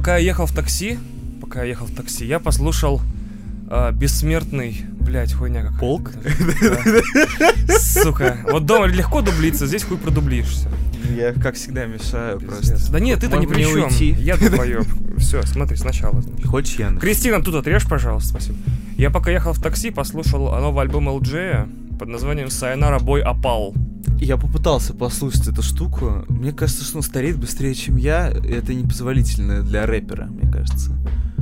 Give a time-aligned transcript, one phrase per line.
[0.00, 0.98] пока я ехал в такси,
[1.42, 3.02] пока я ехал в такси, я послушал
[3.68, 5.78] э, бессмертный, блядь, хуйня какая.
[5.78, 6.12] Полк?
[7.66, 7.78] Да.
[7.78, 8.38] Сука.
[8.50, 10.70] Вот дома легко дублиться, здесь хуй продублишься.
[11.14, 12.68] Я, как всегда, мешаю Пиздец.
[12.70, 12.92] просто.
[12.92, 14.16] Да нет, ты-то Мог при чем.
[14.16, 14.86] Я долбоёб.
[15.18, 16.22] Все, смотри, сначала.
[16.22, 16.46] значит.
[16.46, 16.88] Хочешь я?
[16.92, 18.56] Кристина, тут отрежь, пожалуйста, спасибо.
[18.96, 23.74] Я пока ехал в такси, послушал новый альбом LJ под названием «Сайонара Бой Опал».
[24.20, 26.24] Я попытался послушать эту штуку.
[26.28, 28.28] Мне кажется, что он стареет быстрее, чем я.
[28.28, 30.96] Это непозволительно для рэпера, мне кажется.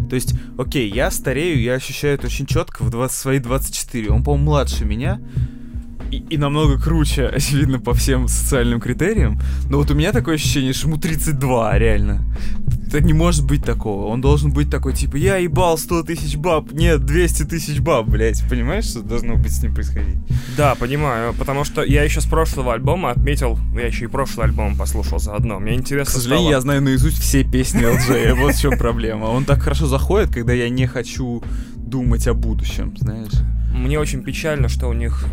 [0.09, 4.11] То есть, окей, я старею, я ощущаю это очень четко в 20, свои 24.
[4.11, 5.21] Он, по-моему, младше меня.
[6.11, 9.41] И, и намного круче, очевидно, по всем социальным критериям.
[9.69, 12.25] Но вот у меня такое ощущение, что ему 32, реально.
[12.87, 14.07] Это не может быть такого.
[14.07, 16.73] Он должен быть такой, типа, я ебал 100 тысяч баб.
[16.73, 18.43] Нет, 200 тысяч баб, блядь.
[18.49, 20.17] Понимаешь, что должно быть с ним происходить?
[20.57, 24.75] Да, понимаю, потому что я еще с прошлого альбома отметил, я еще и прошлый альбом
[24.75, 25.61] послушал заодно.
[25.61, 28.33] Мне К интересно сожалению, стало- я знаю наизусть все песни LJ.
[28.35, 29.27] Вот в чем проблема.
[29.27, 31.43] Он так хорошо заходит, когда я не хочу
[31.89, 33.33] думать о будущем, знаешь.
[33.73, 35.25] Мне очень печально, что у них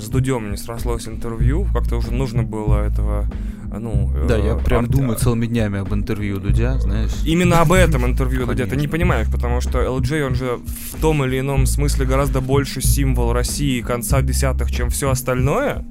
[0.00, 1.66] с Дудем не срослось интервью.
[1.72, 3.30] Как-то уже нужно было этого,
[3.72, 4.10] ну...
[4.28, 7.12] Да, э, я прям арт- думаю целыми днями об интервью Дудя, знаешь.
[7.24, 10.58] Именно об этом интервью Дудя ты не понимаешь, потому что LJ, он же
[10.92, 15.84] в том или ином смысле гораздо больше символ России конца десятых, чем все остальное.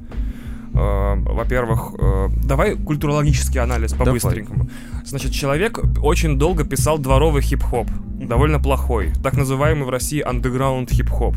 [0.75, 4.05] Э, Во-первых, э, давай культурологический анализ Давай.
[4.07, 4.67] по-быстренькому.
[5.05, 7.87] Значит, человек очень долго писал дворовый хип-хоп,
[8.19, 11.35] довольно плохой, так называемый в России underground хип-хоп,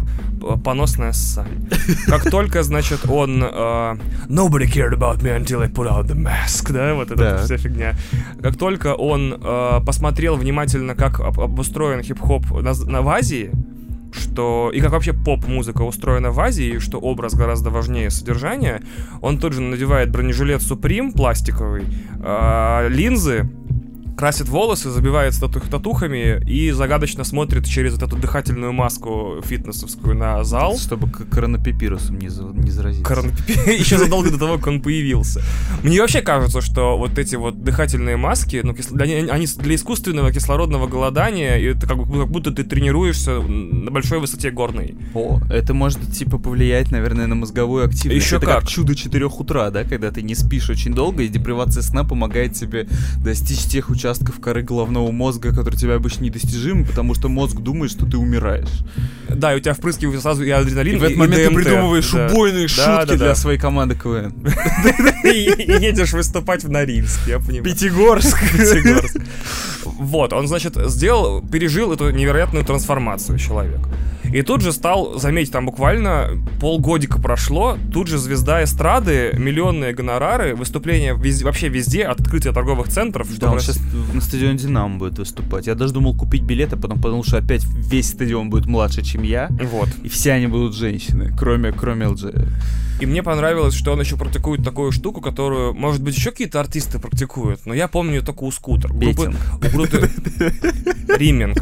[0.65, 1.69] поносная ссань.
[2.07, 3.97] Как только, значит, он э,
[4.29, 7.39] nobody cared about me until I put out the mask, да, вот эта Да.
[7.45, 7.95] вся фигня.
[8.43, 9.39] Как только он
[9.85, 13.51] посмотрел внимательно, как об- обустроен хип-хоп на, на- в Азии,
[14.17, 18.83] что и как вообще поп-музыка устроена в Азии, что образ гораздо важнее содержания,
[19.21, 21.85] он тут же надевает бронежилет Supreme пластиковый,
[22.23, 23.49] э, линзы,
[24.17, 30.43] красит волосы, забивает тату- татухами и загадочно смотрит через вот эту дыхательную маску фитнесовскую на
[30.43, 30.79] зал.
[30.79, 33.05] Чтобы коронапипирусом не, за- не заразиться.
[33.67, 35.43] Еще задолго до того, как он появился.
[35.83, 40.33] Мне вообще кажется, что вот эти вот дыхательные маски, ну, кис- для- они для искусственного
[40.33, 44.95] кислородного голодания, и это как, бы- как будто ты тренируешься на большой высоте горной.
[45.15, 48.25] О, это может, типа, повлиять, наверное, на мозговую активность.
[48.25, 48.67] Еще это как.
[48.67, 52.89] чудо 4 утра, да, когда ты не спишь очень долго, и депривация сна помогает тебе
[53.23, 54.06] достичь тех участков
[54.41, 58.69] коры головного мозга, которые тебе обычно недостижимы, потому что мозг думает, что ты умираешь.
[59.29, 61.55] Да, и у тебя впрыскивается сразу и адреналин, И в этот и момент ты ДМТ.
[61.65, 62.27] придумываешь Да.
[62.27, 62.69] убойные Да,
[63.01, 63.35] шутки да, для да.
[63.35, 64.33] своей команды КВН.
[65.25, 67.65] И едешь выступать в Норильск, я понимаю.
[67.65, 68.39] Пятигорск.
[68.53, 69.17] Пятигорск.
[69.99, 73.81] Вот, он, значит, сделал, пережил эту невероятную трансформацию человек.
[74.33, 80.55] И тут же стал, заметь, там буквально полгодика прошло, тут же звезда эстрады, миллионные гонорары,
[80.55, 83.29] выступления везде- вообще везде, от открытия торговых центров.
[83.39, 83.79] Да, он сейчас
[84.13, 85.67] на стадионе Динамо будет выступать.
[85.67, 89.49] Я даже думал купить билеты, потом подумал, что опять весь стадион будет младше, чем я.
[89.71, 89.89] Вот.
[90.03, 92.35] И все они будут женщины, кроме, кроме ЛДЖ.
[92.99, 96.99] И мне понравилось, что он еще практикует такую штуку, которую, может быть, еще какие-то артисты
[96.99, 98.93] практикуют, но я помню только у Скутер.
[98.93, 100.11] Группы- у группы...
[101.19, 101.57] Риминг.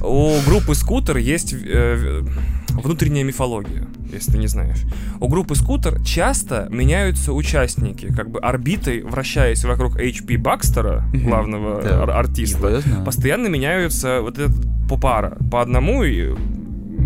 [0.00, 2.22] У группы Скутер есть э,
[2.70, 4.78] внутренняя мифология, если ты не знаешь.
[5.20, 12.10] У группы Скутер часто меняются участники, как бы орбитой, вращаясь вокруг HP Бакстера, главного ар-
[12.10, 12.82] артиста.
[13.04, 14.56] Постоянно меняются вот этот
[14.88, 16.34] по пара, по одному, и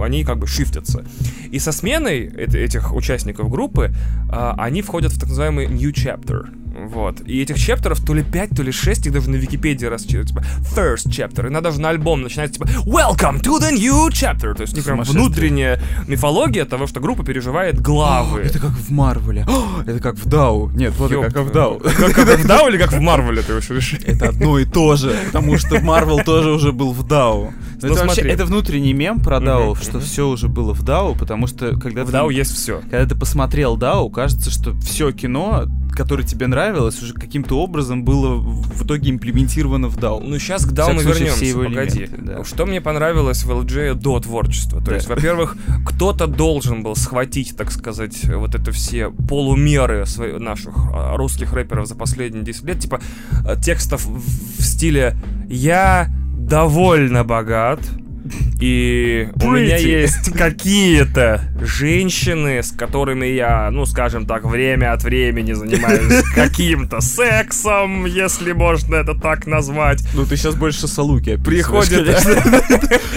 [0.02, 1.04] они как бы шифтятся.
[1.50, 3.92] И со сменой эт- этих участников группы
[4.30, 6.48] а, они входят в так называемый new chapter.
[6.76, 7.20] Вот.
[7.26, 10.44] И этих чаптеров то ли 5, то ли 6, их даже на Википедии расчитывают, типа,
[10.76, 11.42] first chapter.
[11.42, 14.54] Иногда даже на альбом начинается, типа, welcome to the new chapter.
[14.54, 18.40] То есть у них прям внутренняя мифология того, что группа переживает главы.
[18.44, 19.46] Это как в Марвеле.
[19.48, 20.70] О, Это как в Дау.
[20.70, 21.78] Нет, вот как в Дау.
[21.80, 23.98] Как, как в Дау или как в Марвеле, ты уж решил?
[24.06, 27.52] Это одно и то же, потому что Марвел тоже уже был в Дау.
[27.82, 30.00] Ну, это вообще это внутренний мем про Мгм, Дау, что мгм.
[30.00, 32.80] все уже было в Дау, потому что когда В ты- Дау есть все.
[32.90, 38.36] когда ты посмотрел Дау, кажется, что все кино, которое тебе нравилось, уже каким-то образом было
[38.36, 40.20] в итоге имплементировано в Дау.
[40.20, 41.98] Ну, сейчас к Дау мы случае, все вернемся, его погоди.
[42.04, 42.44] элементы, да.
[42.44, 44.80] Что мне понравилось в LG до творчества?
[44.80, 44.94] То Да.
[44.96, 45.56] есть, во-первых,
[45.86, 51.86] кто-то должен был схватить, так сказать, вот это все полумеры свои- наших а, русских рэперов
[51.86, 53.00] за последние 10 лет, типа
[53.46, 55.16] э, текстов в стиле
[55.48, 57.80] «Я довольно богат»,
[58.64, 65.52] И у меня есть какие-то женщины, с которыми я, ну, скажем так, время от времени
[65.52, 70.02] занимаюсь каким-то сексом, если можно это так назвать.
[70.14, 72.08] Ну, ты сейчас больше Салуки Приходит...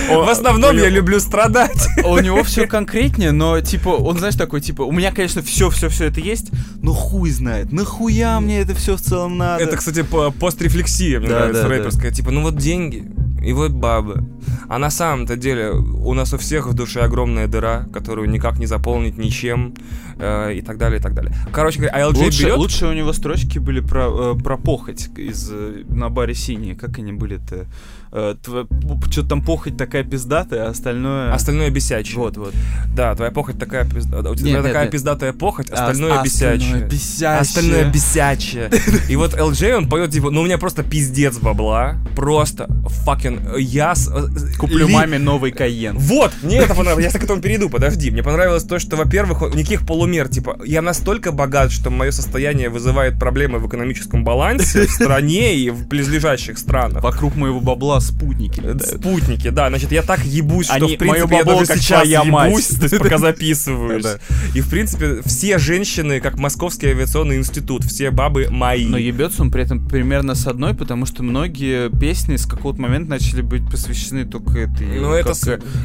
[0.10, 1.88] В основном я люблю страдать.
[2.04, 6.20] У него все конкретнее, но, типа, он, знаешь, такой, типа, у меня, конечно, все-все-все это
[6.20, 6.52] есть,
[6.82, 9.64] но хуй знает, нахуя мне это все в целом надо?
[9.64, 10.04] Это, кстати,
[10.40, 12.12] пострефлексия, мне нравится рэперская.
[12.12, 13.10] Типа, ну вот деньги,
[13.48, 14.24] и вот бабы.
[14.68, 18.66] А на самом-то деле у нас у всех в душе огромная дыра, которую никак не
[18.66, 19.74] заполнить ничем
[20.20, 21.34] э, и так далее, и так далее.
[21.54, 22.58] Короче говоря, ALJ лучше, берет...
[22.58, 26.76] Лучше у него строчки были про, э, про похоть из, э, на баре «Синие».
[26.76, 27.68] Как они были-то?
[28.12, 28.36] Э,
[29.12, 31.34] Что-то там похоть такая пиздатая, а остальное...
[31.34, 32.18] Остальное бесячее.
[32.18, 32.54] Вот, вот.
[32.96, 34.32] Да, твоя похоть такая пиздатая.
[34.32, 36.58] У тебя нет, такая нет, пиздатая похоть, остальное а, бесячее.
[36.58, 37.40] Остальное бесячее.
[37.40, 38.72] Остальное бесячее.
[39.10, 41.98] И вот LJ, он поет, типа, ну у меня просто пиздец бабла.
[42.16, 42.68] Просто
[43.06, 43.94] fucking я...
[44.58, 45.98] Куплю маме новый Кайен.
[45.98, 47.14] Вот, мне это понравилось.
[47.14, 48.12] Я к этому перейду, подожди.
[48.12, 50.28] Мне понравилось то, что, во-первых, никаких полумер.
[50.28, 55.70] Типа, я настолько богат, что мое состояние вызывает проблемы в экономическом балансе в стране и
[55.70, 57.04] в близлежащих странах.
[57.04, 58.84] Вокруг моего бабла спутники летают.
[58.84, 59.70] Спутники, да.
[59.70, 64.06] Значит, я так ебусь, что, Они, в принципе, я даже сейчас ебусь, пока записываюсь.
[64.54, 68.88] И, в принципе, все женщины, как Московский авиационный институт, все бабы мои.
[68.88, 73.10] Но ебется он при этом примерно с одной, потому что многие песни с какого-то момента
[73.12, 75.00] начали быть посвящены только этой...
[75.00, 75.34] Ну, это...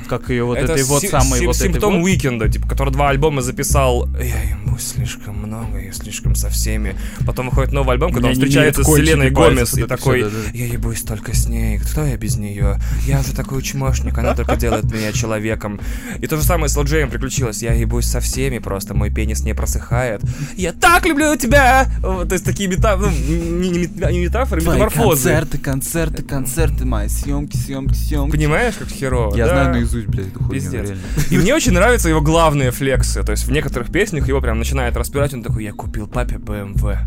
[0.08, 1.46] Как ее вот этой вот самой...
[1.46, 4.08] вот симптом Уикенда, типа, который два альбома записал.
[4.18, 6.96] Я ему слишком много, я слишком со всеми.
[7.26, 11.34] Потом выходит новый альбом, когда он встречается с Селеной Гомес и такой, я ебусь только
[11.34, 12.78] с ней, кто я без нее?
[13.06, 15.80] Я уже такой чмошник, она только делает меня человеком.
[16.18, 17.62] И то же самое с Лоджеем приключилось.
[17.62, 20.22] Я ебусь со всеми просто, мой пенис не просыхает.
[20.56, 21.86] Я так люблю тебя!
[22.00, 25.30] То есть такие метафоры, ну, не, не, не метафоры, Твои метаморфозы.
[25.30, 28.30] концерты, концерты, концерты мои, съемки, съемки, съемки.
[28.32, 29.36] Понимаешь, как херово?
[29.36, 29.54] Я да.
[29.54, 30.90] знаю наизусть, блядь, эту хуйню, Пиздец.
[31.30, 33.22] И мне очень нравятся его главные флексы.
[33.22, 36.98] То есть в некоторых песнях его прям начинает распирать, он такой, я купил папе BMW.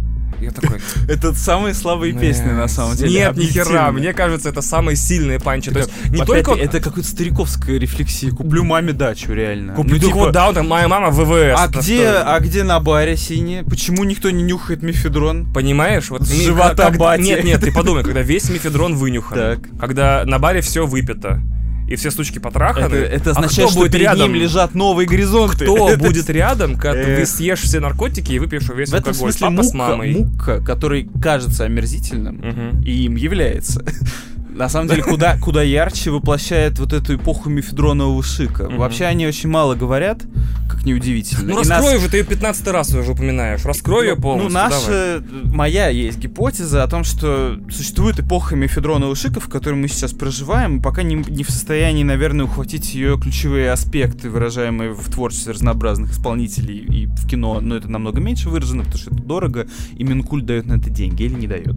[0.41, 0.79] Я такой...
[1.07, 3.11] Это самые слабые песни, на самом деле.
[3.11, 3.91] Нет, ни хера.
[3.91, 5.71] Мне кажется, это самые сильные панчи.
[5.71, 6.53] То есть не только...
[6.53, 8.31] Это какая-то стариковская рефлексия.
[8.31, 9.73] Куплю маме дачу, реально.
[9.73, 10.31] Куплю ну, типа...
[10.31, 11.59] да, там моя мама ВВС.
[11.59, 13.63] А где, а где на баре синий?
[13.63, 15.51] Почему никто не нюхает мефедрон?
[15.53, 16.09] Понимаешь?
[16.09, 17.21] Вот живота бати.
[17.21, 19.61] Нет, нет, ты подумай, когда весь мефедрон вынюхан.
[19.79, 21.41] Когда на баре все выпито
[21.87, 22.85] и все сучки потраханы.
[22.85, 24.31] Это, это означает, а что будет перед рядом?
[24.31, 25.65] ним лежат новые горизонты.
[25.65, 29.95] Кто будет рядом, когда ты съешь все наркотики и выпьешь весь В этом смысле мука,
[29.97, 33.83] мука, который кажется омерзительным и им является
[34.55, 38.63] на самом деле, куда, куда ярче воплощает вот эту эпоху мифедронового шика.
[38.63, 38.77] Mm-hmm.
[38.77, 40.23] Вообще они очень мало говорят,
[40.69, 41.43] как неудивительно.
[41.43, 41.95] Ну, раскрой нас...
[41.95, 43.65] уже, ты ее 15 раз уже упоминаешь.
[43.65, 44.53] Раскрой ее ну, полностью.
[44.53, 45.55] Ну, наша, давай.
[45.55, 50.81] моя есть гипотеза о том, что существует эпоха мифедронового шика, в которой мы сейчас проживаем,
[50.81, 56.77] пока не, не в состоянии, наверное, ухватить ее ключевые аспекты, выражаемые в творчестве разнообразных исполнителей
[56.77, 59.67] и в кино, но это намного меньше выражено, потому что это дорого,
[59.97, 61.75] и Минкульт дает на это деньги или не дает.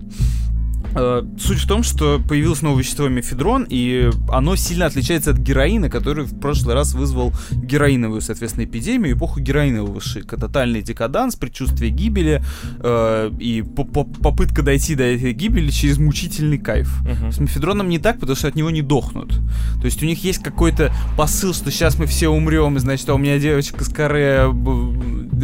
[0.94, 5.90] Э, суть в том, что появилось новое вещество мефедрон, и оно сильно отличается от героина,
[5.90, 10.36] который в прошлый раз вызвал героиновую, соответственно, эпидемию, эпоху героинового шика.
[10.36, 12.42] Тотальный декаданс, предчувствие гибели
[12.80, 16.90] э, и попытка дойти до этой гибели через мучительный кайф.
[17.02, 17.32] Uh-huh.
[17.32, 19.32] С мефедроном не так, потому что от него не дохнут.
[19.80, 23.14] То есть у них есть какой-то посыл, что сейчас мы все умрем, и значит, а
[23.14, 24.50] у меня девочка с каре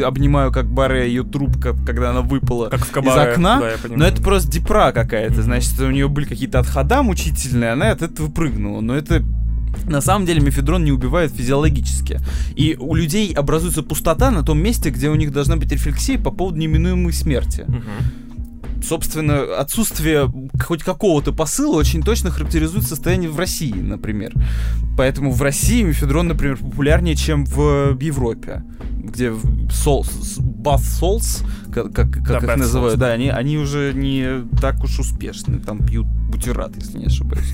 [0.04, 3.60] обнимаю как баре ее трубка, когда она выпала как в из окна.
[3.60, 7.90] Да, но это просто депра какая-то это значит, у нее были какие-то отхода мучительные, она
[7.90, 8.80] от этого прыгнула.
[8.80, 9.22] Но это
[9.86, 12.20] на самом деле мефедрон не убивает физиологически.
[12.54, 16.30] И у людей образуется пустота на том месте, где у них должна быть рефлексия по
[16.30, 17.66] поводу неминуемой смерти.
[18.88, 20.30] Собственно, отсутствие
[20.62, 24.32] хоть какого-то посыла очень точно характеризует состояние в России, например.
[24.96, 29.32] Поэтому в России мефедрон, например, популярнее, чем в Европе, где
[29.70, 30.04] сол,
[30.38, 34.98] bath salts, как, как, как да, их называют, да, они, они уже не так уж
[34.98, 37.52] успешны, там пьют бутерат, если не ошибаюсь.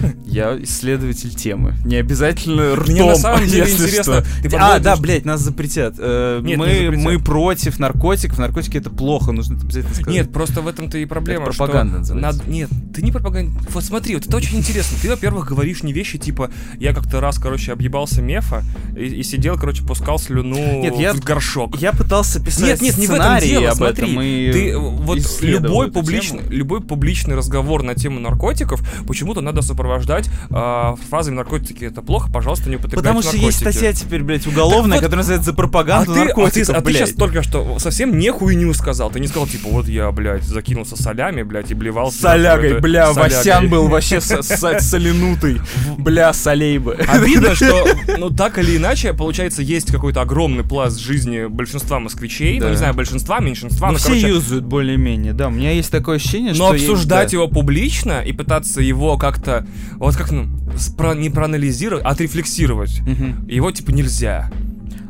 [0.26, 1.74] Я исследователь темы.
[1.84, 4.24] Не обязательно ртом, Мне на самом деле интересно.
[4.58, 5.94] а, да, блядь, нас запретят.
[5.98, 7.04] Э, Нет, мы, запретят.
[7.04, 8.38] мы против наркотиков.
[8.38, 10.14] Наркотики это плохо, нужно это обязательно сказать.
[10.14, 11.46] Нет, просто в этом-то и проблема.
[11.46, 12.42] Это пропаганда что надо...
[12.46, 13.52] Нет, ты не пропаганда.
[13.70, 14.98] Вот смотри, вот это очень интересно.
[15.00, 18.64] Ты, во-первых, говоришь не вещи типа я как-то раз, короче, объебался мефа
[18.96, 21.76] и, и сидел, короче, пускал слюну нет, я, в горшок.
[21.80, 25.18] Я пытался писать нет, нет, не в этом дело, об смотри, этом и ты вот
[25.40, 32.02] любой публичный, любой публичный разговор на тему наркотиков почему-то надо сопровождать э, фразами наркотики это
[32.02, 33.46] плохо, пожалуйста, не употребляйте Потому что наркотики.
[33.46, 36.70] есть статья теперь, блядь, уголовная, вот, которая называется за А пропаганду ты, а ты, наркотиков,
[36.70, 36.96] а ты блядь.
[36.96, 39.10] сейчас только что совсем не хуйню сказал.
[39.10, 42.12] Ты не сказал, типа, вот я, блядь, закинулся солями, блядь, и блевал.
[42.12, 43.36] Солягой, бля, Солягой.
[43.36, 45.60] Васян был вообще соленутый.
[45.98, 46.94] Бля, солей бы.
[46.94, 47.84] Обидно, что,
[48.18, 52.70] ну, так или иначе, получается, есть какой-то огромный пласт жизни большинства москвичей, ну, Да.
[52.70, 55.48] не знаю, большинства, меньшинства, Ну, ну, все короче, юзают более-менее, да.
[55.48, 56.74] У меня есть такое ощущение, но что...
[56.74, 57.36] есть- обсуждать да.
[57.36, 59.66] его публично и пытаться его как-то,
[59.96, 63.46] вот как, ну, спро- не проанализировать, а отрефлексировать, Мгм.
[63.48, 64.50] его, типа, нельзя.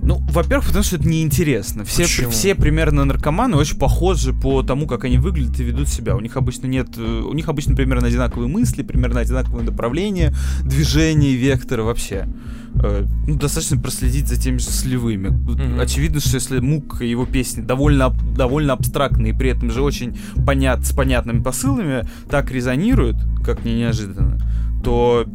[0.05, 1.85] Ну, во-первых, потому что это неинтересно.
[1.85, 2.31] Все, Почему?
[2.31, 6.17] все примерно наркоманы очень похожи по тому, как они выглядят и ведут себя.
[6.17, 6.89] У них обычно нет...
[6.97, 12.27] э, У них обычно примерно одинаковые мысли, примерно одинаковые направления, движения, векторы вообще.
[12.75, 15.29] Э, Ну, достаточно проследить за теми же сливыми.
[15.29, 15.79] Мгм.
[15.79, 20.19] Очевидно, что если Мук и его песни довольно, довольно абстрактные, и при этом же очень
[20.45, 24.39] понят, с понятными посылами, так резонируют, как не неожиданно,
[24.83, 25.27] то...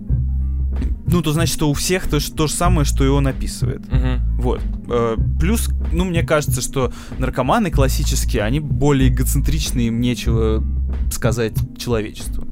[1.07, 3.81] Ну, то значит, что у всех то, то же самое, что и он описывает.
[3.91, 4.19] Мгм.
[4.39, 4.61] Вот.
[4.89, 10.63] Э, Плюс, ну, мне кажется, что наркоманы классические, они более эгоцентричные, им нечего
[11.11, 12.45] сказать человечеству.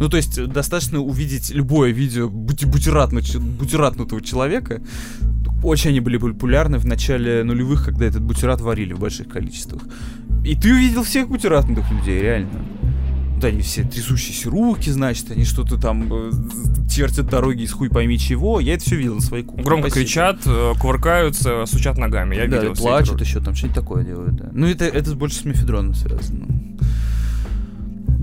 [0.00, 4.80] Ну, то есть, э, достаточно увидеть любое видео бути- бутиратнутого человека.
[5.62, 9.82] Очень они были популярны в начале нулевых, когда этот бутират варили в больших количествах.
[10.44, 12.64] И ты увидел всех бутиратных людей, реально.
[13.40, 16.30] Вот они все трясущиеся руки, значит, они что-то там э,
[16.90, 18.60] чертят дороги из хуй пойми чего.
[18.60, 19.64] Я это все видел на своей кухне.
[19.64, 20.04] Громко Спасибо.
[20.04, 22.36] кричат, э, кувыркаются, сучат ногами.
[22.36, 24.50] Я да, видел плачут еще там, что-нибудь такое делают, да.
[24.52, 26.48] Ну, это, это больше с мефедроном связано.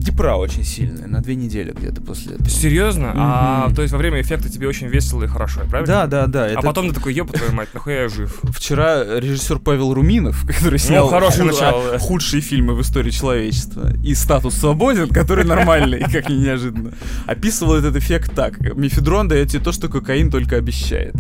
[0.07, 2.49] Депра очень сильная, на две недели где-то после этого.
[2.49, 3.11] Серьезно?
[3.13, 3.75] А, Мгм.
[3.75, 5.85] то есть во время эффекта тебе очень весело и хорошо, правильно?
[5.85, 6.45] Да, да, да.
[6.45, 8.39] А это потом ты такой, ёб твою мать, нахуя я жив?
[8.43, 11.99] Вчера режиссер Павел Руминов, который снял хорошее худ- начало, да.
[11.99, 16.93] худшие фильмы в истории человечества, и «Статус свободен», который нормальный, как ни неожиданно,
[17.25, 18.59] описывал этот эффект так.
[18.77, 21.15] Мефедрон дает тебе то, что кокаин только обещает.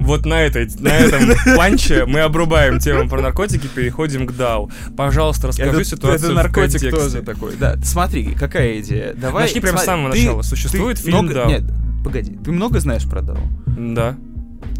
[0.00, 4.70] Вот на, этой, на этом панче мы обрубаем тему про наркотики, переходим к DAO.
[4.96, 6.90] Пожалуйста, расскажи это, ситуацию это в наркотик контексте.
[6.90, 7.56] тоже такой.
[7.56, 9.14] Да, смотри, какая идея.
[9.14, 9.44] Давай.
[9.44, 10.42] Начни прямо с самого ты- начала.
[10.42, 11.48] Существует ты фильм много- «Дау»?
[11.48, 11.62] Нет,
[12.04, 12.36] погоди.
[12.44, 13.38] Ты много знаешь про Дау?
[13.66, 14.16] Да.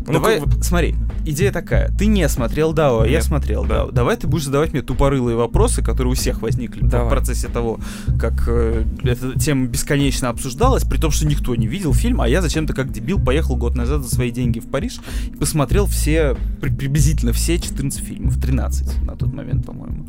[0.06, 0.94] Ну, Давай, как бы- смотри,
[1.24, 1.88] идея такая.
[1.96, 3.76] Ты не смотрел Дао, а я смотрел Да.
[3.84, 3.90] Дао.
[3.90, 7.06] Давай ты будешь задавать мне тупорылые вопросы, которые у всех возникли Давай.
[7.06, 7.78] в процессе того,
[8.20, 12.42] как э, эта тема бесконечно обсуждалась, при том, что никто не видел фильм, а я
[12.42, 15.00] зачем-то как дебил поехал год назад за свои деньги в Париж
[15.32, 20.08] и посмотрел все, при- приблизительно все 14 фильмов, 13 на тот момент, по-моему.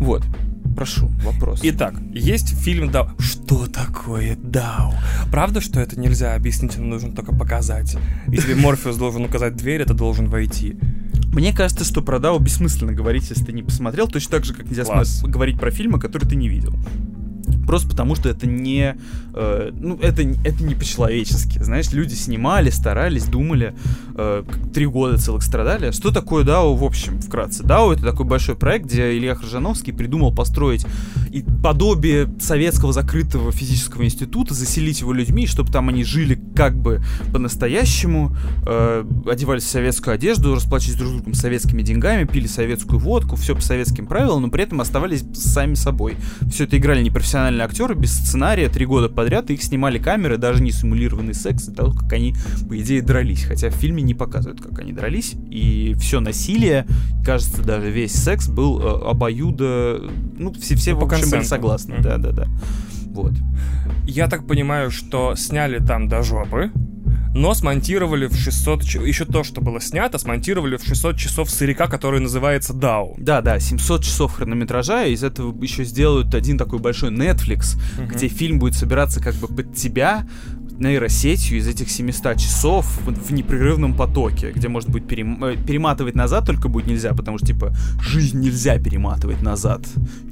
[0.00, 0.22] Вот.
[0.74, 1.60] Прошу, вопрос.
[1.62, 3.10] Итак, есть фильм DAO.
[3.20, 4.94] Что такое DAO?
[5.30, 7.96] Правда, что это нельзя объяснить, нужно только показать?
[8.28, 10.76] И тебе Морфеус должен указать дверь, это должен войти.
[11.34, 14.66] Мне кажется, что про Дао бессмысленно говорить, если ты не посмотрел, точно так же, как
[14.66, 14.84] нельзя
[15.22, 16.74] говорить про фильмы, которые ты не видел.
[17.66, 18.96] Просто потому, что это не...
[19.34, 21.62] э, ну, это, это не по-человечески.
[21.62, 23.74] Знаешь, люди снимали, старались, думали.
[24.14, 25.90] э, три года целых страдали.
[25.90, 27.62] Что такое DAO, в общем, вкратце?
[27.62, 30.86] DAO— это такой большой проект, где Илья Хржановский придумал построить
[31.30, 37.02] и подобие советского закрытого физического института, заселить его людьми, чтобы там они жили как бы
[37.32, 43.36] по-настоящему, э, одевались в советскую одежду, расплачивались друг с другом советскими деньгами, пили советскую водку,
[43.36, 46.16] все по советским правилам, но при этом оставались сами собой.
[46.50, 47.02] Все это играли
[47.54, 51.72] непрофессиональные актеры без сценария три года подряд, их снимали камеры, даже не симулированный секс, и
[51.72, 52.34] того, как они,
[52.68, 53.44] по идее, дрались.
[53.44, 56.86] Хотя в фильме не показывают, как они дрались, и все насилие,
[57.24, 60.02] кажется, даже весь секс был э, обоюдо...
[60.38, 61.48] Ну, все, все Ну, в общем, были консенту.
[61.48, 61.96] согласны.
[62.00, 62.48] Да-да-да.
[63.06, 63.32] Вот.
[64.06, 66.72] Я так понимаю, что сняли там до жопы,
[67.34, 68.84] но смонтировали в 600...
[68.84, 73.14] ч- Еще то, что было снято, смонтировали в 600 часов сырика, который называется DAO.
[73.18, 78.08] Да, да, 700 часов хронометража, и из этого еще сделают один такой большой Netflix, Мгм.
[78.08, 80.26] где фильм будет собираться как бы под тебя
[80.80, 86.46] нейросетью из этих 700 часов в, непрерывном потоке, где может быть перем- э, перематывать назад
[86.46, 89.82] только будет нельзя, потому что типа жизнь нельзя перематывать назад.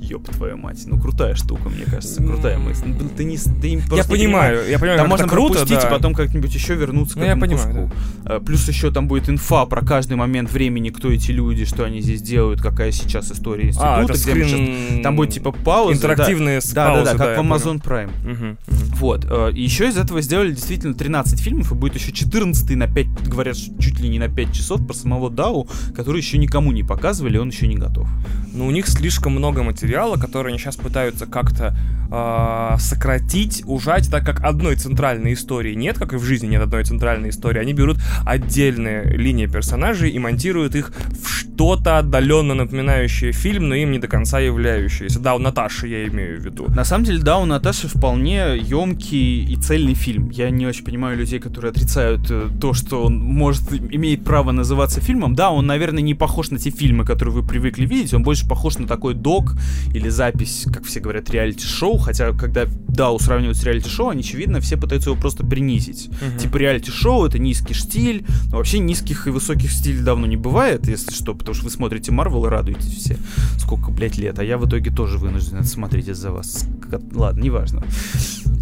[0.01, 0.83] Ёб твою мать.
[0.87, 2.85] Ну крутая штука, мне кажется, крутая мысль.
[2.87, 4.09] Ну, Ты не, ты Я понимаешь.
[4.09, 5.89] понимаю, я понимаю, Там можно круто, пропустить да.
[5.89, 8.01] и потом как-нибудь еще вернуться к Ну, я этому понимаю, куску.
[8.27, 12.01] Э, Плюс еще там будет инфа про каждый момент времени, кто эти люди, что они
[12.01, 13.97] здесь делают, какая сейчас история института.
[13.97, 15.03] А, это скрин...
[15.03, 16.01] Там будет типа пауза.
[16.03, 16.13] да.
[16.13, 17.55] Интерактивные Да, да, паузы, да, как я в понял.
[17.55, 18.11] Amazon Prime.
[18.25, 18.57] Мгм, мгм.
[18.97, 19.25] Вот.
[19.29, 23.55] э, еще из этого сделали действительно 13 фильмов, и будет еще 14 на 5, говорят,
[23.79, 27.51] чуть ли не на 5 часов про самого Дау, который еще никому не показывали, он
[27.51, 28.09] еще не готов.
[28.55, 31.77] Ну, у них слишком много материала, который они сейчас пытаются как-то
[32.11, 36.85] э, сократить, ужать, так как одной центральной истории нет, как и в жизни нет одной
[36.85, 37.61] центральной истории.
[37.61, 43.93] Они берут отдельные линии персонажей и монтируют их в что-то отдаленно напоминающее фильм, но им
[43.93, 45.21] не до конца являющееся.
[45.21, 46.67] Да, у Наташи я имею в виду.
[46.69, 50.22] На самом деле, да, у Наташи вполне емкий и цельный фильм.
[50.31, 55.01] Я не очень понимаю людей, которые отрицают э, то, что он может имеет право называться
[55.01, 55.35] фильмом.
[55.35, 58.15] Да, он, наверное, не похож на те фильмы, которые вы привыкли видеть.
[58.15, 59.55] Он больше похож на такой док
[59.95, 61.99] или запись, как все говорят, реалити-шоу.
[61.99, 66.09] Хотя, когда Дау сравнивают с реалити-шоу, они, очевидно, все пытаются его просто принизить.
[66.09, 66.39] Uh-huh.
[66.39, 68.25] Типа реалити-шоу— это низкий штиль.
[68.51, 72.13] Но вообще низких и высоких стилей давно не бывает, если что, потому что вы смотрите
[72.13, 73.17] Марвел и радуетесь все.
[73.59, 74.39] Сколько, блядь, лет.
[74.39, 76.67] А я в итоге тоже вынужден это смотреть из-за вас.
[77.15, 77.85] Ладно, неважно.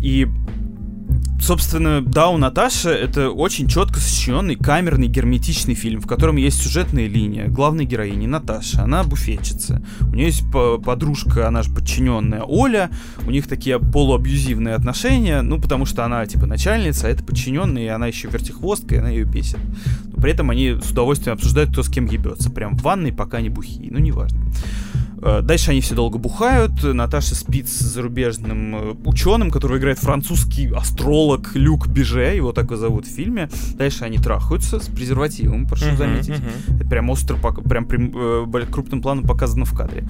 [0.03, 0.29] И
[1.41, 7.09] собственно, да, у Наташи это очень четко сочиненный, камерный, герметичный фильм, в котором есть сюжетная
[7.09, 7.49] линия.
[7.49, 9.83] Главной героини Наташа, она буфетчица.
[10.01, 12.91] У нее есть подружка, она же подчиненная Оля.
[13.27, 17.89] У них такие полуабьюзивные отношения, ну, потому что она, типа, начальница, а это подчиненная, и
[17.89, 19.59] она еще вертихвостка, и она ее бесит.
[20.05, 22.51] Но при этом они с удовольствием обсуждают, кто с кем ебется.
[22.51, 23.91] Прям в ванной, пока не бухие.
[23.91, 24.39] Ну, неважно.
[24.39, 24.90] Э,
[25.43, 26.83] дальше они все долго бухают.
[26.83, 32.77] Наташа спит с зарубежным э, ученым, который играет французский астролог Люк Биже, его так и
[32.77, 33.49] зовут в фильме.
[33.75, 36.31] Дальше они трахаются с презервативом, прошу uh-huh, заметить.
[36.31, 36.77] Uh-huh.
[36.77, 40.09] Это прям остро, прям, прям э, крупным планом показано в кадре.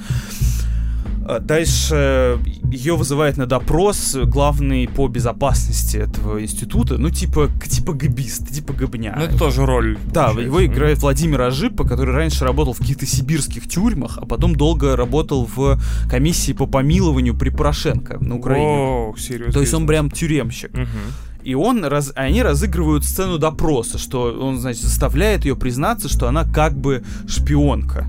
[1.31, 2.41] А дальше
[2.73, 9.15] ее вызывает на допрос главный по безопасности этого института, ну типа типа габист, типа габня.
[9.17, 9.97] Ну это тоже роль.
[10.13, 14.97] Да, его играет Владимир Ажипа, который раньше работал в каких-то сибирских тюрьмах, а потом долго
[14.97, 15.79] работал в
[16.11, 18.67] комиссии по помилованию при Порошенко на Украине.
[18.67, 19.53] О, серьезно.
[19.53, 20.75] То есть он прям тюремщик.
[20.75, 21.45] Угу.
[21.45, 26.45] И он, раз, они разыгрывают сцену допроса, что он, значит, заставляет ее признаться, что она
[26.45, 28.09] как бы шпионка.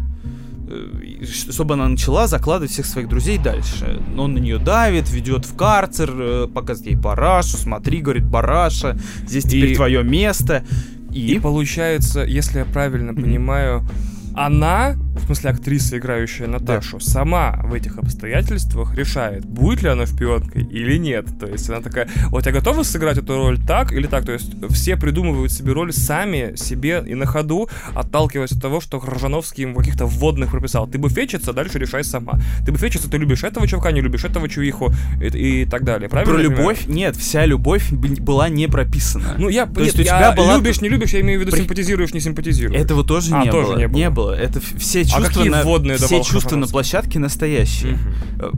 [0.71, 4.01] Э, чтобы она начала закладывать всех своих друзей дальше.
[4.17, 8.97] Он на нее давит, ведет в карцер, э, показывает ей парашу, смотри, говорит, параша,
[9.27, 9.75] здесь теперь и...
[9.75, 10.63] твое место.
[11.11, 11.35] И...
[11.35, 13.21] и получается, если я правильно mm-hmm.
[13.21, 13.85] понимаю,
[14.35, 17.05] она, в смысле актриса, играющая Наташу, да.
[17.05, 21.27] сама в этих обстоятельствах решает, будет ли она шпионкой или нет.
[21.39, 24.25] То есть она такая, вот я готова сыграть эту роль так или так.
[24.25, 28.99] То есть все придумывают себе роль сами, себе и на ходу, отталкиваясь от того, что
[28.99, 30.87] Ржановский им каких-то вводных прописал.
[30.87, 32.39] Ты буфетчица, дальше решай сама.
[32.65, 36.09] Ты буфетчица, ты любишь этого чувака, не любишь этого чувиху и, и так далее.
[36.09, 36.33] Правильно?
[36.33, 36.87] Про любовь?
[36.87, 39.35] Нет, вся любовь была не прописана.
[39.37, 40.57] Ну, я, То нет, есть у тебя я была...
[40.57, 41.61] любишь, не любишь, я имею в виду При...
[41.61, 42.79] симпатизируешь, не симпатизируешь.
[42.79, 43.77] Этого тоже, а, не, тоже было.
[43.77, 43.97] не было.
[43.97, 44.20] Не было.
[44.29, 47.93] Это все чувства, а на, вводные все чувства на площадке настоящие.
[47.93, 48.51] Угу.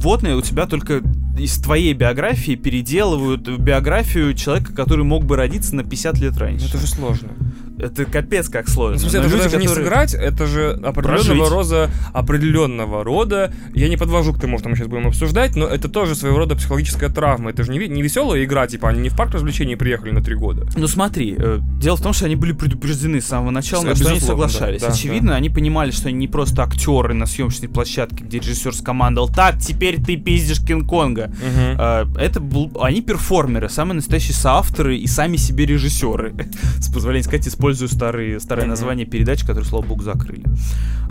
[0.00, 1.02] Вводные у тебя только
[1.38, 6.68] из твоей биографии переделывают биографию человека, который мог бы родиться на 50 лет раньше.
[6.68, 7.28] Это же сложно.
[7.78, 8.94] Это капец как сложно.
[8.94, 9.68] Ну, смысле, это же даже которые...
[9.68, 13.52] не сыграть, это же определенного рода, определенного рода.
[13.74, 16.54] Я не подвожу к тому, что мы сейчас будем обсуждать, но это тоже своего рода
[16.54, 17.50] психологическая травма.
[17.50, 20.34] Это же не, не веселая игра, типа они не в парк развлечений приехали на три
[20.34, 20.66] года.
[20.76, 24.10] Ну смотри, э, дело в том, что они были предупреждены с самого начала, на что
[24.10, 24.80] они соглашались.
[24.80, 25.36] Да, Очевидно, да.
[25.36, 30.02] они понимали, что они не просто актеры на съемочной площадке, где режиссер скомандовал, так, теперь
[30.02, 31.24] ты пиздишь Кинг-Конга.
[31.24, 31.80] Угу.
[31.80, 36.34] Э, это был, они перформеры, самые настоящие соавторы и сами себе режиссеры.
[36.78, 38.68] С позволения сказать, использую старые, старое mm-hmm.
[38.68, 40.44] название передач, которые, слава богу, закрыли.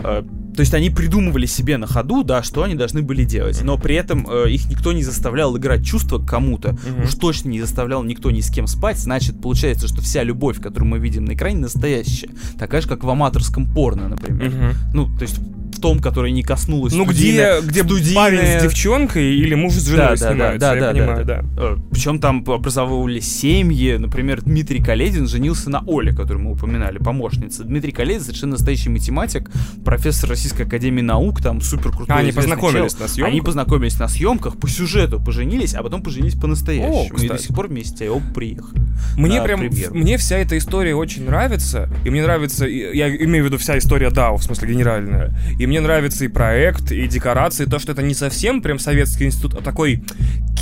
[0.00, 0.22] Э,
[0.54, 3.96] то есть они придумывали себе на ходу, да, что они должны были делать, но при
[3.96, 7.04] этом э, их никто не заставлял играть чувства к кому-то, mm-hmm.
[7.04, 10.88] уж точно не заставлял никто ни с кем спать, значит, получается, что вся любовь, которую
[10.88, 14.50] мы видим на экране, настоящая, такая же, как в аматорском порно, например.
[14.50, 14.74] Mm-hmm.
[14.94, 15.40] Ну, то есть
[15.84, 18.14] в том, который не коснулась Ну, где, где студийная...
[18.14, 21.42] парень с девчонкой или муж с женой да, снимаются, да, да, я да, понимаю, да.
[21.42, 21.62] да.
[21.62, 27.64] Э, Причем там образовывались семьи, например, Дмитрий Каледин женился на Оле, которую мы упоминали, помощница.
[27.64, 29.50] Дмитрий Каледин совершенно настоящий математик,
[29.84, 32.16] профессор Российской Академии Наук, там супер крутой.
[32.16, 33.00] А, они познакомились чел.
[33.02, 33.32] на съемках?
[33.32, 37.18] Они познакомились на съемках, по сюжету поженились, а потом поженились по-настоящему.
[37.18, 38.80] И до сих пор вместе, оба приехали.
[39.18, 39.94] Мне прям, премьеру.
[39.94, 44.08] мне вся эта история очень нравится, и мне нравится, я имею в виду вся история
[44.08, 48.14] DAO, в смысле генеральная, и мне нравится и проект, и декорации, то, что это не
[48.14, 50.02] совсем прям советский институт, а такой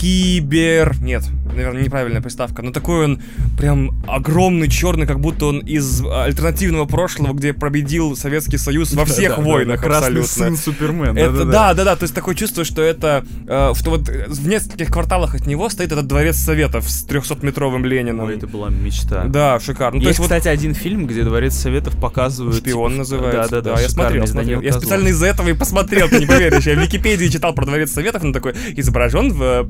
[0.03, 0.97] кибер...
[1.01, 1.23] Нет,
[1.55, 3.23] наверное, неправильная приставка, но такой он
[3.57, 9.37] прям огромный, черный, как будто он из альтернативного прошлого, где победил Советский Союз во всех
[9.37, 10.29] да, войнах да, да, абсолютно.
[10.29, 11.17] сын Супермен.
[11.17, 14.89] Это, да, да, да, то есть такое чувство, что это, э, что вот в нескольких
[14.89, 18.27] кварталах от него стоит этот дворец Советов с 300-метровым Лениным.
[18.27, 19.25] Ой, это была мечта.
[19.25, 19.99] Да, шикарно.
[19.99, 20.55] Есть, есть, кстати, вот...
[20.55, 22.57] один фильм, где дворец Советов показывают...
[22.57, 23.51] Шпион типа, называется.
[23.51, 24.61] Да, да, да, я смотрел, смотрел.
[24.61, 26.67] Я специально из-за этого и посмотрел, ты не поверишь.
[26.67, 29.69] Я в Википедии читал про дворец Советов, он такой изображен в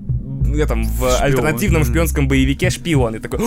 [0.61, 3.17] этом, в альтернативном шпионском боевике «Шпион».
[3.17, 3.41] И такой,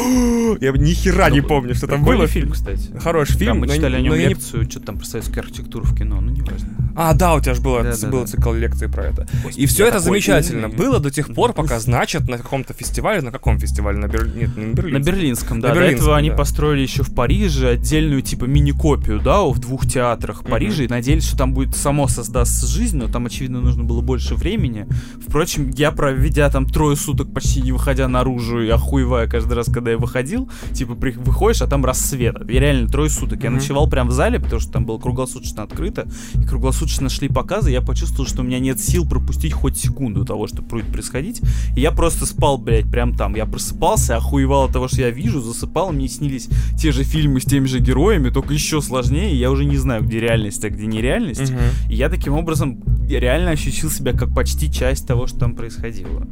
[0.62, 2.28] я ни хера не помню, что там было.
[2.28, 2.90] фильм, кстати.
[3.00, 3.60] Хороший фильм.
[3.60, 6.70] мы читали о нем лекцию, что там про советскую архитектуру в кино, ну не важно.
[6.98, 8.28] А, да, у тебя же было, да, да, был да.
[8.28, 9.28] цикл лекций про это.
[9.44, 10.78] Господи, и все это замечательно умный.
[10.78, 13.98] было до тех пор, пока, значит, на каком-то фестивале, на каком фестивале?
[13.98, 14.34] На Бер...
[14.34, 14.94] Нет, не на Берлинском.
[14.94, 15.70] На Берлинском, да.
[15.70, 16.18] На Берлинском, до этого да.
[16.18, 20.86] они построили еще в Париже отдельную, типа, мини-копию, да, в двух театрах Парижа, mm-hmm.
[20.86, 24.88] и надеялись, что там будет само создастся жизнь, но там, очевидно, нужно было больше времени.
[25.28, 29.92] Впрочем, я, проведя там трое суток почти не выходя наружу и охуевая каждый раз, когда
[29.92, 31.12] я выходил, типа, при...
[31.12, 32.36] выходишь, а там рассвет.
[32.50, 33.40] Я реально трое суток.
[33.40, 33.44] Mm-hmm.
[33.44, 37.72] Я ночевал прям в зале, потому что там было круглосуточно открыто, и круглосуточно шли показы,
[37.72, 41.42] я почувствовал, что у меня нет сил пропустить хоть секунду того, что будет происходить.
[41.76, 43.36] И я просто спал, блядь, прям там.
[43.36, 47.46] Я просыпался, охуевал от того, что я вижу, засыпал, мне снились те же фильмы с
[47.46, 51.52] теми же героями, только еще сложнее, я уже не знаю, где реальность, а где нереальность.
[51.52, 51.60] Угу.
[51.90, 56.28] И я таким образом реально ощутил себя как почти часть того, что там происходило.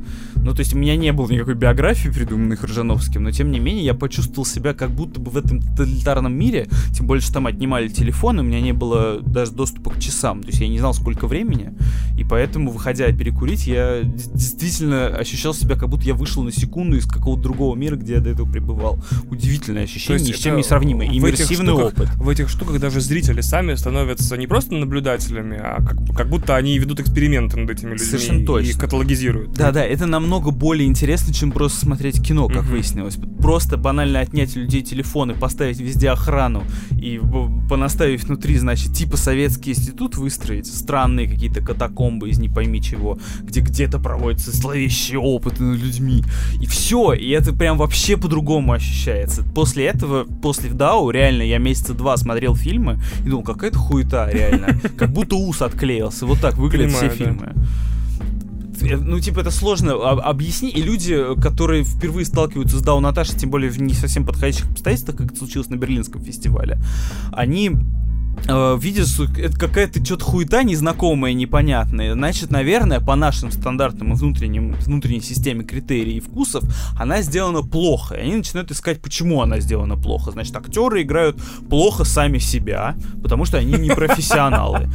[0.54, 3.86] Ну, то есть у меня не было никакой биографии, придуманной Ржановским, но тем не менее
[3.86, 7.88] я почувствовал себя как будто бы в этом тоталитарном мире, тем более, что там отнимали
[7.88, 11.26] телефон, у меня не было даже доступа к часам, то есть я не знал, сколько
[11.26, 11.74] времени,
[12.20, 17.08] и поэтому, выходя перекурить, я действительно ощущал себя, как будто я вышел на секунду из
[17.08, 19.00] какого-то другого мира, где я до этого пребывал.
[19.32, 21.08] Удивительное ощущение, ни с чем не сравнимое.
[21.08, 22.10] Иммерсивный опыт.
[22.18, 26.78] В этих штуках даже зрители сами становятся не просто наблюдателями, а как, как будто они
[26.78, 28.70] ведут эксперименты над этими людьми Совершенно точно.
[28.70, 29.54] и каталогизируют.
[29.54, 32.72] Да-да, это намного более интересно, чем просто смотреть кино, как угу.
[32.72, 33.18] выяснилось.
[33.40, 37.20] Просто банально отнять у людей телефоны, поставить везде охрану и
[37.70, 43.62] понаставить внутри, значит, типа советский институт выстроить, странные какие-то катакомбы из не пойми чего, где
[43.62, 46.24] где-то проводятся зловещие опыты над людьми.
[46.62, 49.44] И все, и это прям вообще по-другому ощущается.
[49.56, 54.80] После этого, после Дау, реально, я месяца два смотрел фильмы и думал, какая-то хуета, реально.
[54.98, 56.26] Как будто ус отклеился.
[56.26, 57.54] Вот так выглядят все фильмы
[58.82, 60.78] ну, типа, это сложно объяснить.
[60.78, 65.18] И люди, которые впервые сталкиваются с Дау Наташей, тем более в не совсем подходящих обстоятельствах,
[65.18, 66.80] как это случилось на Берлинском фестивале,
[67.32, 67.72] они
[68.48, 72.14] э, видишь, это какая-то что-то хуета незнакомая, непонятная.
[72.14, 76.64] Значит, наверное, по нашим стандартным и внутренним, внутренней системе критерий и вкусов,
[76.98, 78.16] она сделана плохо.
[78.16, 80.32] И они начинают искать, почему она сделана плохо.
[80.32, 84.90] Значит, актеры играют плохо сами себя, потому что они не профессионалы.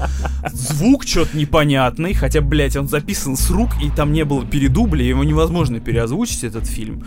[0.53, 5.25] Звук что-то непонятный, хотя, блядь, он записан с рук, и там не было передубля, его
[5.25, 7.05] невозможно переозвучить, этот фильм.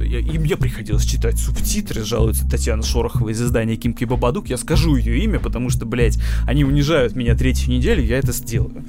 [0.00, 4.48] И мне приходилось читать субтитры, жалуется Татьяна Шорохова из издания Кимки Бабадук.
[4.48, 8.32] Я скажу ее имя, потому что что, блядь, они унижают меня третью неделю, я это
[8.32, 8.84] сделаю.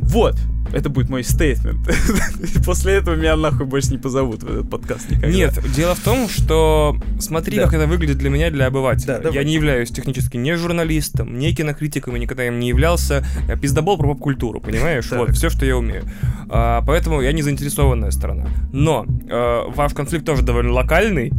[0.00, 0.36] Вот,
[0.72, 1.78] это будет мой стейтмент.
[2.66, 5.30] После этого меня нахуй больше не позовут в этот подкаст никогда.
[5.30, 7.64] Нет, дело в том, что смотри, да.
[7.64, 9.18] как это выглядит для меня, для обывателя.
[9.18, 13.24] Да, я не являюсь технически не журналистом, не кинокритиком, и никогда им не являлся.
[13.48, 15.10] Я пиздобол про поп-культуру, понимаешь?
[15.10, 16.04] Вот, все, что я умею.
[16.50, 18.46] А, поэтому я не заинтересованная сторона.
[18.72, 21.32] Но а, ваш конфликт тоже довольно локальный.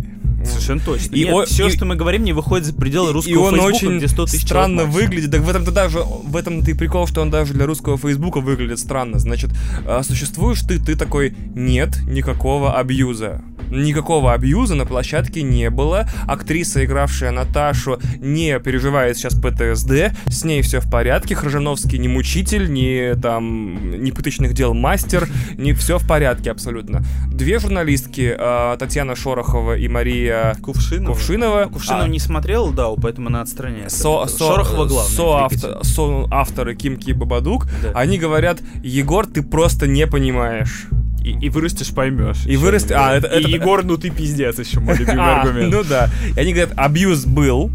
[0.46, 1.16] Совершенно точно.
[1.16, 3.56] И Нет, о, все, и, что мы говорим, не выходит за пределы русского и он
[3.56, 5.32] Фейсбука, очень где 100 тысяч странно выглядит.
[5.32, 8.80] Так в этом-то даже в этом-то и прикол, что он даже для русского Фейсбука выглядит
[8.80, 9.20] странно.
[9.20, 9.52] Значит,
[9.86, 13.42] а, существуешь ты, ты такой, нет никакого абьюза.
[13.70, 16.08] Никакого абьюза на площадке не было.
[16.28, 20.16] Актриса, игравшая Наташу, не переживает сейчас ПТСД.
[20.28, 21.36] С ней все в порядке.
[21.36, 25.28] Хржановский не мучитель, не там, не пыточных дел мастер.
[25.58, 27.04] Не все в порядке абсолютно.
[27.28, 31.14] Две журналистки, а, Татьяна Шорохова и Мария Кувшинова.
[31.14, 31.66] Кувшинова.
[31.66, 33.98] Кувшинова а, не смотрел, да, поэтому она отстраняется.
[33.98, 35.50] Со, со, Шорохова главная.
[35.50, 37.92] Со, со авторы Кимки и Бабадук, да.
[37.94, 40.88] они говорят, Егор, ты просто не понимаешь.
[41.26, 42.46] И, и вырастешь, поймешь.
[42.46, 42.96] И вырастешь.
[42.96, 43.50] А, это, и это...
[43.50, 45.74] Егор, ну ты пиздец еще, мой любимый а, аргумент.
[45.74, 46.10] Ну да.
[46.36, 47.72] И они говорят, абьюз был.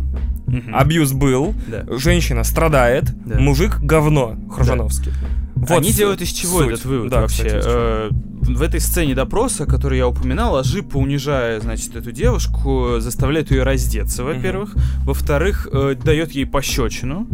[0.73, 1.55] Абьюз был.
[1.99, 3.05] Женщина страдает.
[3.25, 4.37] Мужик говно.
[4.51, 5.13] Хржановский.
[5.61, 6.69] Вот Они делают из чего суть.
[6.69, 7.45] этот вывод да, вообще?
[7.45, 8.11] Кстати, э,
[8.43, 14.25] в этой сцене допроса, который я упоминал, Ажипа, унижая, значит, эту девушку, заставляет ее раздеться,
[14.25, 14.75] во-первых.
[14.75, 14.81] Угу.
[15.05, 17.27] Во-вторых, э, дает ей пощечину.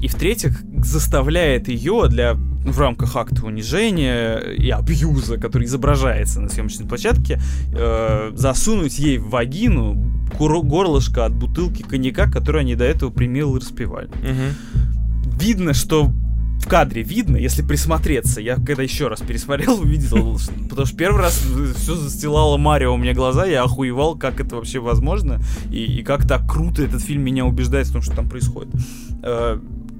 [0.00, 6.86] И в-третьих, заставляет ее для в рамках акта унижения и абьюза, который изображается на съемочной
[6.86, 7.40] площадке,
[7.72, 9.94] э, засунуть ей в вагину
[10.36, 14.08] горлышко от бутылки коньяка, которую они до этого примил и распивали.
[14.08, 15.38] Угу.
[15.40, 16.12] Видно, что
[16.58, 18.40] в кадре видно, если присмотреться.
[18.40, 21.42] Я когда еще раз пересмотрел, увидел, потому что первый раз
[21.76, 25.40] все застилало Марио у меня глаза, я охуевал, как это вообще возможно,
[25.70, 28.74] и, и как так круто этот фильм меня убеждает в том, что там происходит.
[29.22, 29.58] Э,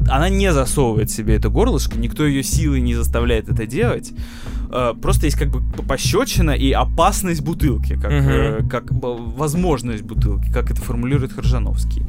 [0.08, 4.12] она не засовывает себе это горлышко, никто ее силой не заставляет это делать.
[4.70, 8.68] Э, просто есть как бы пощечина и опасность бутылки, как, uh-huh.
[8.68, 12.04] как возможность бутылки, как это формулирует Хржановский.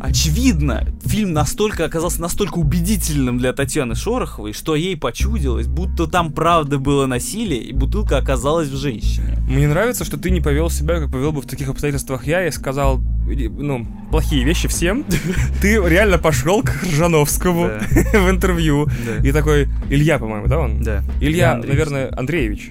[0.00, 6.78] Очевидно, фильм настолько оказался настолько убедительным для Татьяны Шороховой, что ей почудилось, будто там правда
[6.78, 9.38] было насилие, и бутылка оказалась в женщине.
[9.48, 12.50] Мне нравится, что ты не повел себя, как повел бы в таких обстоятельствах я, и
[12.50, 15.04] сказал, ну, плохие вещи всем.
[15.60, 17.70] Ты реально пошел к Ржановскому
[18.12, 18.88] в интервью.
[19.22, 20.82] И такой, Илья, по-моему, да, он?
[20.82, 21.02] Да.
[21.20, 22.70] Илья, наверное, Андреевич.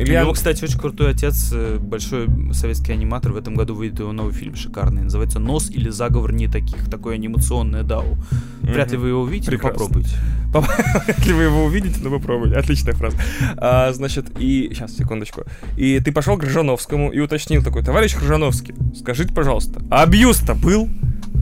[0.00, 0.20] Илья...
[0.20, 3.32] У него, кстати, очень крутой отец, э, большой советский аниматор.
[3.32, 5.02] В этом году выйдет его новый фильм шикарный.
[5.02, 6.88] Называется «Нос или заговор не таких».
[6.88, 8.16] Такое анимационное дау.
[8.62, 9.78] Вряд ли вы его увидите, Прекрасно.
[9.78, 10.16] попробуйте.
[11.04, 12.56] Вряд ли вы его увидите, но попробуйте.
[12.56, 13.18] Отличная фраза.
[13.58, 14.70] А, значит, и...
[14.72, 15.42] Сейчас, секундочку.
[15.76, 20.88] И ты пошел к Ржановскому и уточнил такой, товарищ Ржановский, скажите, пожалуйста, а абьюз-то был?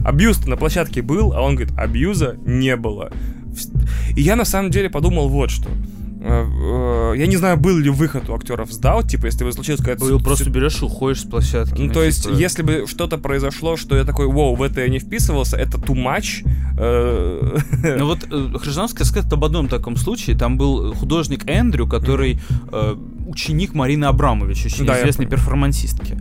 [0.03, 3.11] Абьюз-то на площадке был, а он говорит, абьюза не было.
[4.15, 5.69] И я на самом деле подумал вот что.
[6.21, 9.79] Э, э, я не знаю, был ли выход у актеров сдал, типа, если бы случилось
[9.79, 10.03] какая-то...
[10.03, 11.79] Был, просто берешь и уходишь с площадки.
[11.79, 12.33] Ну, ну, то есть, типа...
[12.33, 15.95] если бы что-то произошло, что я такой, вау, в это я не вписывался, это too
[15.95, 16.45] much.
[16.77, 17.57] Э,
[17.97, 18.27] ну вот
[18.61, 20.37] Хрижановская сказать об одном таком случае.
[20.37, 22.39] Там был художник Эндрю, который
[23.27, 26.19] ученик Марины Абрамович, очень известной перформансистки.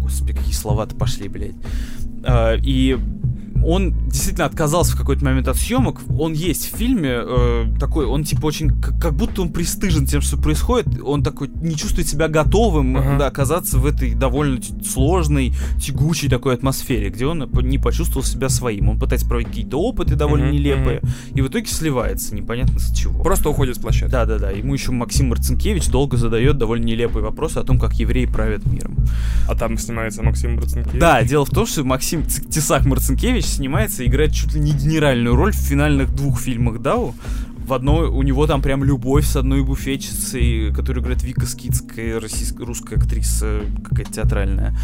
[0.00, 1.54] Господи, какие слова-то пошли, блядь.
[2.64, 2.98] И
[3.64, 6.00] он действительно отказался в какой-то момент от съемок.
[6.18, 10.20] Он есть в фильме э, такой, он типа очень, как, как будто он пристыжен тем,
[10.20, 10.86] что происходит.
[11.02, 13.18] Он такой не чувствует себя готовым uh-huh.
[13.18, 18.88] да, оказаться в этой довольно сложной, тягучей такой атмосфере, где он не почувствовал себя своим.
[18.88, 21.34] Он пытается проводить какие-то опыты довольно uh-huh, нелепые, uh-huh.
[21.34, 23.22] и в итоге сливается, непонятно с чего.
[23.22, 24.12] Просто уходит с площадки.
[24.12, 24.50] Да-да-да.
[24.50, 28.96] Ему еще Максим Марцинкевич долго задает довольно нелепые вопросы о том, как евреи правят миром.
[29.48, 31.00] А там снимается Максим Марцинкевич?
[31.00, 35.52] Да, дело в том, что Максим Тесак Марцинкевич снимается играет чуть ли не генеральную роль
[35.52, 37.14] в финальных двух фильмах Дау.
[37.66, 42.64] В одной у него там прям любовь с одной буфетчицей, которую играет Вика Скидская, российская,
[42.64, 44.76] русская актриса, какая-то театральная.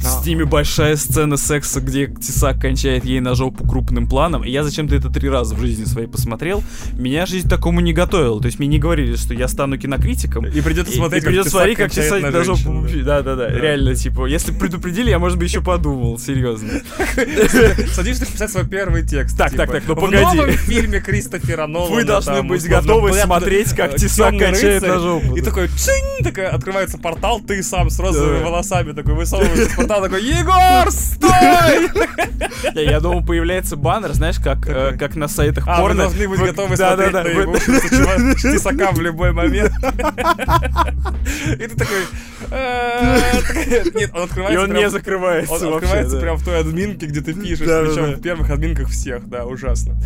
[0.00, 4.44] С ними большая сцена секса, где Тесак кончает ей на жопу крупным планом.
[4.44, 6.62] И я зачем-то это три раза в жизни своей посмотрел.
[6.92, 8.40] Меня жизнь такому не готовила.
[8.40, 10.46] То есть мне не говорили, что я стану кинокритиком.
[10.46, 12.86] И придется смотреть, и, и придется смотреть, как Тесак на, жопу.
[13.04, 13.48] Да, да, да.
[13.48, 16.18] Реально, типа, если предупредили, я, может быть, еще подумал.
[16.18, 16.68] Серьезно.
[17.92, 19.36] Садишься писать свой первый текст.
[19.36, 20.24] Так, так, типа, так, ну погоди.
[20.24, 21.94] В новом фильме Кристофера Нолана.
[21.94, 25.36] Вы должны быть готовы смотреть, как Тесак кончает на жопу.
[25.36, 30.24] И такой, чинь, такая открывается портал, ты сам с розовыми волосами такой высовываешься портала, такой,
[30.24, 31.90] Егор, стой!
[32.74, 36.08] Я думал, появляется баннер, знаешь, как, э, как на сайтах а, порно.
[36.08, 39.72] вы должны быть готовы смотреть на Тесака в любой момент.
[41.52, 42.02] И ты такой...
[42.50, 43.30] «Э,
[43.94, 44.52] нет, он открывается...
[44.52, 48.20] И он не закрывается Он открывается прям в той админке, где ты пишешь, причем в
[48.20, 49.96] первых админках всех, да, ужасно.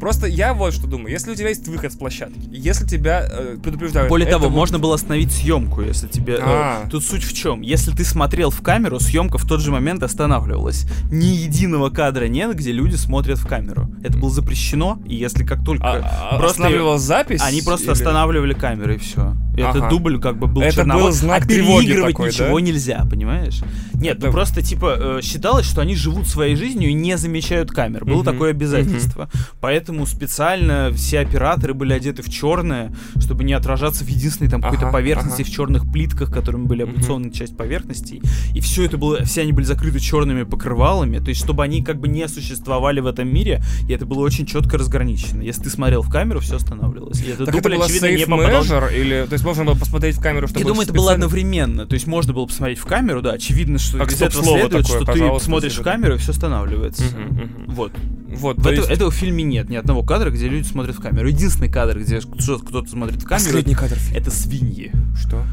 [0.00, 1.12] Просто я вот что думаю.
[1.12, 4.08] Если у тебя есть выход с площадки, если тебя э, предупреждают...
[4.08, 4.56] Более того, будет...
[4.56, 6.38] можно было остановить съемку, если тебе...
[6.40, 7.60] Э, тут суть в чем?
[7.60, 10.86] Если ты смотрел в камеру, съемка в тот же момент останавливалась.
[11.10, 13.90] Ни единого кадра нет, где люди смотрят в камеру.
[14.02, 15.84] Это было запрещено, и если как только...
[15.84, 17.42] А, просто останавливалась запись?
[17.42, 17.92] Они просто или...
[17.92, 19.36] останавливали камеру, и все.
[19.62, 19.78] Ага.
[19.78, 21.04] Это дубль как бы был Это черновой.
[21.04, 22.66] был знак а переигрывать такой, ничего да?
[22.66, 23.60] нельзя, понимаешь?
[23.94, 28.04] Нет, ну просто типа э, считалось, что они живут своей жизнью и не замечают камер.
[28.04, 29.28] Было такое обязательство.
[29.60, 34.86] Поэтому специально все операторы были одеты в черное, чтобы не отражаться в единственной там какой-то
[34.86, 35.50] ага, поверхности ага.
[35.50, 38.22] в черных плитках, которыми были облицованы mm часть поверхностей.
[38.54, 42.00] И все это было, все они были закрыты черными покрывалами, то есть чтобы они как
[42.00, 45.42] бы не существовали в этом мире, и это было очень четко разграничено.
[45.42, 47.20] Если ты смотрел в камеру, все останавливалось.
[47.20, 48.88] И это так дубль, это было очевидно, не попадал...
[48.88, 50.60] или, то есть можно было посмотреть в камеру, чтобы...
[50.60, 51.86] Я думаю, это было одновременно.
[51.86, 53.32] То есть можно было посмотреть в камеру, да.
[53.32, 57.04] Очевидно, что как из этого следует, такое, что ты смотришь в камеру, и все останавливается.
[57.04, 57.72] Угу, угу.
[57.72, 57.92] Вот.
[58.30, 58.90] Вот, в это, есть...
[58.90, 61.28] этого в фильме нет ни одного кадра, где люди смотрят в камеру.
[61.28, 64.92] Единственный кадр, где кто-то смотрит в камеру, Последний кадр это свиньи.
[65.16, 65.44] Что?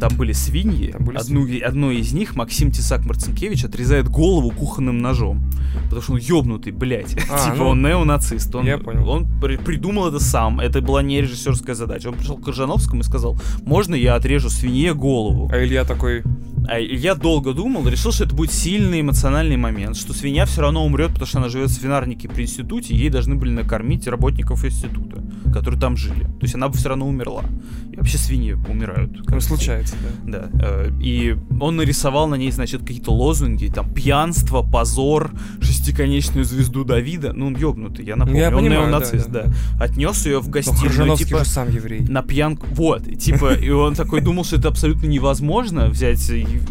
[0.00, 0.90] Там были свиньи.
[0.90, 1.60] Там были Одну, свиньи.
[1.60, 5.50] Одной из них Максим Тесак Марцинкевич отрезает голову кухонным ножом.
[5.84, 7.16] Потому что он ёбнутый, блядь.
[7.30, 8.54] А, типа ну, он неонацист.
[8.54, 9.08] Он, я понял.
[9.08, 10.60] он при, придумал это сам.
[10.60, 12.08] Это была не режиссерская задача.
[12.08, 15.48] Он пришел к Коржановскому и сказал, можно я отрежу свинье голову?
[15.52, 16.22] А Илья такой...
[16.66, 20.84] А я долго думал, решил, что это будет сильный эмоциональный момент, что свинья все равно
[20.84, 24.64] умрет, потому что она живет в свинарнике при институте, и ей должны были накормить работников
[24.64, 25.22] института,
[25.52, 26.24] которые там жили.
[26.24, 27.44] То есть она бы все равно умерла.
[27.92, 29.12] И вообще свиньи умирают.
[29.28, 30.48] Ну, случается, да.
[30.50, 30.60] Да.
[30.60, 37.32] Э, и он нарисовал на ней, значит, какие-то лозунги, там, пьянство, позор, шестиконечную звезду Давида.
[37.34, 38.40] Ну, он ёбнутый, я напомню.
[38.40, 39.52] Я он понимаю, неонацист, да, да.
[39.78, 39.84] да.
[39.84, 41.06] Отнес ее в гостиную.
[41.06, 42.00] Но типа, же сам еврей.
[42.00, 42.66] На пьянку.
[42.72, 46.18] Вот, типа, и он такой думал, что это абсолютно невозможно взять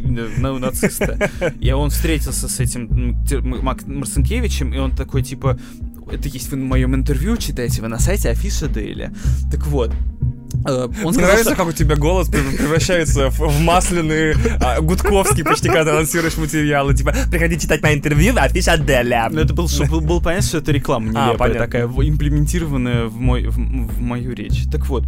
[0.03, 1.29] на нациста.
[1.59, 3.17] И он встретился с этим
[3.87, 5.59] Марцинкевичем, и он такой, типа,
[6.11, 9.11] это есть в моем интервью, читайте вы на сайте Афиша Дейли.
[9.51, 9.91] Так вот,
[10.65, 11.55] Он Мне нравится, что...
[11.55, 16.93] как у тебя голос превращается в, в масляный а, гудковский почти, когда ты анонсируешь материалы.
[16.93, 19.27] Типа, приходи читать на интервью, а афиша Аделя.
[19.29, 23.19] Ну, это был, чтобы был понятно, что это реклама а, нелепая, а, такая, имплементированная в,
[23.19, 24.63] мой, в, в мою речь.
[24.71, 25.03] Так вот,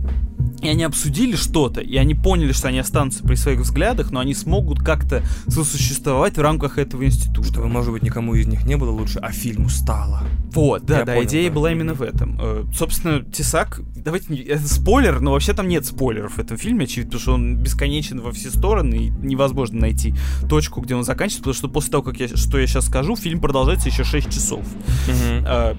[0.61, 4.33] и они обсудили что-то, и они поняли, что они останутся при своих взглядах, но они
[4.33, 7.43] смогут как-то сосуществовать в рамках этого института.
[7.47, 10.23] Чтобы, может быть, никому из них не было лучше, а фильму стало.
[10.51, 11.55] Вот, да, Я да, понял, идея да.
[11.55, 12.39] была именно в этом.
[12.41, 17.11] Э, собственно, Тесак, давайте, это спойлер, но вообще там нет спойлеров в этом фильме, очевидно,
[17.11, 20.13] потому что он бесконечен во все стороны, и невозможно найти
[20.49, 23.39] точку, где он заканчивается, потому что после того, как я, что я сейчас скажу, фильм
[23.39, 24.65] продолжается еще 6 часов.
[25.07, 25.77] Угу.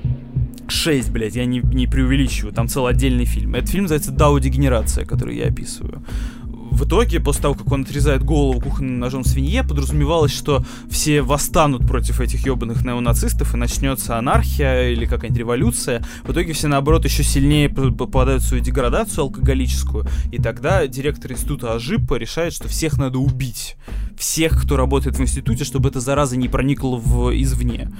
[0.68, 3.54] 6, блядь, я не, не преувеличиваю, там целый отдельный фильм.
[3.54, 6.02] Этот фильм называется «Дау-дегенерация», который я описываю
[6.76, 11.86] в итоге, после того, как он отрезает голову кухонным ножом свинье, подразумевалось, что все восстанут
[11.86, 16.04] против этих ебаных неонацистов, и начнется анархия или какая-нибудь революция.
[16.24, 21.72] В итоге все, наоборот, еще сильнее попадают в свою деградацию алкоголическую, и тогда директор института
[21.72, 23.76] Ажипа решает, что всех надо убить.
[24.16, 27.90] Всех, кто работает в институте, чтобы эта зараза не проникла в, извне.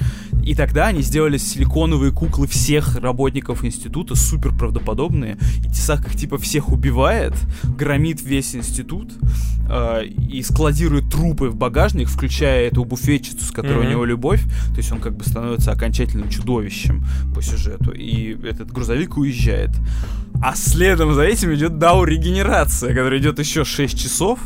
[0.45, 6.39] И тогда они сделали силиконовые куклы всех работников института, супер правдоподобные, и Тесак их типа
[6.39, 9.13] всех убивает, громит весь институт
[9.69, 13.87] э, и складирует трупы в багажник, включая эту буфетчицу, с которой mm-hmm.
[13.87, 14.43] у него любовь.
[14.71, 17.93] То есть он как бы становится окончательным чудовищем по сюжету.
[17.93, 19.71] И этот грузовик уезжает.
[20.43, 24.39] А следом за этим идет Дау Регенерация, которая идет еще 6 часов.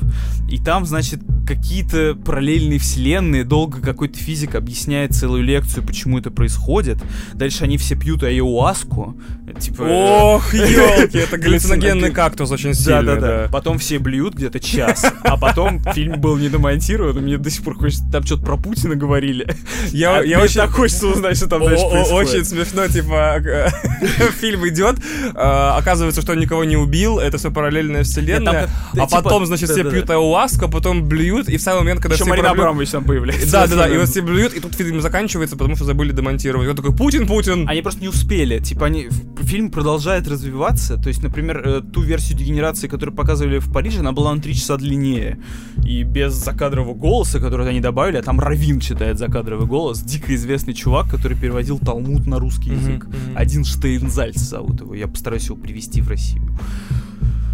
[0.48, 1.20] И там, значит,
[1.50, 3.42] какие-то параллельные вселенные.
[3.42, 6.98] Долго какой-то физик объясняет целую лекцию, почему это происходит.
[7.34, 9.16] Дальше они все пьют айуаску.
[9.58, 9.82] Типа...
[9.82, 13.16] Ох, елки, это галлюциногенный кактус очень сильный.
[13.16, 13.48] Да-да-да.
[13.50, 15.04] Потом все блюют где-то час.
[15.24, 18.04] А потом фильм был не домонтирован, и мне до сих пор хочется...
[18.12, 19.52] Там что-то про Путина говорили.
[19.88, 20.60] Я, а я очень...
[20.60, 22.28] так хочется узнать, что там дальше происходит.
[22.28, 23.40] Очень смешно, типа,
[24.40, 24.98] фильм идет,
[25.34, 29.70] а, оказывается, что он никого не убил, это все параллельная вселенная, а типа, потом, значит,
[29.70, 33.50] все пьют ayahuasca, потом блюют, и в самый момент, когда все Марина Абрамович там появляется.
[33.50, 36.68] Да, да, да, и вот все блюют, и тут фильм заканчивается, потому что забыли демонтировать.
[36.68, 37.68] Он такой, Путин, Путин!
[37.68, 39.08] Они просто не успели, типа, они...
[39.42, 44.12] Фильм продолжает развиваться, то есть, например, э, ту версию дегенерации, которую показывали в Париже, она
[44.12, 45.40] была на 3 часа длиннее,
[45.84, 50.74] и без закадрового голоса, который они добавили, а там Равин читает закадровый голос, дико известный
[50.74, 53.06] чувак, который переводил Талмуд на русский язык.
[53.34, 56.56] Один Штейнзальц зовут его, я постараюсь его привести в Россию.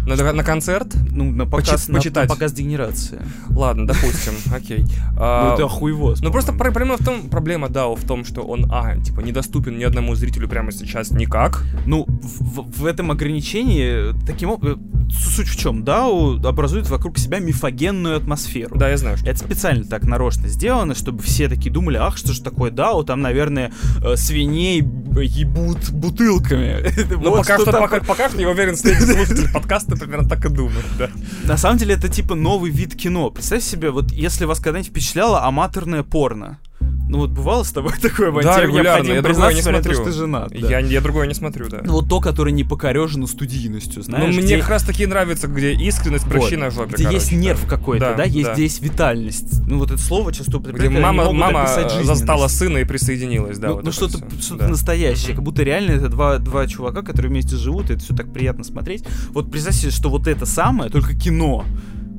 [0.07, 0.87] На, на концерт?
[1.11, 2.29] Ну, на показ, Почи- на, почитать.
[2.29, 3.21] на показ дегенерации.
[3.49, 4.83] Ладно, допустим, окей.
[4.83, 6.15] Ну, а, это хуево.
[6.21, 9.83] Ну, просто проблема в том, проблема, да, в том, что он, а, типа, недоступен ни
[9.83, 11.65] одному зрителю прямо сейчас никак.
[11.85, 15.83] Ну, в, в этом ограничении, таким образом, э, суть в чем?
[15.83, 18.77] DAO образует вокруг себя мифогенную атмосферу.
[18.77, 19.17] Да, я знаю.
[19.17, 23.03] Что это специально так нарочно сделано, чтобы все такие думали, ах, что же такое DAO,
[23.03, 26.85] там, наверное, э, свиней ебут бутылками.
[27.17, 31.09] Ну, пока что, пока, пока что, я уверен, слушатель подкаста примерно так и думают, да.
[31.43, 33.29] На самом деле это типа новый вид кино.
[33.29, 36.59] Представь себе, вот если вас когда-нибудь впечатляло аматорное порно.
[37.09, 38.43] Ну вот бывало с тобой такое, Вань?
[38.43, 39.11] Да, регулярно.
[39.11, 39.93] Я другое не смотрю.
[39.93, 40.51] что ты женат.
[40.51, 40.57] Да.
[40.57, 41.81] Я, я другое не смотрю, да.
[41.83, 44.35] Ну вот то, которое не покорежено студийностью, знаешь.
[44.35, 47.31] Ну мне как раз таки нравится, где искренность, вот, прощи на жопе, Где короче, есть
[47.31, 47.67] нерв да.
[47.67, 48.23] какой-то, да, да?
[48.23, 48.53] Есть, да.
[48.53, 49.65] здесь витальность.
[49.67, 51.67] Ну вот это слово часто Где мама, мама
[52.03, 53.69] застала сына и присоединилась, да.
[53.69, 54.67] Ну, вот ну что-то что да.
[54.67, 58.31] настоящее, как будто реально это два, два чувака, которые вместе живут, и это все так
[58.31, 59.03] приятно смотреть.
[59.29, 61.65] Вот представь себе, что вот это самое, только кино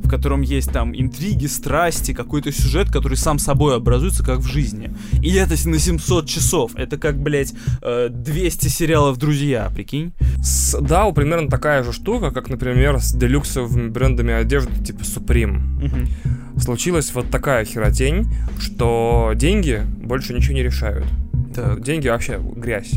[0.03, 4.91] в котором есть там интриги, страсти, какой-то сюжет, который сам собой образуется, как в жизни.
[5.23, 6.73] И это на 700 часов.
[6.77, 10.13] Это как, блядь, 200 э, сериалов «Друзья», прикинь?
[10.43, 15.85] С DAO примерно такая же штука, как, например, с делюксовыми брендами одежды типа Supreme.
[15.85, 16.61] Угу.
[16.61, 18.27] Случилась вот такая херотень,
[18.59, 21.07] что деньги больше ничего не решают.
[21.55, 21.83] Так.
[21.83, 22.93] Деньги вообще грязь.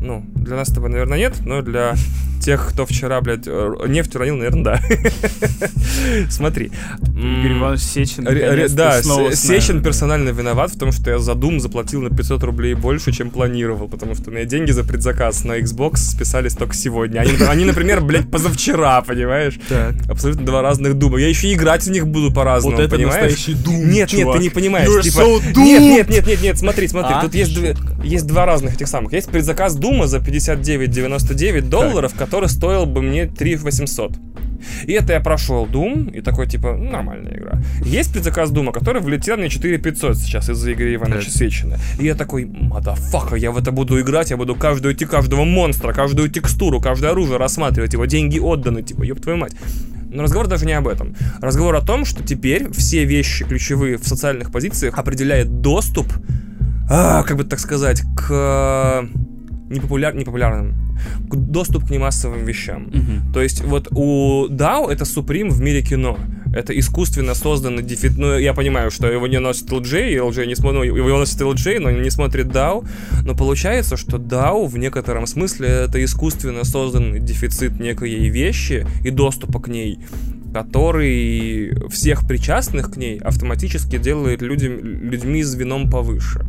[0.00, 1.94] Ну, для нас с тобой, наверное, нет, но для
[2.46, 4.80] тех, кто вчера, блядь, э, нефть уронил, наверное, да.
[6.30, 6.70] Смотри.
[7.08, 8.24] Игорь Иванович Сечин,
[8.76, 13.10] Да, Сечин персонально виноват в том, что я за Doom заплатил на 500 рублей больше,
[13.10, 17.24] чем планировал, потому что меня деньги за предзаказ на Xbox списались только сегодня.
[17.48, 19.58] Они, например, блядь, позавчера, понимаешь?
[20.08, 21.18] Абсолютно два разных Дума.
[21.18, 23.32] Я еще играть в них буду по-разному, вот понимаешь?
[23.32, 24.88] настоящий Doom, Нет, нет, ты не понимаешь.
[24.88, 27.22] You're типа, so нет, нет, нет, нет, нет, смотри, смотри, а?
[27.22, 27.58] тут есть,
[28.04, 29.12] есть два разных этих самых.
[29.12, 32.20] Есть предзаказ Дума за 59,99 долларов, так.
[32.20, 34.12] который стоил бы мне 3 800.
[34.84, 37.60] И это я прошел Doom, и такой, типа, нормальная игра.
[37.84, 41.78] Есть предзаказ Дума, который влетел мне 4 500 сейчас из-за игры Ивана Сечина.
[41.98, 45.92] И я такой, мадафака, я в это буду играть, я буду каждую идти каждого монстра,
[45.92, 49.52] каждую текстуру, каждое оружие рассматривать, его деньги отданы, типа, ёб твою мать.
[50.10, 51.14] Но разговор даже не об этом.
[51.40, 56.06] Разговор о том, что теперь все вещи ключевые в социальных позициях определяет доступ,
[56.88, 59.08] а, как бы так сказать, к
[59.68, 60.14] непопуляр...
[60.14, 60.74] непопулярным
[61.30, 62.84] доступ к немассовым вещам.
[62.84, 63.32] Мгм.
[63.32, 66.18] То есть вот у DAO это Supreme в мире кино.
[66.54, 68.16] Это искусственно созданный дефит.
[68.16, 71.40] Ну, я понимаю, что его не носит LJ, и LJ не смотрит, ну, его носит
[71.40, 72.86] LJ, но не смотрит DAO.
[73.24, 79.60] Но получается, что DAO в некотором смысле это искусственно созданный дефицит некой вещи и доступа
[79.60, 79.98] к ней,
[80.54, 86.46] который всех причастных к ней автоматически делает людям, людьми звеном повыше.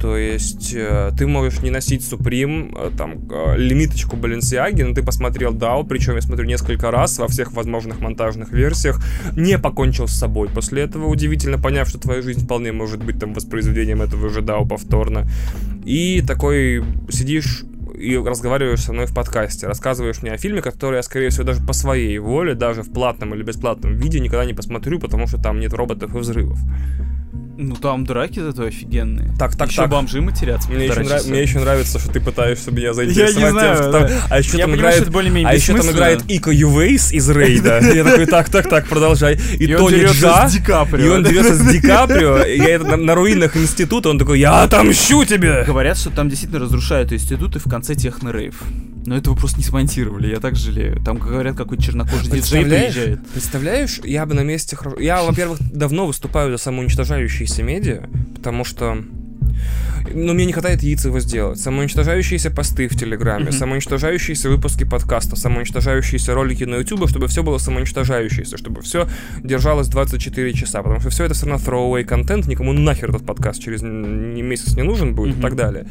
[0.00, 5.02] То есть э, ты можешь не носить Supreme, э, там, э, лимиточку Balenciaga, но ты
[5.02, 8.98] посмотрел DAO, причем я смотрю несколько раз во всех возможных монтажных версиях,
[9.36, 10.48] не покончил с собой.
[10.48, 14.66] После этого удивительно поняв, что твоя жизнь вполне может быть там воспроизведением этого же DAO
[14.66, 15.28] повторно.
[15.84, 17.64] И такой сидишь
[18.00, 21.60] и разговариваешь со мной в подкасте, рассказываешь мне о фильме, который я, скорее всего, даже
[21.60, 25.60] по своей воле, даже в платном или бесплатном виде никогда не посмотрю, потому что там
[25.60, 26.58] нет роботов и взрывов.
[27.62, 29.34] Ну там драки зато офигенные.
[29.38, 29.90] Так, так, Еще так.
[29.90, 30.70] бомжи матерятся.
[30.70, 33.76] Мне еще, нрав- мне еще нравится, что ты пытаешься меня Я заинтересовать не тем, знаю,
[33.76, 34.08] что да.
[34.08, 34.18] там...
[34.30, 35.02] А еще Я там понимаю, играет...
[35.02, 37.80] что более-менее А еще там играет Ика Ювейс из Рейда.
[37.94, 39.38] Я такой, так, так, так, продолжай.
[39.58, 40.48] И И он Тони Джа.
[40.48, 41.04] с Ди Каприо.
[41.04, 42.38] И он дерется с Ди Каприо.
[42.46, 45.62] Я это на, на руинах института, он такой, я отомщу тебе!
[45.66, 48.54] Говорят, что там действительно разрушают институты в конце техно-рейв.
[49.06, 51.00] Но этого просто не смонтировали, я так жалею.
[51.04, 53.26] Там, говорят, какой чернокожий диджей приезжает.
[53.28, 54.76] Представляешь, я бы на месте...
[54.98, 58.02] Я, во-первых, давно выступаю за самоуничтожающиеся медиа,
[58.36, 58.98] потому что...
[60.12, 61.60] Ну, мне не хватает яиц его сделать.
[61.60, 63.52] Самоуничтожающиеся посты в Телеграме, Мгм.
[63.52, 69.08] самоуничтожающиеся выпуски подкаста, самоуничтожающиеся ролики на Ютубе, чтобы все было самоуничтожающееся, чтобы все
[69.42, 73.62] держалось 24 часа, потому что все это все равно throwaway контент, никому нахер этот подкаст
[73.62, 75.42] через месяц не нужен будет и Мгм.
[75.42, 75.86] так далее.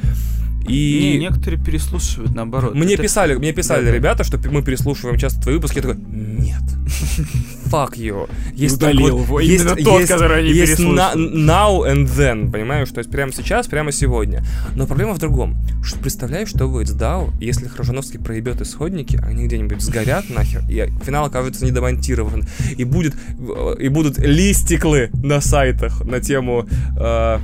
[0.68, 2.76] Не, И некоторые переслушивают, наоборот.
[2.76, 3.96] мне Это- писали, мне писали Да-да.
[3.98, 6.62] ребята, что мы переслушиваем часто твои выпуски, я такой, нет,
[7.72, 8.30] fuck you.
[8.54, 12.52] Есть удалил вот- его, есть- именно тот, есть- который они есть на- now and then,
[12.52, 14.44] понимаешь, то есть прямо сейчас, прямо сегодня.
[14.76, 19.46] Но проблема в другом, что представляешь, что будет с DAO, если Хрожановский проебет исходники, они
[19.46, 22.44] где-нибудь сгорят нахер, и финал окажется недомонтирован,
[22.78, 26.68] и будет, э, и будут листиклы на сайтах на тему
[27.00, 27.40] э,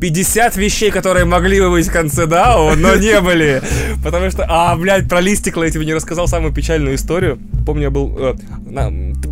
[0.00, 3.60] 50 вещей, которые могли бы быть в конце DAO, но не были.
[4.02, 7.38] Потому что, а, блядь, про листиклы я тебе не рассказал самую печальную историю.
[7.66, 8.16] Помню, я был...
[8.18, 8.34] э,
[8.70, 8.90] на-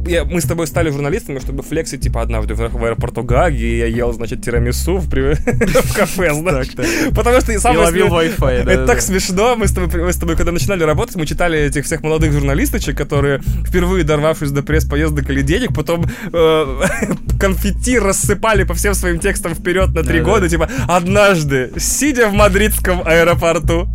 [0.09, 3.79] я- мы с тобой стали журналистами, чтобы флексить, типа, однажды в, в аэропорту Гаги, и
[3.79, 5.35] я ел, значит, тирамису в, при-
[5.83, 6.69] в кафе, знаешь.
[6.69, 7.15] Так, так.
[7.15, 8.87] Потому что И самое ловил смеш- Wi-Fi, это да-да-да.
[8.87, 9.57] так смешно.
[9.57, 12.97] Мы с, тобой, мы с тобой, когда начинали работать, мы читали этих всех молодых журналисточек,
[12.97, 16.81] которые, впервые дорвавшись до пресс-поездок или денег, потом э,
[17.41, 20.49] конфетти рассыпали по всем своим текстам вперед на три года.
[20.49, 23.89] Типа, однажды, сидя в мадридском аэропорту,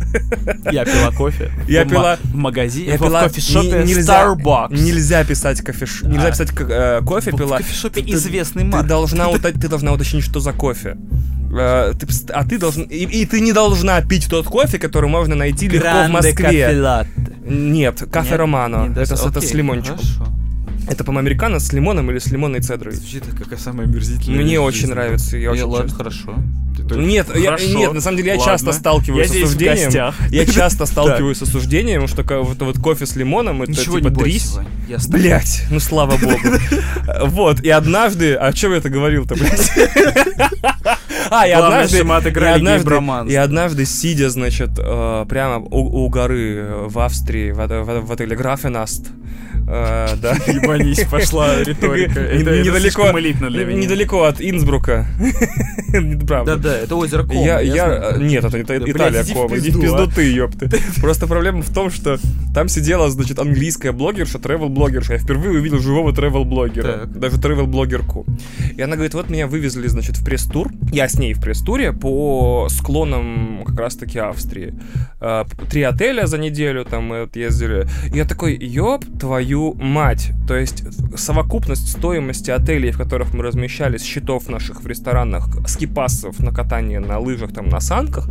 [0.70, 1.50] Я пила кофе.
[1.68, 3.22] Я в пила- В магазине, я в пила...
[3.24, 4.72] кофешопе не- нельзя, Starbucks.
[4.80, 5.86] Нельзя писать кофе...
[6.02, 7.56] Нельзя писать э, кофе В пила.
[7.58, 8.86] кофешопе Ты- известный Ты марк.
[8.86, 10.96] должна, ута- ты должна уточнить, что за кофе.
[11.56, 12.84] Э, ты а ты должна...
[12.84, 16.32] И, и ты не должна пить тот кофе, который можно найти легко в Гранде Москве.
[16.34, 17.10] кафе-латте.
[17.46, 18.38] Нет, кафе Нет?
[18.38, 18.86] Романо.
[18.88, 19.96] Не, Это, да, это окей, с лимончиком.
[19.98, 20.26] хорошо.
[20.88, 22.92] Это, по-моему, американо с лимоном или с лимонной цедрой.
[22.94, 24.92] Звучит как какая самая омерзительная Мне очень жизни.
[24.92, 26.34] нравится, я Э, очень ладно, хорошо.
[26.84, 27.78] Ты только- Нет, я, Хорошо.
[27.78, 28.52] нет, на самом деле я Ладно.
[28.52, 30.14] часто сталкиваюсь Я с осуждением.
[30.30, 34.14] Я часто сталкиваюсь с осуждением, что вот, вот кофе с лимоном это Ничего типа я
[34.14, 34.32] тобой.
[35.08, 36.38] Блять, ну слава богу.
[37.26, 38.34] Вот, и однажды...
[38.34, 39.70] А что я это говорил-то, блядь?
[41.30, 41.98] А, и однажды...
[41.98, 42.84] и однажды-.
[43.30, 48.12] И однажды, сидя, значит, э, прямо у у горы э, в Австрии, в в в
[48.12, 49.06] отеле Графенаст,
[49.66, 52.20] э, да, Ебанись, пошла риторика.
[52.20, 53.82] Это- это недалеко, меня.
[53.82, 55.06] недалеко от Инсбрука.
[56.26, 56.56] Правда.
[56.56, 57.40] Да-да, это озеро Кома.
[57.44, 58.20] Я, я, знаю.
[58.20, 60.10] э, нет, это, это Да, блядь, Италия, в Кома, иди в пизду, а.
[60.10, 60.70] ты, ёпты.
[61.00, 62.18] Просто проблема в том, что
[62.54, 65.14] там сидела, значит, английская блогерша, travel-блогерша.
[65.14, 67.18] Я впервые увидел живого travel-блогера, Так.
[67.18, 68.26] даже travel-блогерку.
[68.76, 70.70] И она говорит, вот меня вывезли, значит, в пресс-тур.
[70.92, 74.74] Я с ней в пресс-туре по склонам как раз-таки Австрии.
[75.20, 77.86] Э, Три отеля за неделю там мы ездили.
[78.12, 80.30] И я такой, ёб твою мать.
[80.46, 80.84] То есть
[81.18, 87.18] совокупность стоимости отелей, в которых мы размещались, счетов наших в ресторанах, скипасов на катание на
[87.18, 88.28] лыжах, там, на санках,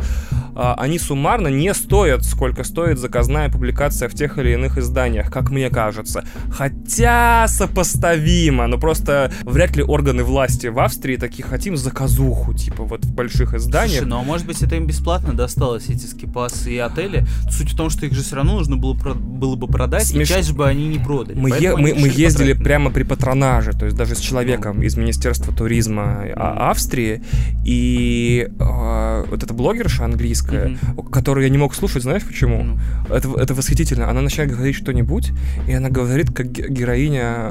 [0.56, 5.50] а, они суммарно не стоят, сколько стоит заказная публикация в тех или иных изданиях, как
[5.50, 6.24] мне кажется.
[6.50, 13.04] Хотя сопоставимо, но просто вряд ли органы власти в Австрии такие хотим заказуху, типа вот
[13.04, 13.98] в больших изданиях.
[14.00, 17.24] Слушай, ну а может быть это им бесплатно досталось, эти скипасы и отели?
[17.50, 20.22] Суть в том, что их же все равно нужно было, про- было бы продать, Смеш-
[20.22, 21.38] и часть бы они не продали.
[21.38, 22.64] Мы, е- мы, мы ездили потратить.
[22.64, 27.22] прямо при патронаже, то есть даже с человеком из Министерства туризма а- Австрии,
[27.64, 28.23] и
[28.58, 30.78] а, вот эта блогерша английская,
[31.12, 32.62] которую я не мог слушать, знаешь почему?
[32.62, 32.78] Ну.
[33.14, 34.08] Это, это восхитительно.
[34.10, 35.32] Она начинает говорить что-нибудь,
[35.68, 37.50] и она говорит, как ге- героиня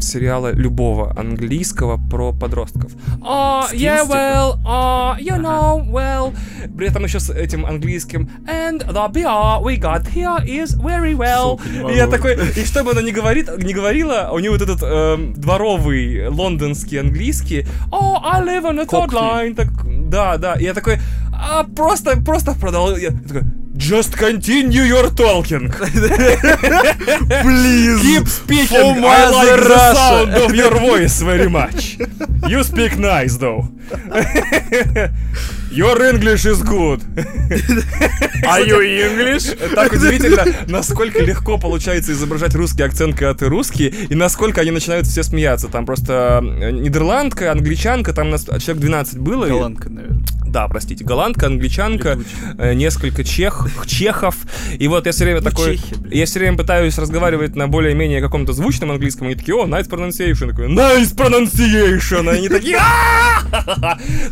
[0.00, 2.92] сериала любого английского про подростков.
[3.22, 6.34] Oh, yeah, well, uh, you know, well.
[6.76, 8.28] При этом еще с этим английским.
[8.46, 11.58] And the beer we got here is very well.
[11.58, 14.62] Сука, и я такой, и что бы она ни говорит, не говорила, у нее вот
[14.62, 17.66] этот эм, дворовый лондонский английский.
[17.90, 19.54] Oh, I live on a third line.
[19.54, 19.68] Так,
[20.10, 20.54] да, да.
[20.54, 20.98] И я такой,
[21.32, 22.96] а, просто, просто продал.
[22.96, 23.42] Я такой,
[23.76, 25.70] just continue your talking.
[27.42, 28.00] Please!
[28.02, 29.04] Keep speaking.
[29.04, 29.94] I like the Russia.
[29.94, 31.96] sound of your voice very much.
[32.48, 33.68] You speak nice, though.
[35.70, 37.00] Your English is good.
[38.44, 39.56] Are you English?
[39.74, 45.06] Так удивительно, насколько легко получается изображать русский акцент, когда ты русский, и насколько они начинают
[45.06, 45.68] все смеяться.
[45.68, 49.44] Там просто э, нидерландка, англичанка, там нас человек 12 было.
[49.46, 50.24] и- Голландка, наверное.
[50.46, 52.56] Да, простите, голландка, англичанка, Летучая.
[52.58, 54.34] э, несколько чех, чехов.
[54.76, 55.76] И вот я все время Ну, такой...
[55.76, 59.66] чехи, я все время пытаюсь разговаривать на более-менее каком-то звучном английском, и они такие, о,
[59.66, 60.46] nice pronunciation.
[60.46, 62.24] Я такой, nice pronunciation.
[62.34, 62.78] И они такие!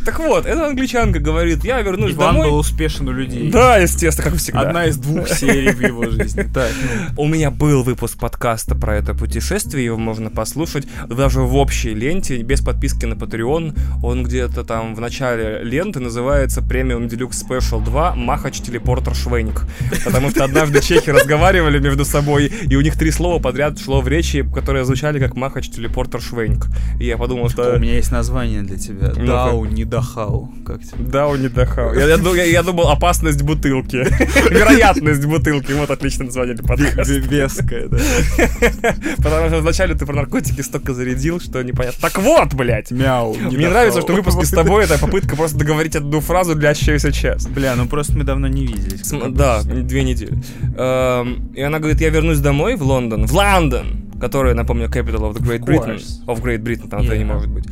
[0.05, 2.49] Так вот, эта англичанка говорит, я вернусь Иван домой.
[2.49, 3.51] был успешен у людей.
[3.51, 4.61] Да, естественно, как всегда.
[4.61, 6.47] Одна из двух серий в его жизни.
[6.55, 6.71] Так,
[7.17, 7.23] ну.
[7.23, 12.43] У меня был выпуск подкаста про это путешествие, его можно послушать даже в общей ленте,
[12.43, 13.79] без подписки на Patreon.
[14.03, 19.63] Он где-то там в начале ленты называется премиум Deluxe Special 2 Махач Телепортер Швейник.
[20.05, 24.09] Потому что однажды чехи разговаривали между собой, и у них три слова подряд шло в
[24.09, 26.67] речи, которые звучали как Махач Телепортер Швейник.
[26.99, 27.75] И я подумал, что...
[27.77, 29.09] У меня есть название для тебя.
[29.09, 30.53] Дау, не дахау.
[30.65, 31.05] Как тебе?
[31.19, 31.95] Да, он не дахал.
[31.95, 33.97] Я, я я- я думал, опасность бутылки.
[34.55, 35.73] Вероятность бутылки.
[35.73, 37.13] Вот отличное название для подкаста.
[37.13, 37.99] Веская, да.
[39.17, 41.99] Потому что вначале ты про наркотики столько зарядил, что непонятно.
[42.01, 42.93] Так вот, блядь!
[42.93, 43.35] Мяу.
[43.35, 47.49] не Мне нравится, что выпуски с тобой это попытка просто договорить одну фразу, длящуюся час.
[47.49, 49.13] Бля, ну просто мы давно не виделись.
[49.31, 50.39] Да, две недели.
[50.77, 53.27] Эм, И она говорит, я вернусь домой в Лондон.
[53.27, 54.05] В Лондон!
[54.21, 56.01] Который, напомню, capital of the Great Of Britain.
[56.27, 57.35] Of Great Britain, там это не Yeah.
[57.35, 57.65] может быть.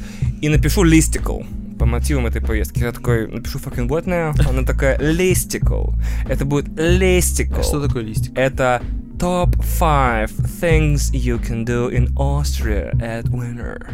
[0.42, 1.47] И напишу listicle
[1.87, 2.80] по мотивам этой поездки.
[2.80, 4.34] Я такой, напишу now?
[4.49, 5.95] Она такая, listicle.
[6.28, 6.66] Это будет.
[6.76, 8.37] А что такое листик?
[8.37, 8.82] Это
[9.18, 10.30] Top 5
[10.61, 13.87] things you can do in Austria at winter.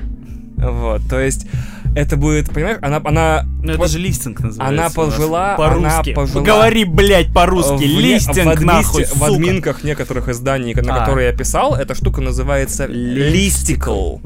[0.57, 1.47] Вот, то есть
[1.95, 4.63] это будет, понимаешь, она, она Ну это же листинг называется.
[4.83, 6.11] она пожила- по-русски.
[6.11, 7.85] она пожила- Говори, блядь, по-русски.
[7.85, 11.01] Листинг, в, нахуй, в админках некоторых изданий, на А.
[11.01, 14.21] которые я писал, эта штука называется listicle.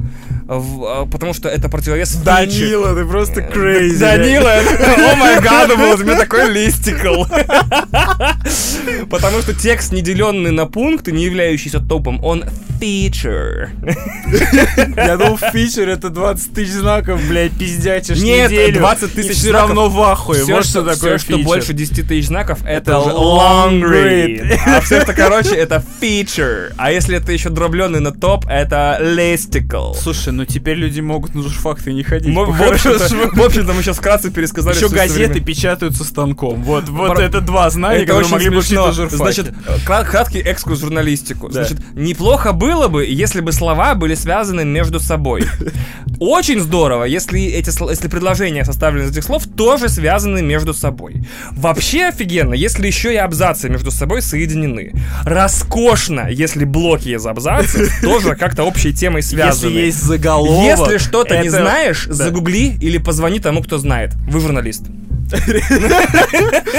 [0.48, 2.24] В- а, потому что это противовес фичи.
[2.24, 3.98] Данила, ты просто Э, crazy.
[3.98, 4.52] Данила,
[5.12, 7.24] о май гад, был у меня такой листикл.
[9.10, 12.44] Потому что текст, не деленный на пункты, не являющийся топом, он
[12.80, 13.68] feature.
[14.96, 18.78] Я думал, фичер это 20 тысяч знаков, блядь, пиздячишь Нет, неделю.
[18.80, 19.68] 20 тысяч все знаков.
[19.68, 20.42] равно в ахуе.
[20.44, 24.58] Все, вот что, что такое всё, что больше 10 тысяч знаков, это, Это long read.
[24.66, 26.72] А все это, короче, это feature.
[26.76, 29.94] А если это еще дробленый на топ, это listicle.
[30.00, 32.32] Слушай, ну теперь люди могут на журфакты не ходить.
[32.32, 36.62] Ну, в общем-то, в общем-то, мы сейчас вкратце пересказали Еще газеты печатаются станком.
[36.62, 38.86] Вот, вот Пора- это два знания, Это которые могли бы учить смешно.
[38.88, 39.16] на журфаке.
[39.16, 39.54] Значит,
[39.84, 41.48] кра- краткий экскурс в журналистику.
[41.48, 41.64] Да.
[41.64, 45.44] Значит, неплохо было бы, если бы слова были связаны между собой.
[46.18, 51.22] Очень здорово, если эти сл- если предложения составлены из этих слов, тоже связаны между собой.
[51.52, 54.92] Вообще офигенно, если еще и абзацы между собой соединены.
[55.24, 59.70] Роскошно, если блоки из абзацев тоже как-то общей темой связаны.
[59.70, 60.64] Если есть заголовок...
[60.78, 62.14] Если что-то не это- знаешь, Да.
[62.14, 64.14] загугли или позвони тому, кто знает.
[64.28, 64.84] Вы журналист.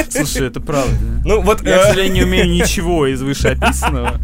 [0.10, 0.94] Слушай, это правда.
[1.26, 4.20] Ну вот, Я, к э, сожалению, не умею ничего из вышеописанного.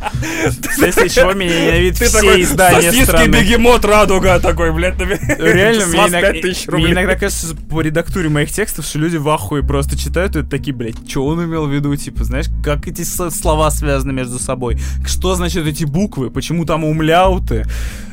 [0.71, 3.27] Вследствие чего меня ненавидят Ты все такой издания сосиски страны.
[3.27, 4.99] бегемот радуга такой, блядь.
[4.99, 6.93] Реально, мне, иногда, 5000 мне рублей.
[6.93, 10.95] иногда кажется по редактуре моих текстов, что люди в ахуе просто читают и такие, блядь,
[11.09, 15.65] что он имел в виду, типа, знаешь, как эти слова связаны между собой, что значит
[15.67, 17.65] эти буквы, почему там умляуты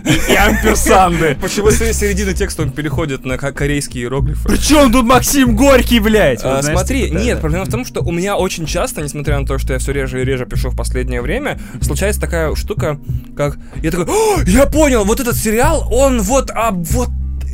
[0.04, 1.36] и, и амперсанды.
[1.40, 4.48] Почему с середины текста он переходит на ко- корейские иероглифы?
[4.48, 6.40] Причем тут Максим Горький, блядь?
[6.44, 7.40] А, знаешь, смотри, типа, да, нет, да.
[7.40, 10.22] проблема в том, что у меня очень часто, несмотря на то, что я все реже
[10.22, 12.98] и реже пишу в последнее время, случается такая штука,
[13.36, 17.08] как я такой, «О, я понял, вот этот сериал, он вот, а вот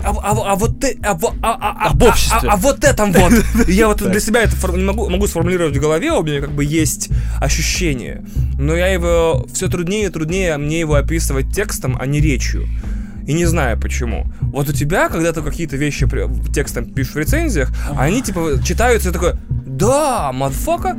[0.05, 2.49] а, а- а вот ты, а, а, а- а- Об а- обществе.
[2.49, 3.33] а- а вот этом вот.
[3.67, 6.65] Я вот для себя это не могу, могу сформулировать в голове, у меня как бы
[6.65, 7.09] есть
[7.41, 8.25] ощущение.
[8.59, 12.69] Но я его все труднее и труднее мне его описывать текстом, а не речью.
[13.27, 14.27] И не знаю почему.
[14.41, 16.09] Вот у тебя, когда ты какие-то вещи
[16.55, 20.97] текстом пишешь в рецензиях, они типа читаются и такой, да, мадфока.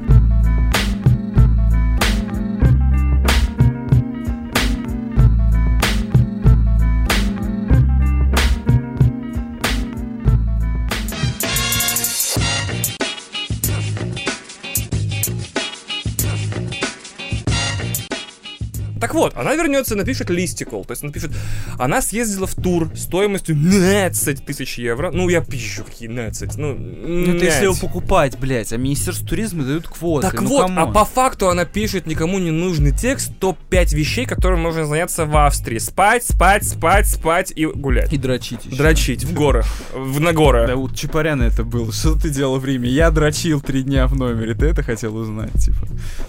[19.00, 20.82] Так вот, она вернется и напишет listicle.
[20.84, 21.32] То есть она пишет,
[21.78, 25.12] она съездила в тур стоимостью 15 тысяч евро.
[25.12, 26.58] Ну, я пищу, какие 15.
[26.58, 30.28] Ну, Ну, это если его покупать, блядь, а Министерство туризма дают квоты.
[30.30, 30.94] Так ну, вот, а come on.
[30.94, 35.78] по факту она пишет никому не нужный текст, топ-5 вещей, которым можно заняться в Австрии.
[35.78, 38.12] Спать, спать, спать, спать и гулять.
[38.14, 38.78] И дрочить еще.
[38.78, 40.68] Дрочить в горах, в на горы.
[40.68, 41.92] Да, у Чапаряна это было.
[41.92, 42.90] Что ты делал в Риме?
[42.90, 44.54] Я дрочил три дня в номере.
[44.54, 45.88] Ты это хотел узнать, типа.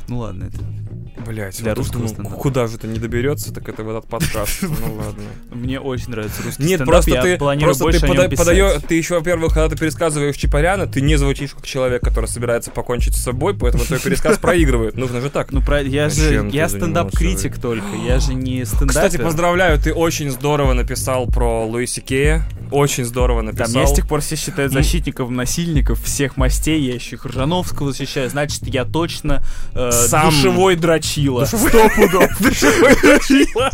[0.09, 0.59] Ну ладно, это...
[1.27, 2.37] Блять, Для вот русского ну, стендапа.
[2.37, 4.63] куда же это не доберется, так это в этот подкаст.
[4.63, 5.23] Ну ладно.
[5.51, 8.17] Мне очень нравится русский Нет, стендап, просто я ты, планирую просто больше ты о нем
[8.17, 12.27] пода- подаё- ты еще, во-первых, когда ты пересказываешь Чапаряна, ты не звучишь как человек, который
[12.27, 14.97] собирается покончить с собой, поэтому твой пересказ проигрывает.
[14.97, 15.53] Нужно же так.
[15.53, 15.83] Ну, про...
[15.83, 18.89] я же, я стендап-критик только, я же не стендапер.
[18.89, 22.49] Кстати, поздравляю, ты очень здорово написал про Луиси Кея.
[22.71, 23.69] Очень здорово Да, написал.
[23.71, 28.29] меня с тех пор все считают защитником насильников всех мастей, я еще и Крыжановского защищаю,
[28.29, 29.43] значит, я точно
[29.75, 30.77] э, Сам- душевой
[31.19, 31.45] дрочила.
[31.45, 32.31] Сто пудов.
[32.41, 33.71] Душевой дрочила.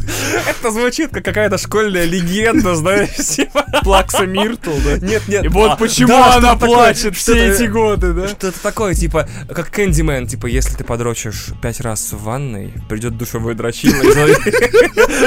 [0.49, 3.65] Это звучит как какая-то школьная легенда, знаешь, типа.
[3.83, 4.99] Плакса Миртл, да?
[4.99, 5.45] Нет, нет.
[5.45, 8.29] И вот а, почему она плачет все эти годы, да?
[8.29, 13.55] Что-то такое, типа, как Кэндимен, типа, если ты подрочишь пять раз в ванной, придет душевой
[13.55, 13.95] дрочила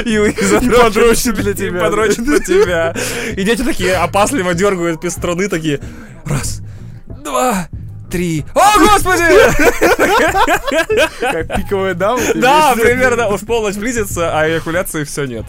[0.05, 1.81] и задрочит для тебя.
[1.81, 2.95] подрочит на тебя.
[3.35, 5.79] И дети такие опасливо дергают без струны, такие,
[6.25, 6.61] раз,
[7.07, 7.67] два,
[8.09, 8.45] три.
[8.55, 9.23] О, господи!
[11.19, 12.21] Как пиковая дама.
[12.35, 15.45] Да, примерно, уж полночь близится, а эякуляции все нет.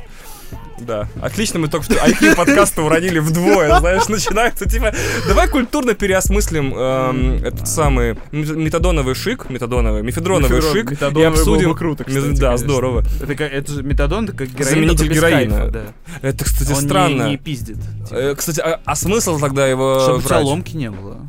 [0.80, 4.94] Да, отлично, мы только что IQ подкаста уронили вдвое, знаешь, начинается типа,
[5.26, 11.30] давай культурно переосмыслим эм, этот самый мет- метадоновый шик, метадоновый, мефедроновый Мефедрон, шик, и метадоновый
[11.30, 11.70] был обсудим...
[11.70, 12.56] бы круто, кстати, Да, конечно.
[12.58, 13.04] здорово.
[13.20, 15.56] Это, это же метадон, это как героин, Заменитель героина.
[15.56, 15.82] кайфа, да.
[16.22, 17.22] Это, кстати, Он не- странно.
[17.30, 17.78] Не, пиздит.
[18.12, 20.44] Э, Кстати, а, а смысл тогда его Чтобы у тебя жрать?
[20.44, 21.28] ломки не было.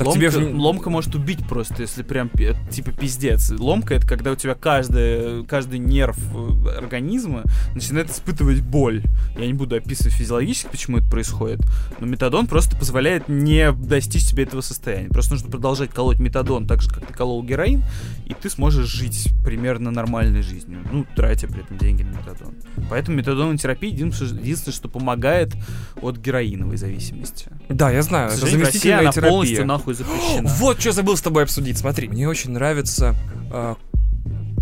[0.00, 2.30] Так ломка, тебе же- ломка может убить просто, если прям
[2.70, 3.50] типа пиздец.
[3.50, 7.42] Ломка это когда у тебя каждый, каждый нерв э, организма
[7.74, 9.02] начинает испытывать боль.
[9.38, 11.60] Я не буду описывать физиологически, почему это происходит,
[11.98, 15.08] но метадон просто позволяет не достичь себе этого состояния.
[15.08, 17.82] Просто нужно продолжать колоть метадон так же, как ты колол героин,
[18.24, 22.54] и ты сможешь жить примерно нормальной жизнью, ну, тратя при этом деньги на метадон.
[22.88, 25.54] Поэтому метадоновая терапия единственное, что помогает
[26.00, 27.48] от героиновой зависимости.
[27.68, 29.30] Да, я знаю, это заместительная она терапия.
[29.30, 30.48] полностью нахуй запрещена.
[30.58, 31.78] Вот что забыл с тобой обсудить.
[31.78, 33.14] Смотри, мне очень нравится
[33.52, 33.74] э,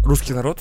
[0.05, 0.61] русский народ,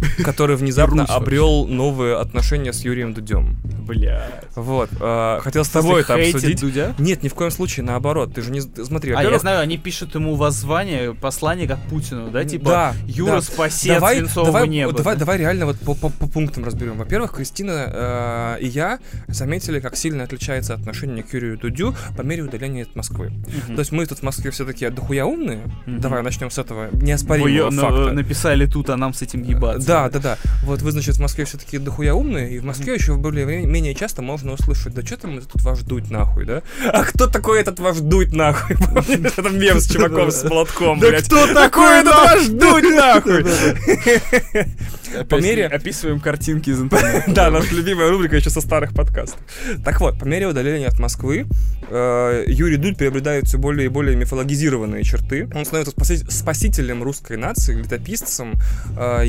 [0.24, 3.56] который внезапно обрел новые отношения с Юрием Дудем.
[3.86, 4.42] Бля.
[4.54, 4.90] Вот.
[5.00, 6.60] э, хотел с тобой это обсудить.
[6.60, 6.94] Дудя?
[6.98, 8.34] Нет, ни в коем случае, наоборот.
[8.34, 8.60] Ты же не...
[8.60, 12.44] Смотри, А, я знаю, они пишут ему воззвание, послание как Путину, да?
[12.44, 13.40] Типа, Да, Юра, да.
[13.42, 14.92] спаси давай, от давай, неба.
[14.92, 15.20] давай, да?
[15.20, 16.98] давай реально вот по, по- по пунктам разберем.
[16.98, 22.42] Во-первых, Кристина э, и я заметили, как сильно отличается отношение к Юрию Дудю по мере
[22.42, 23.30] удаления от Москвы.
[23.30, 23.74] Мгм.
[23.74, 25.62] То есть мы тут в Москве все такие дохуя умные.
[25.86, 26.00] Мгм.
[26.00, 28.12] Давай начнем с этого Вы неоспоримого её, ну, факта.
[28.12, 29.86] написали тут, а нам с этим ебаться.
[29.88, 30.38] Да, да, да.
[30.64, 34.20] Вот вы, значит, в Москве все-таки дохуя умные, и в Москве еще более менее часто
[34.22, 36.62] можно услышать, да что там этот ваш дуть нахуй, да?
[36.92, 38.76] А кто такой этот ваш дуть нахуй?
[38.94, 41.24] Помнишь, это мем с чуваком с молотком, блядь?
[41.24, 43.44] кто Такой этот ваш дуть нахуй?
[45.28, 47.24] По мере- Описываем картинки из интернета.
[47.38, 49.40] Да, наша любимая рубрика еще со старых подкастов.
[49.84, 51.46] Так вот, по мере удаления от Москвы
[51.88, 55.48] э, Юрий Дудь приобретает все более и более мифологизированные черты.
[55.54, 58.54] Он становится спаси- спасителем русской нации, летописцем,
[58.98, 59.22] э,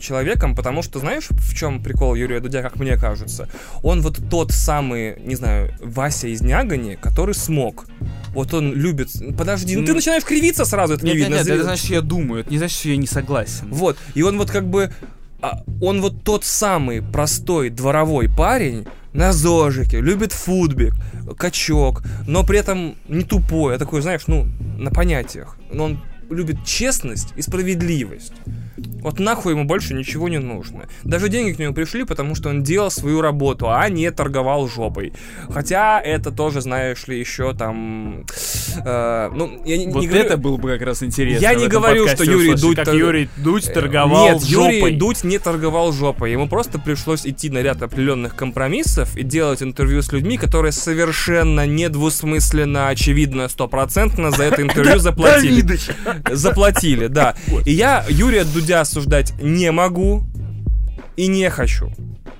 [0.00, 3.48] человеком, потому что знаешь, в чем прикол Юрия Дудя, как мне кажется?
[3.82, 7.86] Он вот тот самый, не знаю, Вася из Нягани, который смог.
[8.28, 9.08] Вот он любит...
[9.36, 11.38] Подожди, ну ты начинаешь кривиться сразу, это не Нет, нет, видно.
[11.38, 13.66] нет, Зря- это значит, что я думаю, это не значит, что я не согласен.
[13.70, 14.92] вот, и он вот как бы...
[15.42, 20.94] а, Он вот тот самый простой дворовой парень на зожике, любит футбик,
[21.36, 24.46] качок, но при этом не тупой, а такой, знаешь, ну,
[24.78, 25.56] на понятиях.
[25.72, 28.32] Но он любит честность и справедливость.
[29.02, 30.86] Вот нахуй ему больше ничего не нужно.
[31.02, 35.12] Даже деньги к нему пришли, потому что он делал свою работу, а не торговал жопой.
[35.48, 38.24] Хотя это тоже, знаешь ли, еще там...
[38.84, 41.42] э, ну, я не, Вот не говорю- это было бы как раз интересно.
[41.42, 44.76] Я не говорю, что Юрий услышать, Дудь Как тор- Юрий Дудь Э, торговал Нет, жопой.
[44.80, 46.32] Юрий Дудь не торговал жопой.
[46.32, 51.66] Ему просто пришлось идти на ряд определенных компромиссов и делать интервью с людьми, которые совершенно
[51.66, 55.78] недвусмысленно, очевидно, стопроцентно за это интервью заплатили.
[56.30, 57.34] Заплатили, да.
[57.64, 60.24] И я Юрия Дудя осуждать не могу
[61.16, 61.92] и не хочу.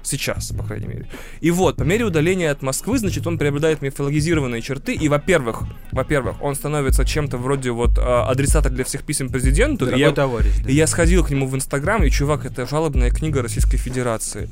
[0.03, 1.07] Сейчас, по крайней мере.
[1.41, 4.95] И вот, по мере удаления от Москвы, значит, он приобретает мифологизированные черты.
[4.95, 9.89] И, во-первых, во-первых, он становится чем-то вроде вот э, адресата для всех писем президенту.
[9.95, 10.53] И я- товарищ.
[10.65, 10.71] да.
[10.71, 14.49] и я сходил к нему в Инстаграм, и, чувак, это жалобная книга Российской Федерации.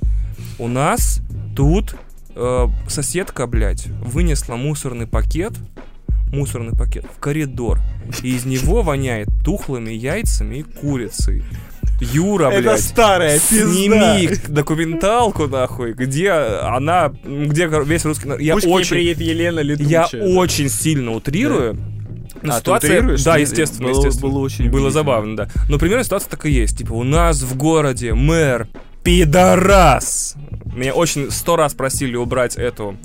[0.58, 1.22] У нас
[1.56, 1.96] тут
[2.36, 5.54] э, соседка, блядь, вынесла мусорный пакет,
[6.30, 7.80] мусорный пакет в коридор,
[8.22, 11.42] и из него воняет тухлыми яйцами и курицей.
[12.00, 12.80] Юра, Это блядь.
[12.80, 18.40] старая Сними документалку, нахуй, где она, где весь русский народ.
[18.40, 20.06] Я Пусть очень, приедет Елена Летучая.
[20.12, 21.76] я очень сильно утрирую.
[22.40, 23.24] Но А, ты ситуация, утрируешь?
[23.24, 24.28] да, естественно, было- естественно.
[24.30, 25.48] было очень было забавно, да.
[25.68, 26.78] Но примерно ситуация так и есть.
[26.78, 28.68] Типа, у нас в городе мэр
[29.02, 30.36] пидорас.
[30.72, 32.96] Меня очень сто раз просили убрать эту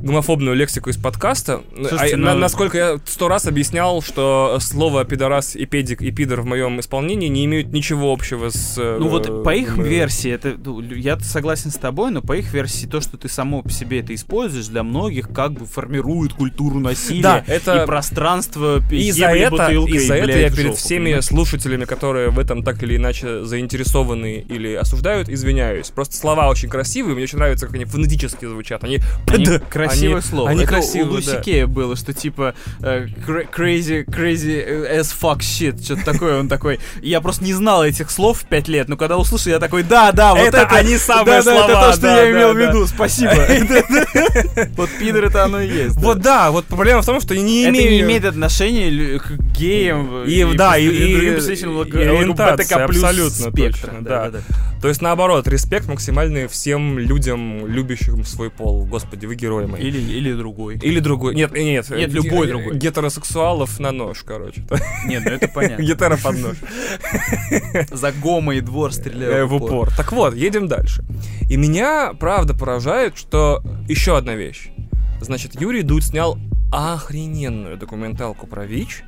[0.00, 1.62] гомофобную лексику из подкаста.
[1.88, 6.10] Слушайте, А, на- ну- насколько я сто раз объяснял, что слово пидорас и педик и
[6.10, 8.74] пидор в моем исполнении не имеют ничего общего с...
[8.78, 12.34] э, Ну вот по их э, версии, это, ну, я согласен с тобой, но по
[12.36, 16.32] их версии то, что ты само по себе это используешь, для многих как бы формирует
[16.34, 20.76] культуру насилия Да, это- и пространство И за это, и за это я перед жопу,
[20.76, 21.24] всеми понимаешь?
[21.24, 25.90] слушателями, которые в этом так или иначе заинтересованы или осуждают, извиняюсь.
[25.90, 28.84] Просто слова очень красивые, мне очень нравится, как они фонетически звучат.
[28.84, 29.46] Они, Они
[29.86, 30.50] красивое они- слово.
[30.50, 31.66] Они это красивые, у Луси да.
[31.66, 34.64] Было, что типа э, cra- crazy, crazy
[34.98, 36.40] as fuck shit, что-то такое.
[36.40, 36.80] Он такой.
[37.02, 40.12] Я просто не знал этих слов в пять лет, но когда услышал, я такой, да,
[40.12, 42.30] да, вот Это это, они самые да, да, слова, это то, что да, я да,
[42.30, 42.68] имел в да.
[42.68, 42.86] виду.
[42.86, 43.32] Спасибо.
[44.76, 45.96] Вот пидор это оно и есть.
[45.96, 47.90] Вот да, вот проблема в том, что не Это имею...
[47.90, 53.02] не имеет отношения к геям И, да, и, и, другим представителям и ориентации, ЛГБТК плюс
[53.02, 53.86] абсолютно спектра.
[53.88, 54.32] точно, да.
[54.80, 58.84] То есть, наоборот, респект максимальный всем людям, любящим свой пол.
[58.84, 59.88] Господи, вы герои мои.
[59.88, 60.78] Или, или другой.
[60.78, 61.34] Или другой.
[61.34, 61.88] Нет, нет.
[61.90, 62.76] Нет, э, любой другой.
[62.76, 64.64] Гетеросексуалов на нож, короче.
[65.06, 65.82] Нет, ну это понятно.
[65.82, 66.56] Гетера под нож.
[67.92, 69.90] За гома и двор Э, стреляю в упор.
[69.96, 71.04] Так вот, едем дальше.
[71.48, 74.70] И меня, правда, поражает, что еще одна вещь.
[75.20, 76.38] Значит, Юрий Дудь снял
[76.72, 79.04] охрененную документалку про ВИЧ.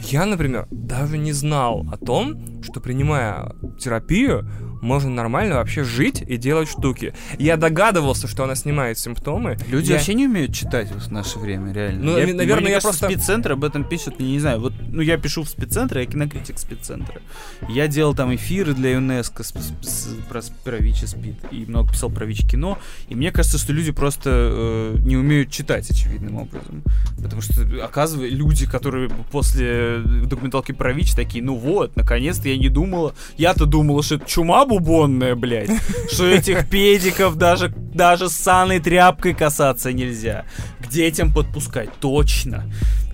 [0.00, 4.48] Я, например, даже не знал о том, что принимая терапию,
[4.80, 7.12] можно нормально вообще жить и делать штуки.
[7.38, 9.56] Я догадывался, что она снимает симптомы.
[9.68, 12.02] Люди Я- вообще не умеют читать в наше время, реально.
[12.04, 14.60] Ну, Я- наверное, мне я кажется, просто- спеццентр об этом пишет, я не знаю.
[14.60, 17.20] Вот, ну, я пишу в спеццентр, я кинокритик спеццентра.
[17.68, 19.52] Я делал там эфиры для ЮНЕСКО с-
[19.82, 21.36] с- про, про ВИЧ и СПИД.
[21.52, 22.78] И много писал про ВИЧ кино.
[23.08, 26.82] И мне кажется, что люди просто э, не умеют читать очевидным образом.
[27.22, 32.68] Потому что, оказывается, люди, которые после документалки про ВИЧ такие, ну вот, наконец-то я не
[32.68, 33.14] думала.
[33.36, 35.70] Я-то думала, что это чума бубонная, блядь.
[36.10, 40.44] Что этих педиков даже, даже с саной тряпкой касаться нельзя.
[40.80, 42.64] К детям подпускать, точно.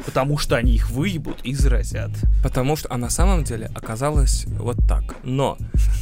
[0.04, 2.10] Потому что они их выебут и заразят.
[2.42, 5.16] Потому что, а на самом деле оказалось вот так.
[5.24, 5.56] Но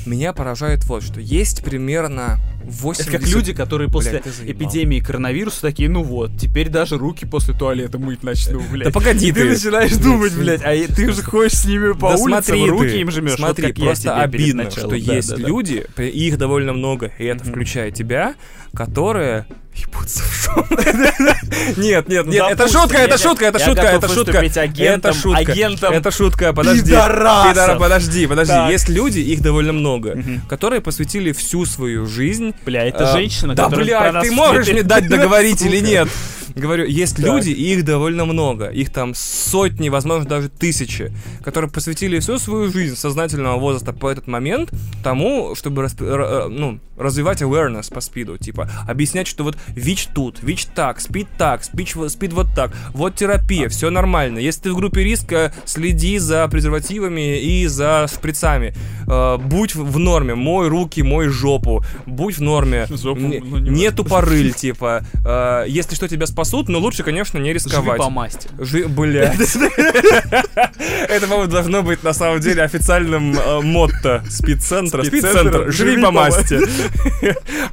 [0.05, 3.09] меня поражает вот, что есть примерно 80...
[3.09, 7.55] Это как люди, которые после Блядь, эпидемии коронавируса такие, ну вот, теперь даже руки после
[7.55, 8.89] туалета мыть начну, блядь.
[8.89, 9.51] Да погоди ты ты.
[9.51, 13.37] начинаешь думать, блядь, а ты же ходишь с ними по Да улице, руки им жмешь.
[13.37, 15.35] Смотри, вот просто обидно, что есть.
[15.47, 17.53] Люди, и их довольно много, и это Мгм.
[17.53, 18.35] включая тебя,
[18.75, 20.45] которые ебутся в.
[21.79, 24.39] Нет, нет, нет, это шутка, это шутка, это шутка, это шутка.
[24.39, 25.53] Это шутка.
[25.93, 26.83] Это шутка, подожди.
[26.91, 27.79] пидорасов.
[27.79, 28.55] Подожди, подожди.
[28.71, 30.17] Есть люди, их довольно много,
[30.49, 35.09] которые посвятили всю свою жизнь Бля, это А, женщина, Да, нас ты можешь мне дать
[35.09, 36.09] договорить или нет?
[36.55, 37.25] Говорю, есть Так.
[37.27, 38.67] люди, и их довольно много.
[38.69, 44.27] Их там сотни, возможно, даже тысячи, которые посвятили всю свою жизнь сознательного возраста по этот
[44.29, 44.71] момент
[45.03, 48.39] тому, чтобы расп- э, ну, развивать awareness по спиду.
[48.39, 52.73] Типа, объяснять, что вот ВИЧ тут, ВИЧ так, СПИД так, СПИД, в- СПИД вот так.
[52.93, 54.39] Вот терапия, все нормально.
[54.39, 58.75] Если ты в группе риска, следи за презервативами и за шприцами.
[59.09, 61.85] Э, будь в норме, мой руки, мой жопу.
[62.07, 62.87] Будь в норме.
[62.91, 65.05] Жопу, ну, не нету порыль, типа.
[65.25, 67.99] Э, если что, тебя спасут, но лучше, конечно, не Живи рисковать.
[67.99, 68.49] по масти.
[68.59, 68.87] Жи...
[68.87, 69.35] Блядь.
[71.09, 75.03] Это, по-моему, должно быть на самом деле официальным э, мотто спидцентра.
[75.03, 75.73] Спидцентр.
[75.73, 76.59] Живи живи по масти.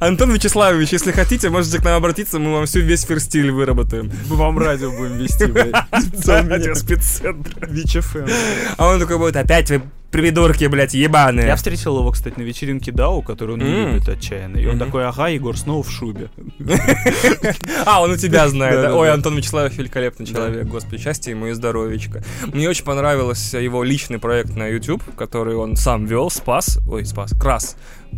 [0.00, 4.10] Антон Вячеславович, если хотите, можете к нам обратиться, мы вам всю весь ферстиль выработаем.
[4.28, 5.74] Мы вам радио будем вести, блядь.
[6.78, 7.66] Спидцентр.
[7.66, 8.26] ВИЧ-ФМ.
[8.78, 9.82] А он такой будет, опять вы
[10.12, 11.46] придурки, блядь, ебаные.
[11.46, 14.58] Я встретил его, кстати, на вечеринке Дау, которую он не любит отчаянно.
[14.58, 16.30] И он такой, ага, Егор, снова в шубе.
[17.84, 18.92] А, он у тебя знает.
[18.92, 22.22] Ой, Антон Вячеславович великолепный человек, господи, счастья ему и здоровечка.
[22.52, 27.32] Мне очень понравился его личный проект на YouTube, который он сам вел, Спас, ой, Спас,
[27.32, 27.76] Крас.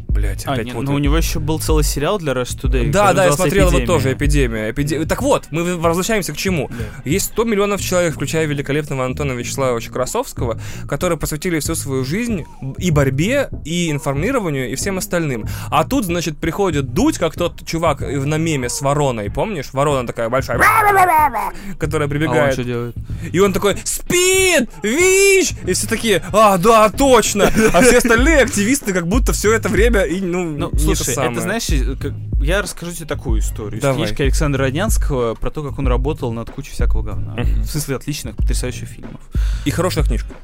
[0.09, 0.90] Блять, А, опять нет, путаю.
[0.90, 2.90] ну у него еще был целый сериал для Rush Today.
[2.90, 3.86] Да, да, я смотрел его «Эпидемия».
[3.86, 4.70] тоже, эпидемия.
[4.70, 6.68] Эпиде- Так вот, мы возвращаемся к чему.
[6.70, 6.76] Да.
[7.05, 12.45] Есть 100 миллионов человек, включая великолепного Антона Вячеславовича Красовского, которые посвятили всю свою жизнь
[12.78, 15.47] и борьбе, и информированию, и всем остальным.
[15.70, 19.70] А тут, значит, приходит Дудь, как тот чувак на меме с вороной, помнишь?
[19.72, 20.59] Ворона такая большая,
[21.78, 22.53] которая А он прибегает.
[22.53, 22.95] что делает?
[23.32, 25.55] И он такой, спид, ВИЧ!
[25.66, 27.51] И все такие, а, да, точно!
[27.72, 31.32] А все остальные активисты как будто все это время и, ну, Ну, не слушай, самое.
[31.32, 33.80] это, знаешь, э, как- я расскажу тебе такую историю.
[33.80, 34.03] Давай.
[34.03, 37.35] Из книжки Александра Роднянского про то, как он работал над кучей всякого говна.
[37.35, 37.62] Мгм.
[37.62, 39.20] В смысле, отличных, потрясающих фильмов.
[39.64, 40.35] И хорошая книжка.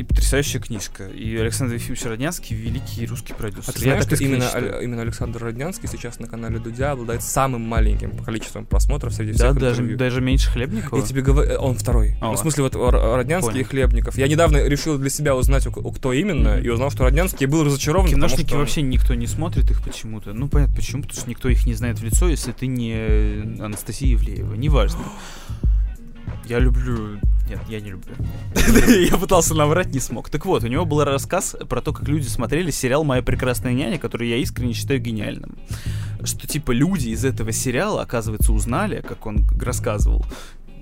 [0.00, 1.06] И потрясающая книжка.
[1.08, 3.68] И Александр Ефимович Роднянский великий русский продюсер.
[3.68, 4.80] А ты Я знаешь, так что именно, считаю.
[4.82, 9.60] именно Александр Роднянский сейчас на канале Дудя обладает самым маленьким количеством просмотров среди Да, всех
[9.60, 9.98] даже, интервью.
[9.98, 10.98] даже меньше Хлебникова.
[11.00, 12.16] Я тебе говорю, он второй.
[12.22, 13.60] А, ну, в смысле, вот Р- Роднянский понял.
[13.60, 14.16] и Хлебников.
[14.16, 18.06] Я недавно решил для себя узнать, у, кто именно, и узнал, что Роднянский был разочарован.
[18.06, 20.32] потому Киношники что вообще никто не смотрит их почему-то.
[20.32, 24.14] Ну, понятно, почему, потому что никто их не знает в лицо, если ты не Анастасия
[24.14, 24.54] Ивлеева.
[24.54, 25.00] Неважно.
[26.46, 27.18] Я люблю...
[27.50, 28.14] Нет, я не люблю.
[29.10, 30.30] Я пытался наврать, не смог.
[30.30, 33.98] Так вот, у него был рассказ про то, как люди смотрели сериал «Моя прекрасная няня»,
[33.98, 35.58] который я искренне считаю гениальным.
[36.22, 40.24] Что, типа, люди из этого сериала, оказывается, узнали, как он рассказывал,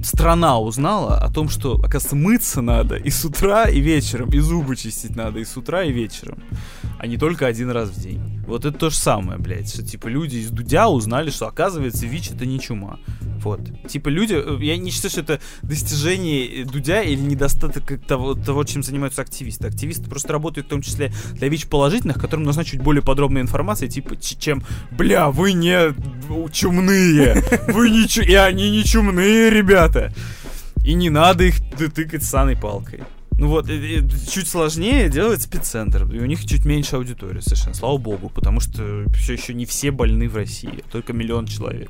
[0.03, 4.77] страна узнала о том, что, оказывается, мыться надо и с утра, и вечером, и зубы
[4.77, 6.43] чистить надо и с утра, и вечером,
[6.99, 8.21] а не только один раз в день.
[8.47, 12.31] Вот это то же самое, блядь, что, типа, люди из Дудя узнали, что, оказывается, ВИЧ—
[12.35, 12.99] это не чума.
[13.43, 13.61] Вот.
[13.87, 14.35] Типа, люди...
[14.35, 19.21] э, Я не считаю, что это достижение э, Дудя или недостаток того, того, чем занимаются
[19.21, 19.67] активисты.
[19.67, 24.17] Активисты просто работают в том числе для ВИЧ-положительных, которым нужна чуть более подробная информация, типа,
[24.17, 25.95] чем «Бля, вы не
[26.51, 27.45] чумные!
[27.69, 28.23] Вы не чу...
[28.23, 29.51] И они не чумные,
[29.89, 30.13] ребята!»
[30.85, 31.57] И не надо их
[31.95, 33.01] тыкать саной палкой.
[33.41, 37.73] Ну вот, э, э, чуть сложнее делать спеццентр, и у них чуть меньше аудитория совершенно,
[37.75, 41.89] слава богу, потому что все еще не все больны в России, только миллион человек.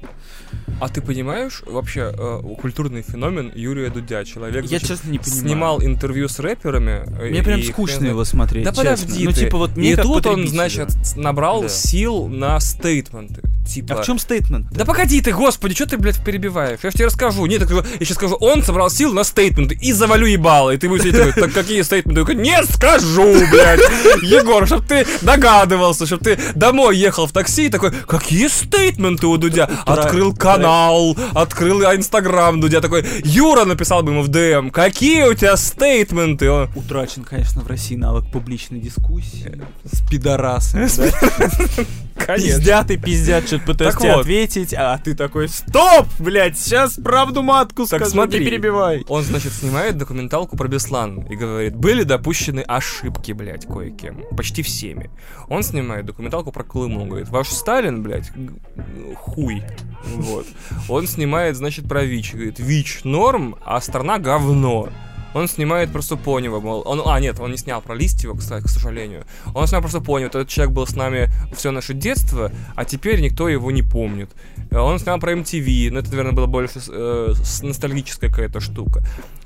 [0.79, 4.27] А ты понимаешь вообще э, культурный феномен Юрия Дудя?
[4.27, 5.41] Человек Я значит, честно не понимаю.
[5.41, 7.05] снимал интервью с рэперами.
[7.19, 8.65] э, Мне прям и скучно хрен его смотреть.
[8.65, 8.85] Да честно.
[8.85, 9.41] подожди Ну, ты.
[9.41, 11.69] типа, вот мне И тут он, значит, набрал Да.
[11.71, 13.41] сил на стейтменты.
[13.69, 13.95] Типа...
[13.95, 14.67] А в чем стейтмент?
[14.71, 16.79] Да погоди ты, господи, что ты, блядь, перебиваешь?
[16.83, 17.45] Я же тебе расскажу.
[17.45, 20.71] Нет, я сейчас скажу, он собрал сил на стейтменты и завалю ебало.
[20.71, 22.21] И ты будешь такой, так какие стейтменты?
[22.21, 23.81] Я говорю, не скажу, блядь.
[24.23, 29.37] Егор, чтоб ты догадывался, чтоб ты домой ехал в такси и такой, какие стейтменты у
[29.37, 29.69] Дудя?
[29.85, 32.81] Открыл канал, открыл инстаграм Дудя.
[32.81, 36.51] Такой, Юра написал бы ему в ДМ, какие у тебя стейтменты?
[36.75, 39.61] Утрачен, конечно, в России навык публичной дискуссии.
[39.85, 41.85] С пидорасами, да?
[42.27, 42.59] Конечно.
[42.59, 44.21] Пиздят и пиздят, что-то пытаются Так тебе вот.
[44.23, 48.41] ответить, а ты такой, стоп, блядь, сейчас правду матку Так скажу, смотри.
[48.41, 49.05] не перебивай.
[49.09, 54.25] Он, значит, снимает документалку про Беслан и говорит, были допущены ошибки, блядь, кое-кем.
[54.37, 55.11] Почти всеми.
[55.49, 58.31] Он снимает документалку про Колыму, говорит, ваш Сталин, блядь,
[59.17, 59.63] хуй.
[60.15, 60.47] Вот.
[60.89, 62.35] Он снимает, значит, про ВИЧ.
[62.35, 64.89] Говорит, ВИЧ норм, а страна говно.
[65.35, 68.69] Он снимает про Супонева, мол, он, а, нет, он не снял про Листьева, кстати, к
[68.69, 69.25] сожалению.
[69.55, 73.49] Он снял про Супонева, этот человек был с нами все наше детство, а теперь никто
[73.49, 74.31] его не помнит.
[74.71, 79.03] Э, Он снял про MTV, но это, наверное, было больше э, ностальгическая какая-то штука.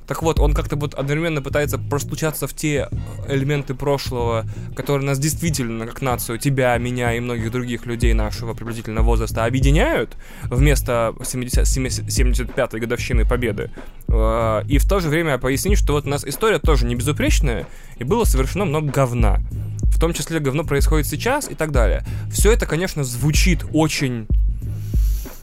[0.06, 2.88] Так вот, он как-то вот одновременно пытается простучаться в те
[3.28, 4.44] элементы прошлого,
[4.74, 10.16] которые нас действительно, как нацию, тебя, меня и многих других людей нашего приблизительного возраста объединяют
[10.44, 13.70] вместо 70 70 75-й годовщины Победы.
[14.08, 17.66] Э, И в то же время пояснить, что вот у нас история тоже не безупречная,
[17.96, 19.40] и было совершено много говна.
[19.82, 22.04] В том числе говно происходит сейчас и так далее.
[22.32, 24.26] Все это, конечно, звучит очень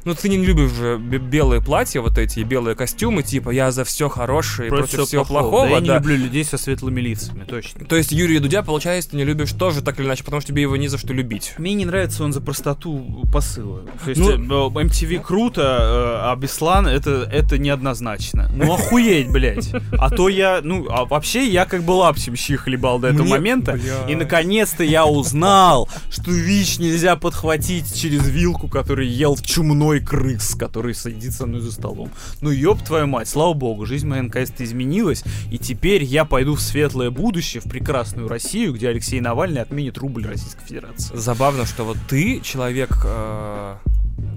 [0.05, 3.83] ну, ты не любишь же бе- белые платья, вот эти, белые костюмы, типа, я за
[3.83, 5.95] все хорошее, против, всего всего плохого, Да, я не да.
[5.97, 7.85] люблю людей со светлыми лицами, точно.
[7.85, 10.61] То есть Юрия Дудя, получается, ты не любишь тоже так или иначе, потому что тебе
[10.63, 11.53] его не за что любить.
[11.57, 13.81] Мне не нравится он за простоту посыла.
[14.03, 14.31] То есть Ну-
[14.69, 18.49] э, MTV круто, э, а Беслан это, это неоднозначно.
[18.53, 19.71] Ну охуеть, блядь.
[19.97, 23.31] А то я, ну, а вообще я как бы лапсем щи хлебал до этого Мне-
[23.31, 23.73] момента.
[23.73, 24.05] Бля.
[24.07, 30.93] И наконец-то я узнал, что ВИЧ нельзя подхватить через вилку, который ел чумной крыс, который
[30.93, 32.11] сидит со мной за столом.
[32.41, 36.61] Ну ёб твою мать, слава богу, жизнь моя наконец-то изменилась, и теперь я пойду в
[36.61, 41.15] светлое будущее, в прекрасную Россию, где Алексей Навальный отменит рубль Российской Федерации.
[41.15, 42.91] Забавно, что вот ты человек...
[43.03, 43.75] э,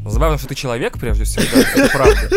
[0.06, 2.30] Забавно, что ты человек, прежде всего, да, это правда.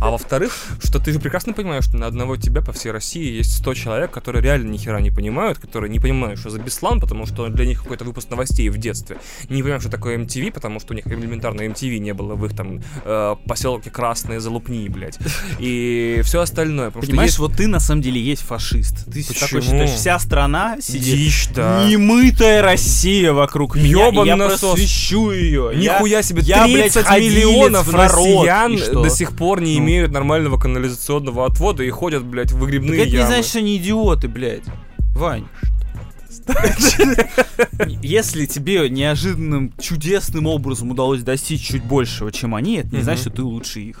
[0.00, 3.58] А во-вторых, что ты же прекрасно понимаешь, что на одного тебя по всей России есть
[3.58, 7.26] 100 человек, которые реально ни хера не понимают, которые не понимают, что за Беслан, потому
[7.26, 9.18] что для них какой-то выпуск новостей в детстве.
[9.48, 12.56] Не понимают, что такое MTV, потому что у них элементарно MTV не было в их
[12.56, 15.18] там э, поселке Красные Залупни, блядь.
[15.60, 16.90] И все остальное.
[16.90, 19.04] что Понимаешь, есть вот ты на самом деле есть фашист.
[19.06, 19.38] Ты Почему?
[19.40, 21.02] такой считаешь, вся страна сидит.
[21.16, 21.84] дичь, да.
[21.88, 24.60] Немытая Россия вокруг меня, Ёбан и я насос.
[24.72, 25.72] просвещу ее.
[25.76, 29.84] Нихуя себе, я, блядь, 30 ходилец миллионов россиян до сих пор не Ну.
[29.84, 33.26] имеют нормального канализационного отвода и ходят, блядь, в Так выгребные это не ямы.
[33.26, 34.64] значит, что они идиоты, блядь.
[35.14, 35.46] Вань.
[38.02, 43.30] Если тебе неожиданным, чудесным образом удалось достичь чуть большего, чем они, это не значит, что
[43.30, 43.98] ты лучше их.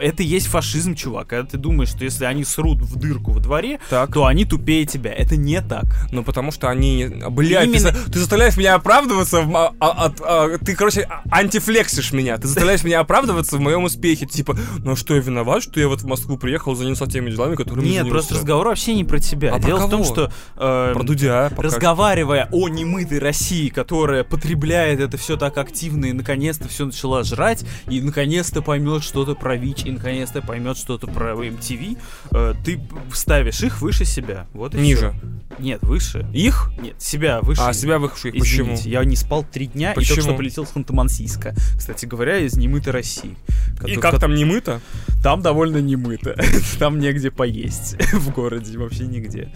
[0.00, 1.28] Это и есть фашизм, чувак.
[1.28, 4.12] Когда ты думаешь, что если они срут в дырку в дворе, Так.
[4.12, 5.12] то они тупее тебя.
[5.12, 5.84] Это не так.
[6.12, 7.06] Ну, потому что они...
[7.30, 9.42] Блядь, ты, Именно- за- ты заставляешь меня оправдываться...
[9.42, 9.74] в а-
[10.06, 12.36] от- а, ты, короче, а- антифлексишь меня.
[12.38, 14.26] Ты заставляешь меня оправдываться в моем успехе.
[14.26, 17.54] Типа, ну а что, я виноват, что я вот в Москву приехал, занялся теми делами,
[17.56, 18.10] которыми Нет, занялся?
[18.10, 19.50] просто разговор вообще не про тебя.
[19.54, 20.32] А про Дело в том, что...
[20.56, 26.12] э, Про Дудя пока Разговаривая о немытой России, которая потребляет это все так активно и
[26.12, 31.32] наконец-то все начала жрать, и наконец-то поймет что-то про ВИЧ, и наконец-то поймет что-то про
[31.34, 31.98] MTV,
[32.32, 32.80] э, ты
[33.12, 34.46] ставишь их выше себя.
[34.54, 35.10] Вот и Ниже.
[35.10, 35.62] всё.
[35.62, 36.26] Нет, выше.
[36.32, 36.70] Их?
[36.80, 37.60] Нет, себя выше.
[37.62, 37.98] А, себя.
[38.00, 38.32] Почему?
[38.38, 40.16] Извините, я не спал три дня и Почему?
[40.16, 41.54] только что полетел с Ханты-Мансийска.
[41.76, 43.36] Кстати говоря, из немытой России.
[43.86, 44.80] И Ко- как там не мыто?
[45.22, 46.34] Там довольно немыто.
[46.78, 49.52] Там негде поесть в городе, вообще нигде.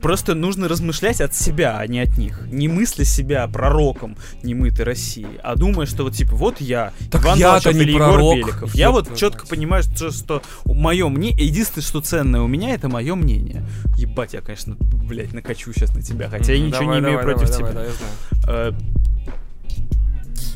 [0.00, 2.40] Просто нужно размышлять от себя, а не от них.
[2.50, 7.38] Не мысли себя пророком немытой России, а думая, что вот типа вот я, Так Иван
[7.38, 8.74] Толчок не или Егор пророк, Беликов.
[8.74, 13.14] Я вот четко понимаю, что, что мое мнение, единственное, что ценное у меня, это мое
[13.14, 13.64] мнение.
[13.96, 17.34] Ебать, я, конечно, блядь, накачу сейчас на тебя, хотя я ничего давай, не имею давай,
[17.34, 17.72] против давай, тебя.
[17.72, 17.88] давай,
[18.46, 18.76] да, я знаю.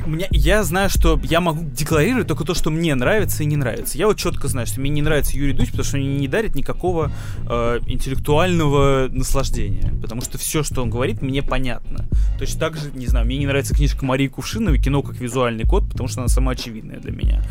[0.05, 3.57] У меня, я знаю, что я могу декларировать только то, что мне нравится и не
[3.57, 3.99] нравится.
[3.99, 6.55] Я вот четко знаю, что мне не нравится Юрий Дудь, потому что он не дарит
[6.55, 7.12] никакого
[7.49, 9.92] э, интеллектуального наслаждения.
[10.01, 12.07] Потому что все, что он говорит, мне понятно.
[12.38, 15.88] Точно так же, не знаю, мне не нравится книжка Марии Кувшиновой, кино как визуальный код,
[15.90, 17.42] потому что она самоочевидная для меня.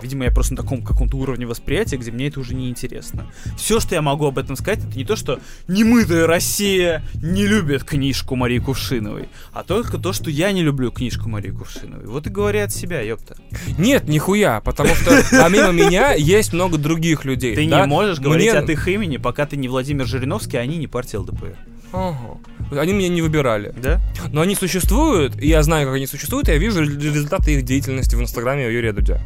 [0.00, 3.26] Видимо, я просто на таком каком-то уровне восприятия, где мне это уже не интересно.
[3.56, 5.38] Все, что я могу об этом сказать, это не то, что
[5.68, 11.28] немытая Россия не любит книжку Марии Кувшиновой, а только то, что я не люблю книжку
[11.28, 11.91] Марии Кувшиновой.
[12.04, 13.36] Вот и говори от себя, ёпта.
[13.78, 17.54] Нет, нихуя, потому что помимо меня есть много других людей.
[17.54, 17.80] Ты да?
[17.80, 20.86] не можешь говорить Мне- от их имени, пока ты не Владимир Жириновский, а они не
[20.86, 21.56] партия ЛДПР.
[21.92, 22.38] Ага.
[22.70, 23.74] Они меня не выбирали.
[23.76, 24.00] Да?
[24.32, 28.14] Но они существуют, и я знаю, как они существуют, и я вижу результаты их деятельности
[28.14, 29.20] в инстаграме Юрия Дудя.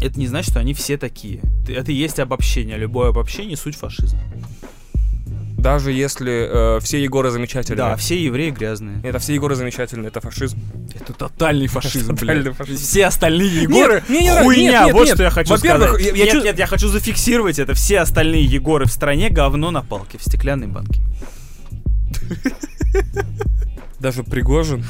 [0.00, 1.40] Это не значит, что они все такие.
[1.68, 2.76] Это и есть обобщение.
[2.76, 4.18] Любое обобщение— суть фашизм.
[5.62, 7.76] Даже если э, все Егоры замечательные.
[7.78, 9.00] Да, все евреи грязные.
[9.04, 10.58] Это все Егоры замечательные, это фашизм.
[10.92, 12.82] Это тотальный фашизм, фашизм.
[12.82, 15.14] Все остальные Егоры хуйня, нет, вот нет.
[15.14, 16.00] что я хочу сказать.
[16.00, 17.74] я- я нет, нет, я хочу зафиксировать это.
[17.74, 21.00] Все остальные Егоры в стране говно на палке в стеклянной банке.
[24.00, 24.84] Даже Пригожин.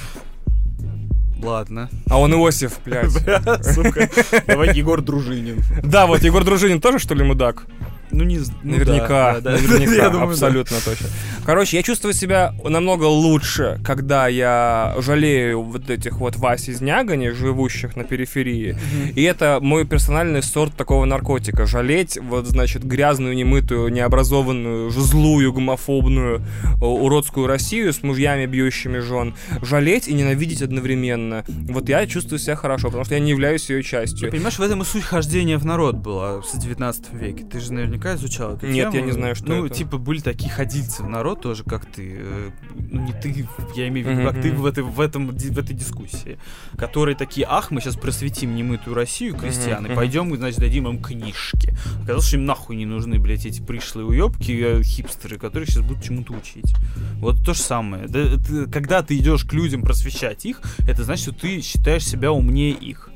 [1.42, 1.90] Ладно.
[2.08, 3.10] А он Иосиф, блядь.
[3.74, 4.08] Сука.
[4.46, 5.62] Давай Егор Дружинин.
[5.82, 7.66] Да, вот Егор Дружинин тоже, что ли, мудак?
[8.12, 9.62] Ну, не ну Наверняка, да, да, да.
[9.62, 10.32] наверняка, Я думаю, да.
[10.32, 11.06] абсолютно точно.
[11.44, 17.30] Короче, я чувствую себя намного лучше, когда я жалею вот этих вот Вась из Нягани,
[17.30, 18.76] живущих на периферии.
[19.14, 21.66] И это мой персональный сорт такого наркотика.
[21.66, 26.42] Жалеть вот, значит, грязную, немытую, необразованную, злую, гомофобную,
[26.80, 29.34] э, уродскую Россию с мужьями, бьющими жен.
[29.62, 31.44] Жалеть и ненавидеть одновременно.
[31.48, 34.30] Вот я чувствую себя хорошо, потому что я не являюсь ее Ты частью.
[34.30, 37.44] понимаешь, в этом и суть хождения в народ была с 19 веке.
[37.50, 38.96] Ты же наверняка изучал эту Нет, тему.
[38.96, 39.74] я не знаю, что Ну, это.
[39.74, 42.16] типа, были такие ходильцы в народ тоже, как ты.
[42.18, 42.50] э,
[42.90, 45.74] Ну, не ты, я имею в виду, как ты в этой, в, этом, в этой
[45.74, 46.38] дискуссии.
[46.76, 51.03] Которые такие, ах, мы сейчас просветим немытую Россию, крестьян, и пойдем, и, значит, дадим им
[51.03, 51.74] книжки.
[52.03, 56.03] Оказалось, что им нахуй не нужны, блядь, эти пришлые уебки, э, хипстеры, которые сейчас будут
[56.05, 56.74] чему-то учить.
[57.16, 58.07] Вот то же самое.
[58.09, 62.32] Да, ты- когда ты идешь к людям просвещать их, это значит, что ты считаешь себя
[62.32, 63.09] умнее их.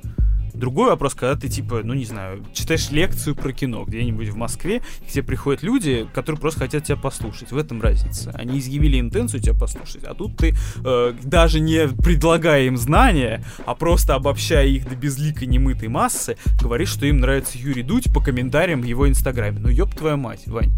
[0.57, 4.83] Другой вопрос, когда ты, типа, ну не знаю, читаешь лекцию про кино где-нибудь в Москве,
[5.09, 7.53] тебе приходят люди, которые просто хотят тебя послушать.
[7.53, 8.31] В этом разница.
[8.35, 10.55] Они изъявили интенцию тебя послушать, а тут ты,
[10.85, 16.89] э, даже не предлагая им знания, а просто обобщая их до безликой немытой массы, говоришь,
[16.89, 19.59] что им нравится Юрий Дудь по комментариям в его инстаграме.
[19.61, 20.73] Ну ёб твою мать, Вань.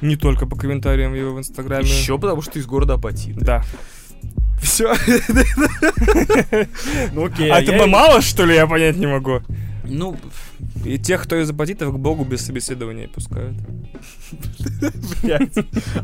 [0.00, 1.84] Не только по комментариям его в инстаграме.
[1.84, 3.40] Еще потому, что ты из города Апатиты.
[3.40, 3.64] Да.
[4.62, 4.94] Все.
[7.12, 7.50] Ну окей.
[7.50, 9.40] а я- тебе мало, что ли, я понять не могу?
[9.92, 10.16] Ну,
[10.84, 13.56] И тех, кто из апатитов, к богу без собеседования пускают.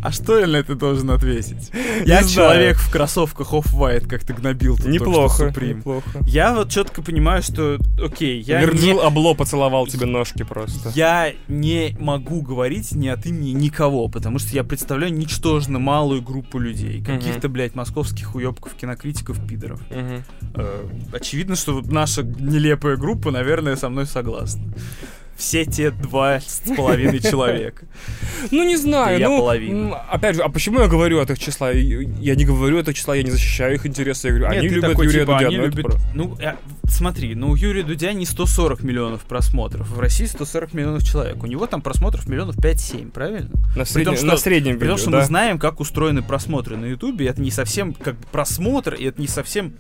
[0.03, 1.71] А что я на это должен ответить?
[2.05, 6.21] Я человек в кроссовках Off-White, как ты гнобил тут Неплохо, неплохо.
[6.27, 10.91] Я вот четко понимаю, что, окей, я Вирджил не, Абло поцеловал тебе ножки просто.
[10.95, 16.59] я не могу говорить ни от имени никого, потому что я представляю ничтожно малую группу
[16.59, 17.03] людей.
[17.03, 19.81] Каких-то, блядь, московских уебков, кинокритиков, пидоров.
[19.91, 24.63] Э, очевидно, что наша нелепая группа, наверное, со мной согласна.
[25.37, 27.87] Все те два с половиной человека.
[28.51, 29.97] Ну, не знаю, Я ну, половина.
[30.11, 31.71] опять же, а почему я говорю от их числа?
[31.71, 34.69] Я не говорю от их числа, я не защищаю их интересы, я говорю, Нет, они
[34.69, 36.57] любят такой, Юрия типа, Дудя, они ну, любят- Ну, я-
[36.89, 39.89] смотри, ну у Юрия Дудя не 140 миллионов просмотров.
[39.91, 41.43] В России 140 миллионов человек.
[41.43, 43.51] У него там просмотров миллионов 5-7, правильно?
[43.77, 45.19] На, При том, среднем, что- на среднем При том, видео, что да.
[45.19, 49.21] мы знаем, как устроены просмотры на Ютубе, это не совсем как бы просмотр, и это
[49.21, 49.75] не совсем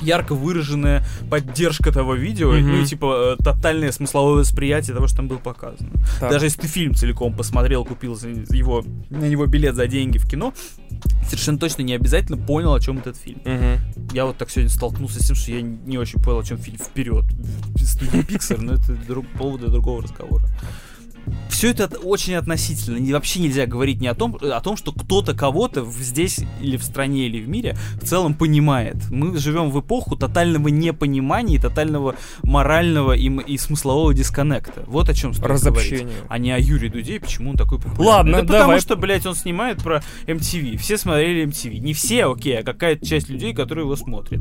[0.00, 2.68] ярко выраженная поддержка того видео, Мгм.
[2.70, 5.90] ну и типа э, тотальное смысловое восприятие того, что там было показано.
[6.20, 6.30] Так.
[6.30, 10.52] Даже если ты фильм целиком посмотрел, купил его, на него билет за деньги в кино,
[11.26, 13.40] совершенно точно не обязательно понял, о чем этот фильм.
[13.44, 13.80] Мгм.
[14.12, 17.24] Я вот так сегодня столкнулся с тем, что я не очень понял, чем фильм вперед.
[17.76, 20.44] Студии Pixar, но это друг, повод для другого разговора.
[21.48, 22.96] Все это очень относительно.
[22.96, 26.82] И вообще нельзя говорить ни о том, о том, что кто-то кого-то здесь или в
[26.82, 28.96] стране или в мире в целом понимает.
[29.10, 34.84] Мы живем в эпоху тотального непонимания, и тотального морального и, и смыслового дисконнекта.
[34.86, 35.66] Вот о чем стоит говорить.
[35.66, 36.16] Разобщение.
[36.28, 38.06] А не о Юрии Дуде, почему он такой популярный.
[38.06, 38.80] Ладно, да потому давай.
[38.80, 40.78] что, блядь, он снимает про MTV.
[40.78, 41.78] Все смотрели MTV.
[41.78, 44.40] Не все, окей, а какая-то часть людей, которые его смотрят.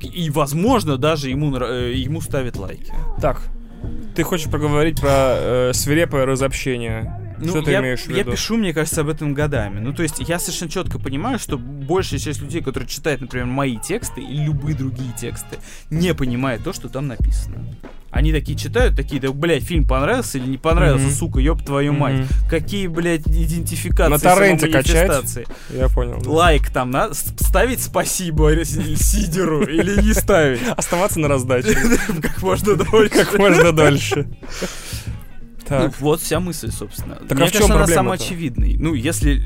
[0.00, 2.92] И, возможно, даже ему, э, ему ставят лайки.
[3.20, 3.42] Так,
[4.14, 7.29] ты хочешь проговорить про э, свирепое разобщение?
[7.42, 8.32] Что ты Ну, я, имеешь в я виду?
[8.32, 9.80] пишу, мне кажется, об этом годами.
[9.80, 13.76] Ну, то есть, я совершенно четко понимаю, что большая часть людей, которые читают, например, мои
[13.78, 15.58] тексты и любые другие тексты,
[15.90, 17.64] не понимает то, что там написано.
[18.12, 21.14] Они такие читают, такие, да, блядь, фильм понравился или не понравился, Мгм.
[21.14, 22.16] сука, ёб твою мать.
[22.16, 22.26] Мгм.
[22.50, 25.46] Какие, блядь, идентификации, На торренте самоманифестации.
[25.70, 26.20] Я понял.
[26.20, 26.28] да.
[26.28, 30.60] Лайк там, надо ставить спасибо Си- Сидеру или не ставить?
[30.76, 31.76] Оставаться на раздаче.
[32.20, 33.10] Как можно дольше.
[33.10, 34.26] Как можно дольше.
[35.70, 36.00] Ну, Так.
[36.00, 37.14] вот вся мысль, собственно.
[37.16, 38.76] Так а Мне в чем кажется, она самоочевидной.
[38.76, 39.42] Ну, если...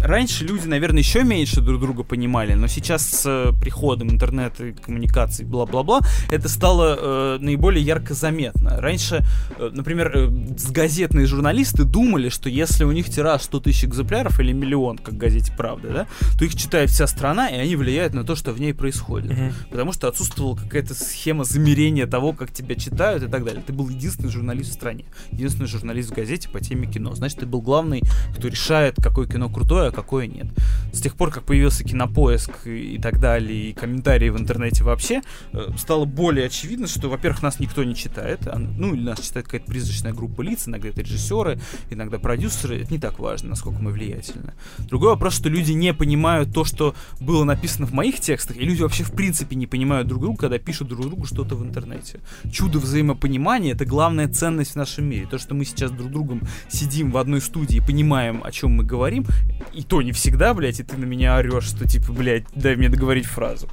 [0.00, 4.72] Раньше люди, наверное, еще меньше друг друга понимали, но сейчас с э, приходом интернета и
[4.72, 6.00] коммуникаций, бла-бла-бла,
[6.30, 8.80] это стало э, наиболее ярко заметно.
[8.80, 9.24] Раньше,
[9.58, 10.28] э, например, э,
[10.70, 15.18] газетные журналисты думали, что если у них тираж 100 тысяч экземпляров или миллион, как в
[15.18, 16.06] газете «Правда», да,
[16.38, 19.32] то их читает вся страна, и они влияют на то, что в ней происходит.
[19.32, 19.52] Мгм.
[19.70, 23.64] Потому что отсутствовала какая-то схема замерения того, как тебя читают и так далее.
[23.66, 27.16] Ты был единственный журналист в стране, единственный журналист в газете по теме кино.
[27.16, 28.02] Значит, ты был главный,
[28.36, 30.48] кто решает, какое кино крутое, а какое нет.
[30.92, 35.68] С тех пор, как появился кинопоиск и, так далее, и комментарии в интернете вообще, э,
[35.78, 39.66] стало более очевидно, что, во-первых, нас никто не читает, а, ну, или нас читает какая-то
[39.66, 44.52] призрачная группа лиц, иногда это режиссеры, иногда продюсеры, это не так важно, насколько мы влиятельны.
[44.78, 48.82] Другой вопрос, что люди не понимают то, что было написано в моих текстах, и люди
[48.82, 52.20] вообще в принципе не понимают друг друга, когда пишут друг другу что-то в интернете.
[52.52, 55.26] Чудо взаимопонимания— это главная ценность в нашем мире.
[55.30, 58.84] То, что мы сейчас друг другом сидим в одной студии и понимаем, о чем мы
[58.84, 59.24] говорим,
[59.72, 62.88] и то не всегда, блядь, и ты на меня орешь, что типа, блядь, дай мне
[62.88, 63.68] договорить фразу.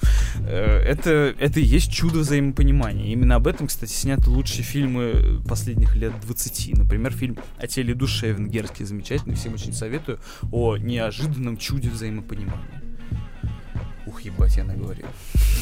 [0.47, 3.11] Э, Это, это и есть чудо взаимопонимания.
[3.11, 6.77] Именно об этом, кстати, сняты лучшие фильмы последних лет 20.
[6.77, 10.19] Например, фильм «О теле и душе» венгерский, замечательный, всем очень советую,
[10.51, 12.81] о неожиданном чуде взаимопонимания.
[14.05, 15.05] Ух, ебать, я наговорил.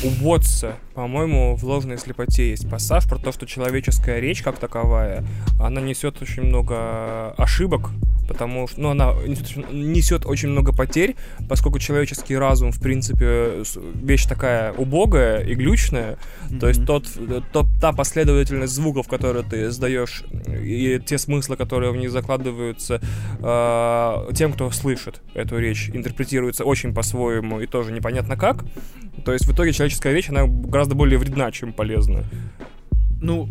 [0.04, 5.24] У Ботса, по-моему, в ложной слепоте есть пассаж про то, что человеческая речь как таковая,
[5.60, 7.92] она несет очень много ошибок,
[8.32, 11.18] потому что, ну, она несет очень, несет очень много потерь,
[11.50, 13.64] поскольку человеческий разум, в принципе,
[13.94, 16.18] вещь такая убогая и глючная,
[16.60, 17.06] то есть тот,
[17.52, 23.02] тот, та последовательность звуков, которые ты издаешь, и те смыслы, которые в них закладываются
[23.40, 28.64] э, тем, кто слышит эту речь, интерпретируется очень по-своему и тоже непонятно как.
[29.26, 32.24] То есть в итоге человеческая речь, она гораздо более вредна, чем полезна.
[33.22, 33.50] Ну,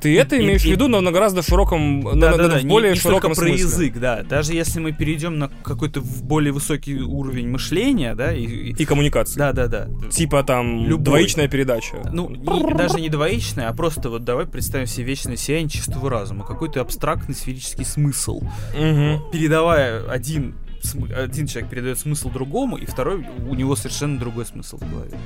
[0.00, 2.48] Ты это и- имеешь в и- виду, но на гораздо широком, да, на- да, на-
[2.48, 3.56] да, в не- более не, столько широком про смысле.
[3.64, 4.22] язык, да.
[4.22, 9.38] Даже если мы перейдем на какой-то в- более высокий уровень мышления, да, и, и- коммуникации.
[9.38, 9.88] да, да, да.
[10.10, 11.04] Типа там Любой.
[11.04, 11.96] двоичная передача.
[12.12, 16.44] Ну, не- даже не двоичная, а просто вот давай представим себе вечное сияние чистого разума,
[16.44, 18.42] какой-то абстрактный сферический смысл.
[18.76, 19.20] Мгм.
[19.32, 20.54] Передавая один,
[21.16, 25.16] один человек передает смысл другому, и второй у него совершенно другой смысл в голове.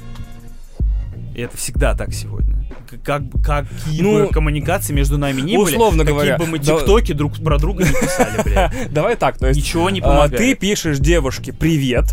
[1.37, 2.57] И это всегда так сегодня.
[3.05, 7.12] Как, какие Ну, бы коммуникации между нами были, условно какие говоря, бы мы да- тиктоки
[7.12, 8.91] друг про друга не писали, блядь.
[8.93, 10.37] Давай так, то есть Ничего не а, помогает.
[10.39, 12.07] ты пишешь девушке привет,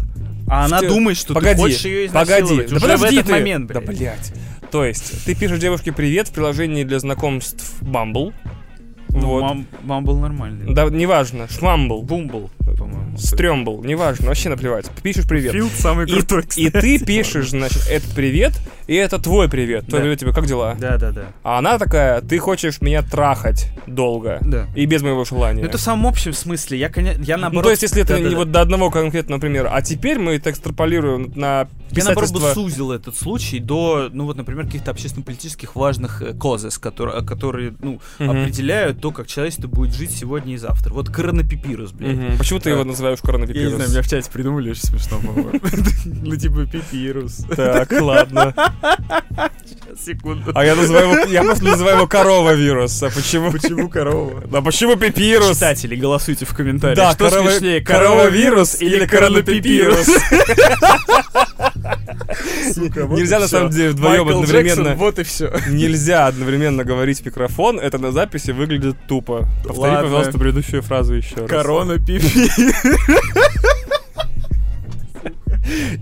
[0.49, 2.69] А она Ты- думает, что погоди, ты хочешь ее погоди, изнасиловать.
[2.69, 3.31] да Уже подожди в этот ты.
[3.31, 3.97] момент, Да, блядь.
[3.97, 4.33] блядь.
[4.71, 8.33] То есть, ты пишешь девушке привет в приложении для знакомств Bumble.
[9.21, 9.41] Ну, вот.
[9.43, 10.73] мам- Мамбл нормальный.
[10.73, 13.17] Да, неважно, шмамбл, Бумбл, по-моему.
[13.17, 14.89] стрёмбл, неважно, вообще наплевать.
[15.03, 15.51] Пишешь привет.
[15.53, 17.03] Филд самый И, крутой, и ты кстати.
[17.05, 18.53] пишешь, значит, этот привет,
[18.87, 19.85] и это твой привет.
[19.85, 20.03] Твой Да.
[20.03, 20.75] привет тебе, как дела?
[20.79, 21.25] Да, да, да.
[21.43, 24.39] А она такая, ты хочешь меня трахать долго.
[24.41, 24.65] Да.
[24.75, 25.61] И без моего желания.
[25.61, 26.79] Ну, это в самом общем смысле.
[26.79, 27.63] Я, я Ну, наоборот...
[27.65, 28.29] то есть, если это Да-да-да.
[28.29, 32.39] не вот до одного конкретного примера, а теперь мы это экстраполируем на Я, наоборот, бы
[32.39, 32.53] писательство...
[32.53, 37.99] сузил этот случай до, ну, вот, например, каких-то общественно-политических важных э, козес, которые, которые ну,
[38.19, 38.29] Мгм.
[38.31, 40.93] определяют то, как человечество будет жить сегодня и завтра.
[40.93, 42.15] Вот коронапипирус, блядь.
[42.15, 42.37] Мгм.
[42.37, 45.59] Почему ты его называешь уж Я не знаю, меня в чате придумали очень смешно, по-моему.
[46.05, 47.45] Ну, типа, пипирус.
[47.53, 48.53] Так, ладно.
[49.99, 50.53] Секунду.
[50.55, 53.03] А я называю его, я просто называю его корова вирус.
[53.03, 53.51] А почему?
[53.51, 54.41] Почему корова?
[54.53, 55.57] А почему пипирус?
[55.57, 56.97] Читатели, голосуйте в комментариях.
[56.97, 60.07] Да, что корова- смешнее, коровавирус или коронапипирус?
[62.73, 64.95] Сука, вот Нельзя на самом деле вдвоем одновременно.
[64.95, 65.53] Вот и все.
[65.69, 69.47] Нельзя одновременно говорить в микрофон, это на записи выглядит тупо.
[69.63, 70.01] Повтори, Ладно.
[70.03, 71.49] пожалуйста, предыдущую фразу еще раз.
[71.49, 72.27] Корона пипи.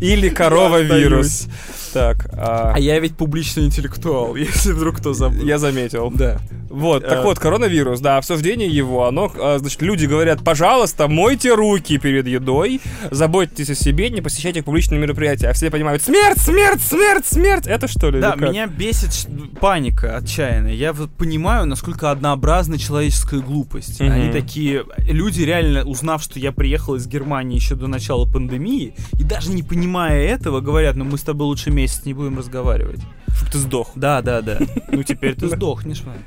[0.01, 1.47] Или корова вирус.
[1.93, 5.45] Так, а, А я ведь публичный интеллектуал, если вдруг кто забыл.
[5.45, 6.09] я заметил.
[6.11, 6.39] Да.
[6.71, 7.23] Вот, так Э.
[7.23, 12.79] вот, коронавирус, да, обсуждение его, оно, а, значит, люди говорят, пожалуйста, мойте руки перед едой,
[13.11, 15.49] заботьтесь о себе, не посещайте публичные мероприятия.
[15.49, 18.21] А все понимают, смерть, смерть, смерть, смерть, это что ли?
[18.21, 19.27] Да, меня бесит
[19.59, 20.73] паника отчаянная.
[20.73, 23.99] Я вот понимаю, насколько однообразна человеческая глупость.
[24.01, 24.85] Они такие...
[24.97, 29.63] Люди реально, узнав, что я приехал из Германии еще до начала пандемии, и даже не
[29.63, 33.01] понимая этого, говорят, ну мы с тобой лучше месяц не будем разговаривать.
[33.35, 33.91] Чтоб ты сдох.
[33.95, 34.57] Да, да, да.
[34.91, 36.23] Ну теперь ты сдохнешь, Вань.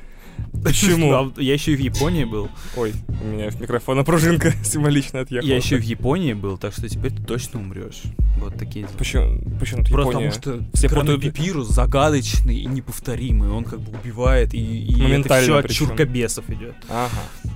[0.63, 1.31] Почему?
[1.37, 2.49] Я еще и в Японии был.
[2.75, 5.49] Ой, у меня в микрофона пружинка символично отъехала.
[5.49, 8.03] Я еще и в Японии был, так что теперь ты точно умрешь.
[8.37, 8.87] Вот такие.
[8.97, 13.49] Почему, почему тут Просто потому что Все пипирус загадочный и неповторимый.
[13.49, 16.75] Он как бы убивает, и, и это все от чуркобесов идет.
[16.89, 17.09] Ага.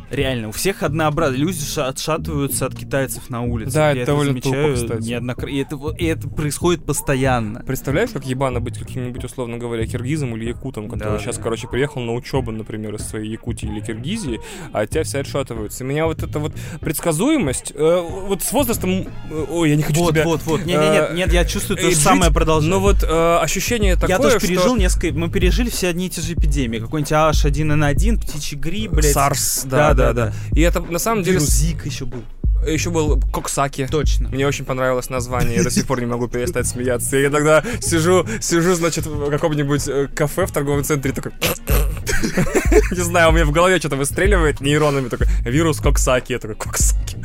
[0.09, 1.39] Реально, у всех однообразие.
[1.39, 3.73] Люди ша- отшатываются от китайцев на улице.
[3.73, 5.07] Да, это довольно замечаю тупо, кстати.
[5.07, 5.53] неоднократно.
[5.53, 7.61] И это, и это происходит постоянно.
[7.61, 12.13] Представляешь, как ебано быть каким-нибудь, условно говоря, киргизом или якутом, который сейчас, короче, приехал на
[12.13, 14.39] учебу, например, из своей Якутии или Киргизии,
[14.73, 15.83] а от тебя все отшатываются.
[15.83, 20.01] И меня вот эта вот предсказуемость, э, вот с возрастом, э, ой, я не хочу
[20.01, 20.23] вот, тебя...
[20.25, 20.65] вот, вот.
[20.65, 22.75] Нет, нет, нет, нет, я чувствую то же самое продолжение.
[22.75, 24.47] Но вот э, ощущение такое, я тоже что...
[24.47, 25.17] пережил несколько.
[25.17, 26.79] Мы пережили все одни и те же эпидемии.
[26.79, 29.15] Какой-нибудь H1N1, птичий грипп, блядь.
[29.15, 30.33] SARS, да, да, да.
[30.51, 31.37] И это на самом деле...
[31.37, 32.23] Вирус Зик еще был.
[32.67, 33.87] Еще был Коксаки.
[33.89, 34.29] Точно.
[34.29, 37.17] Мне очень понравилось название, я до сих пор не могу перестать смеяться.
[37.17, 41.31] Я тогда сижу, сижу, значит, в каком-нибудь э, кафе в торговом центре, такой...
[42.91, 47.17] Не знаю, у меня в голове что-то выстреливает нейронами, такой, вирус Коксаки, я такой, Коксаки.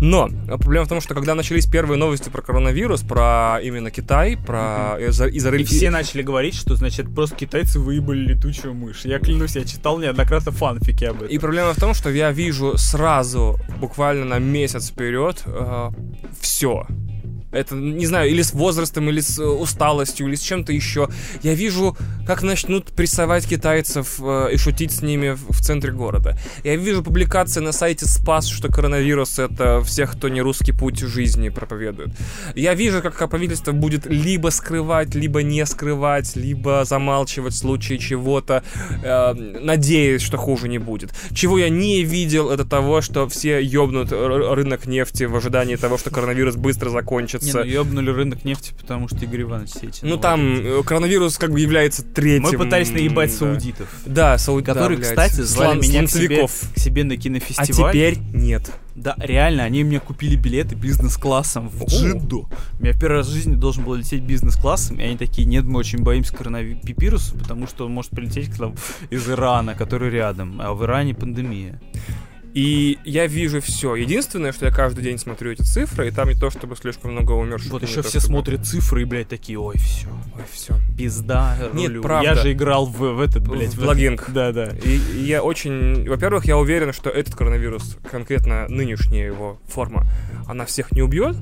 [0.00, 4.36] Но а проблема в том, что когда начались первые новости про коронавирус, про именно Китай,
[4.36, 9.04] про из-за из И все начали говорить, что, значит, просто китайцы выебали летучую мышь.
[9.04, 11.28] Я клянусь, я читал неоднократно фанфики об этом.
[11.28, 15.44] И проблема в том, что я вижу сразу, буквально на месяц вперед,
[16.40, 16.86] все.
[17.52, 21.08] Это, не знаю, или с возрастом, или с э, усталостью, или с чем-то еще.
[21.42, 21.96] Я вижу,
[22.26, 26.38] как начнут прессовать китайцев э, и шутить с ними в, в центре города.
[26.62, 31.48] Я вижу публикации на сайте Спас, что коронавирус это всех, кто не русский путь жизни
[31.48, 32.10] проповедует.
[32.54, 38.62] Я вижу, как правительство будет либо скрывать, либо не скрывать, либо замалчивать в случае чего-то,
[39.02, 41.10] э, надеясь, что хуже не будет.
[41.34, 46.10] Чего я не видел, это того, что все ёбнут рынок нефти в ожидании того, что
[46.10, 47.39] коронавирус быстро закончится.
[47.42, 50.08] Не, ну ёбнули рынок нефти, потому что Игорь Иванович Сечин.
[50.08, 52.42] Ну там э, коронавирус как бы является третьим.
[52.50, 53.88] Мы пытались наебать саудитов.
[54.06, 54.64] Да, Сауд...
[54.64, 57.92] да, Которые, кстати, звали меня к себе, к себе на А кинофестиваль.
[57.92, 58.70] теперь нет.
[58.94, 61.86] Да, реально, они мне купили билеты бизнес-классом в.
[61.86, 62.48] Джидду.
[62.80, 65.78] Я в первый раз в жизни должен был лететь бизнес-классом, и они такие, нет, мы
[65.78, 68.74] очень боимся коронавируса, потому что он может прилететь к нам
[69.08, 71.80] из Ирана, который рядом, а в Иране пандемия.
[72.54, 73.94] И я вижу все.
[73.94, 77.32] Единственное, что я каждый день смотрю эти цифры, и там не то, чтобы слишком много
[77.32, 77.70] умерших.
[77.70, 80.74] Вот и не еще все чтобы- смотрят цифры и, блядь, такие, ой, все, Ой, все.
[80.98, 82.02] пизда, Нет, рулю.
[82.02, 82.28] правда.
[82.30, 84.30] Я же играл в, в этот, блядь, В логинг.
[84.30, 84.70] Да, да.
[84.84, 86.08] И и я очень...
[86.08, 90.06] Во-первых, я уверен, что этот коронавирус, конкретно нынешняя его форма,
[90.48, 91.36] она всех не убьет.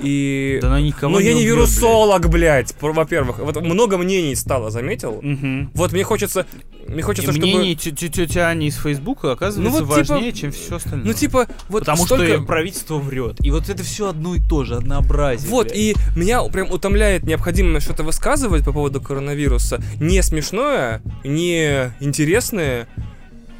[0.00, 0.58] И...
[0.62, 2.74] Да она никого Но я не убьет, вирусолог, блядь.
[2.76, 5.18] Про- Во-первых, вот много мнений стало, заметил?
[5.20, 5.38] блядь.
[5.40, 5.70] Мгм.
[5.74, 6.46] Вот мне хочется...
[6.88, 7.46] Мне И хочется, чтобы...
[7.46, 11.06] мнение тети Ани из Фейсбука оказывается Ну вот типа- важнее, чем все остальное.
[11.06, 12.26] Ну, типа, вот Потому столько...
[12.26, 13.36] что правительство врет.
[13.40, 15.50] И вот это все одно и то же, однообразие.
[15.50, 15.78] Вот, блядь.
[15.78, 19.82] и меня прям утомляет необходимость что-то высказывать по поводу коронавируса.
[20.00, 22.88] Не смешное, не интересное.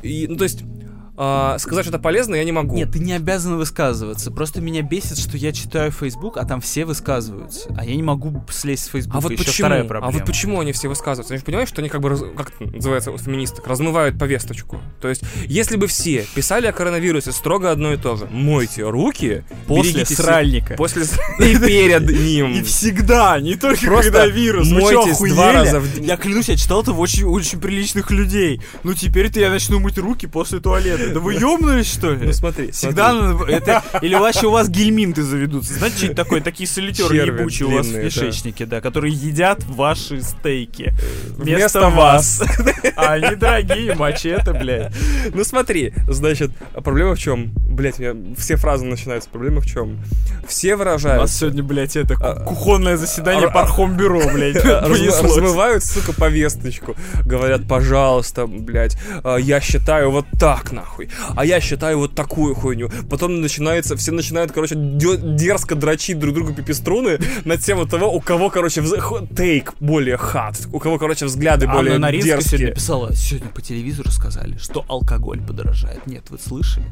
[0.02, 0.62] И, ну, то есть,
[1.16, 2.74] а, сказать что-то полезное я не могу.
[2.74, 4.30] Нет, ты не обязан высказываться.
[4.30, 7.68] Просто меня бесит, что я читаю Facebook, а там все высказываются.
[7.76, 9.16] А я не могу слезть с Facebook.
[9.16, 9.66] А вот Еще почему?
[9.66, 10.12] вторая А проблема.
[10.12, 11.34] вот почему они все высказываются?
[11.34, 14.80] Они же понимают, что они как бы, раз- как это называется у феминисток, размывают повесточку.
[15.01, 19.44] То есть, если бы все писали о коронавирусе строго одно и то же, мойте руки,
[19.66, 20.74] После сральника.
[20.76, 21.02] после
[21.40, 22.52] и перед ним.
[22.52, 24.70] И всегда, не только когда вирус.
[24.70, 26.05] Мойтесь два раза в день.
[26.05, 28.62] Я клянусь, я читал это в очень, очень приличных людей.
[28.82, 31.02] Ну теперь-то я начну мыть руки после туалета.
[31.12, 32.27] Да вы ёбнулись, что ли?
[32.27, 33.45] Ну смотри, Всегда надо...
[33.45, 33.83] Это...
[34.03, 35.74] Или вообще у вас гельминты заведутся.
[35.74, 36.41] Знаете, что это такое?
[36.41, 38.03] Такие солитеры Черви ебучие у вас в да.
[38.03, 40.95] кишечнике, да, которые едят ваши стейки.
[41.37, 42.43] Вместо вас.
[42.97, 44.93] А они дорогие, мачете, блядь.
[45.33, 46.51] Ну смотри, значит,
[46.85, 47.53] проблема в чем?
[47.69, 49.29] Блять, у меня все фразы начинаются.
[49.31, 49.99] Проблема в чем?
[50.47, 51.23] Все У выражают.
[51.23, 55.23] нас сегодня, блядь, это А, ку- кухонное заседание а, пархомбюро, блядь, Разм- понеслось.
[55.37, 56.97] Размывают, сука, повесточку.
[57.24, 60.91] Говорят, пожалуйста, блядь, а, я считаю вот так, нахуй.
[61.36, 62.90] А я считаю вот такую хуйню.
[63.10, 68.51] Потом начинается, все начинают, короче, дерзко дрочить друг другу пипиструны на тему того, у кого,
[68.51, 68.82] короче,
[69.35, 70.60] тейк более хат.
[70.73, 72.69] У кого, короче, взгляды более Анна Наринская сегодня дерзкие.
[72.70, 76.06] написала, сегодня по телевизору сказали, что алкоголь подорожает.
[76.06, 76.86] Нет, вы слышали?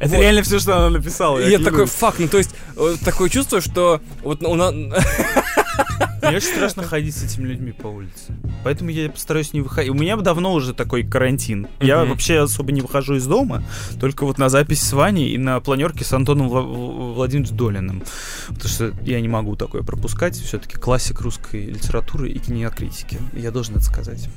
[0.00, 0.20] Это Вот.
[0.20, 1.38] реально все, что она написала.
[1.38, 1.90] И я такой, клянусь.
[1.90, 4.74] фак, ну то есть, э, такое чувство, что вот у нас...
[6.22, 8.34] Мне очень страшно ходить с этими людьми по улице.
[8.62, 9.90] Поэтому я постараюсь не выходить.
[9.90, 11.66] У меня давно уже такой карантин.
[11.80, 13.62] Я вообще особо не выхожу из дома,
[13.98, 18.02] только вот на запись с Ваней и на планерке с Антоном Вла- Вла- Владимировичем Долиным.
[18.48, 20.36] Потому что я не могу такое пропускать.
[20.36, 23.18] Все-таки классик русской литературы и кинокритики.
[23.32, 24.28] Я должен это сказать.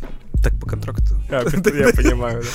[0.44, 1.16] Так по контракту.
[1.30, 2.50] Я понимаю, да.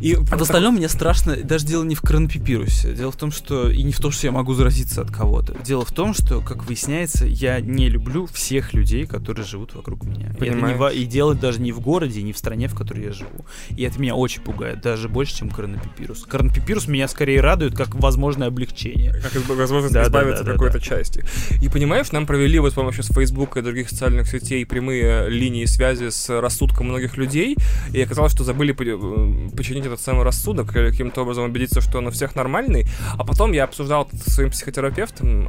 [0.00, 2.92] И А в остальном мне страшно, даже дело не в коронапипирусе.
[2.92, 5.54] Дело в том, что и не в том, что я могу заразиться от кого-то.
[5.64, 10.34] Дело в том, что, как выясняется, я не люблю всех людей, которые живут вокруг меня.
[10.40, 13.04] И, это не во- и дело даже не в городе, не в стране, в которой
[13.04, 13.46] я живу.
[13.76, 16.24] И это меня очень пугает, даже больше, чем коронапипирус.
[16.26, 19.12] Коронапипирус меня скорее радует, как возможное облегчение.
[19.22, 21.24] как возможность Да, избавиться да, от да, какой-то части.
[21.62, 26.08] И понимаешь, нам провели вот с помощью Фейсбука и других социальных сетей прямые линии связи
[26.10, 27.56] с рассудком многих людей,
[27.92, 31.98] и оказалось, что забыли по- э, починить этот самый рассудок, или каким-то образом убедиться, что
[31.98, 32.86] он у всех нормальный.
[33.16, 35.48] А потом я обсуждал это со своим психотерапевтом.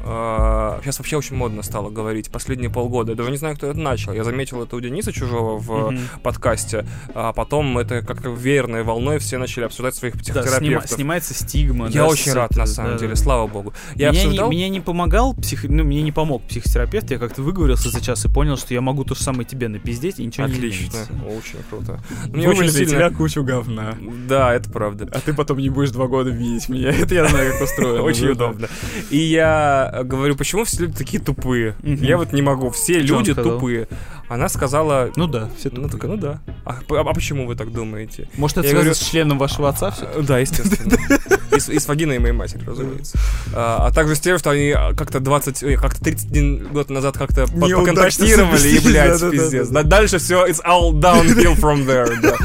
[0.81, 3.11] Сейчас вообще очень модно стало говорить последние полгода.
[3.11, 4.13] Я даже не знаю, кто это начал.
[4.13, 5.99] Я заметил это у Дениса Чужого в Мгм.
[6.21, 10.85] подкасте, а потом это как-то веерной волной все начали обсуждать своих Да, психотерапевтов.
[10.89, 11.87] снима- снимается стигма.
[11.87, 13.15] Я да, очень с рад, на самом да, деле, да.
[13.17, 13.73] слава богу.
[13.95, 14.49] Я меня, обсуждал...
[14.51, 15.65] не, меня не помогал псих...
[15.65, 19.03] ну, мне не помог психотерапевт, я как-то выговорился за час и понял, что я могу
[19.03, 21.99] то же самое тебе напиздеть, и ничего не Отлично, очень круто.
[22.29, 22.91] Мне Вывалит очень сильно...
[22.91, 23.95] тебя кучу говна.
[24.27, 25.07] Да, это правда.
[25.11, 26.89] А ты потом не будешь два года видеть меня.
[26.99, 28.01] Это я знаю, как устроено.
[28.03, 28.45] Очень Да-да.
[28.47, 28.67] удобно.
[29.09, 31.75] И я э, говорю, почему все люди такие тупые?
[31.84, 32.69] Я вот не могу.
[32.71, 33.88] Все люди тупые.
[34.30, 35.11] Она сказала...
[35.15, 35.91] Ну да, все Ну, тупые.
[35.91, 36.41] такая, ну да.
[36.65, 38.27] А, а почему вы так думаете?
[38.38, 40.05] Может, это Я связано говорю, с членом вашего отца все?
[40.05, 40.97] А, Да, естественно.
[41.55, 43.15] И с, и с вагиной моей матери, разумеется.
[43.53, 47.45] А, а также с тем, что они как-то 20, ой, как-то 31 год назад как-то
[47.45, 49.67] поконтактировали, и, блядь, пиздец.
[49.69, 52.11] Да, Дальше все, it's all downhill from there.
[52.21, 52.35] да.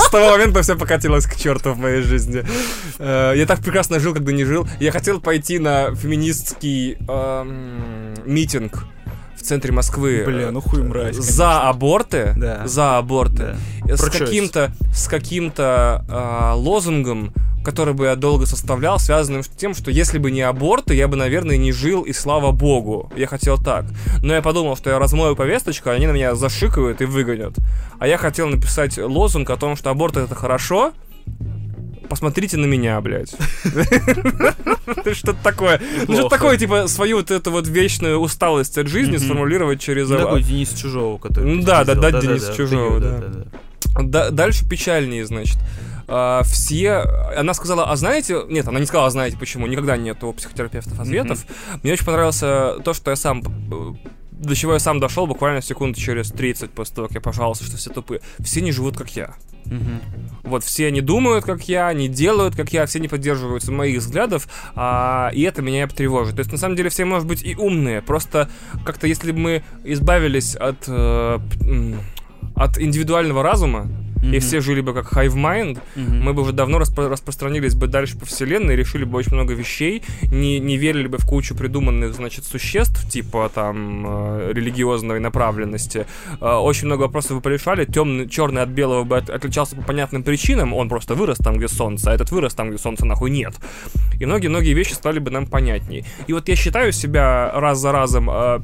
[0.00, 2.44] С того момента все покатилось к черту в моей жизни.
[2.98, 4.66] Э, Я так прекрасно жил, когда не жил.
[4.80, 8.84] Я хотел пойти на феминистский эм, митинг
[9.36, 10.22] в центре Москвы.
[10.24, 12.34] Бля, ну хуй мразь, За аборты.
[12.36, 12.66] Да.
[12.66, 13.96] За аборты Да.
[13.96, 17.32] с каким-то с каким-то а, лозунгом,
[17.64, 21.16] который бы я долго составлял, связанным с тем, что если бы не аборты, я бы,
[21.16, 23.10] наверное, не жил, и слава богу.
[23.16, 23.84] Я хотел так.
[24.22, 27.54] Но я подумал, что я размою повесточку, они на меня зашикают и выгонят.
[27.98, 30.92] А я хотел написать лозунг о том, что аборт это хорошо.
[32.08, 33.34] Посмотрите на меня, блядь.
[35.14, 35.80] Что-то такое.
[35.80, 36.36] Ну, что-то Плохо.
[36.36, 40.08] такое, типа, свою вот эту вот вечную усталость от жизни сформулировать через...
[40.10, 41.54] Ну, а, такой Денис Чужого, который...
[41.54, 43.00] Ну да, да, да, Денис Чужого.
[43.98, 45.56] Да- дальше печальнее, значит.
[46.08, 47.04] А, все...
[47.36, 48.42] Она сказала, а знаете...
[48.48, 49.66] Нет, она не сказала, а знаете почему.
[49.66, 51.44] Никогда нет у психотерапевтов ответов.
[51.82, 53.42] Мне очень понравилось то, что я сам...
[54.30, 57.76] До чего я сам дошел буквально секунд через 30 после того, как я пожаловался, что
[57.76, 58.20] все тупые.
[58.40, 59.34] Все не живут, как я.
[59.66, 60.00] Мгм.
[60.42, 64.48] Вот, все не думают, как я, не делают, как я, все не поддерживаются моих взглядов,
[64.74, 66.34] а, и это меня тревожит.
[66.34, 68.50] То есть, на самом деле, все, может быть, и умные, просто
[68.84, 71.38] как-то, если бы мы избавились от, э,
[72.56, 73.88] от индивидуального разума,
[74.22, 74.40] и Мгм.
[74.40, 76.22] все жили бы как hive mind, Мгм.
[76.22, 80.02] мы бы уже давно распро- распространились бы дальше по вселенной, решили бы очень много вещей,
[80.30, 86.06] не, не верили бы в кучу придуманных, значит, существ, типа там э, религиозной направленности.
[86.40, 90.22] Э, очень много вопросов бы порешали, темный, черный от белого бы от- отличался по понятным
[90.22, 93.54] причинам, он просто вырос там, где солнце, а этот вырос там, где солнца нахуй нет.
[94.20, 96.04] И многие-многие вещи стали бы нам понятней.
[96.28, 98.60] И вот я считаю себя раз за разом э,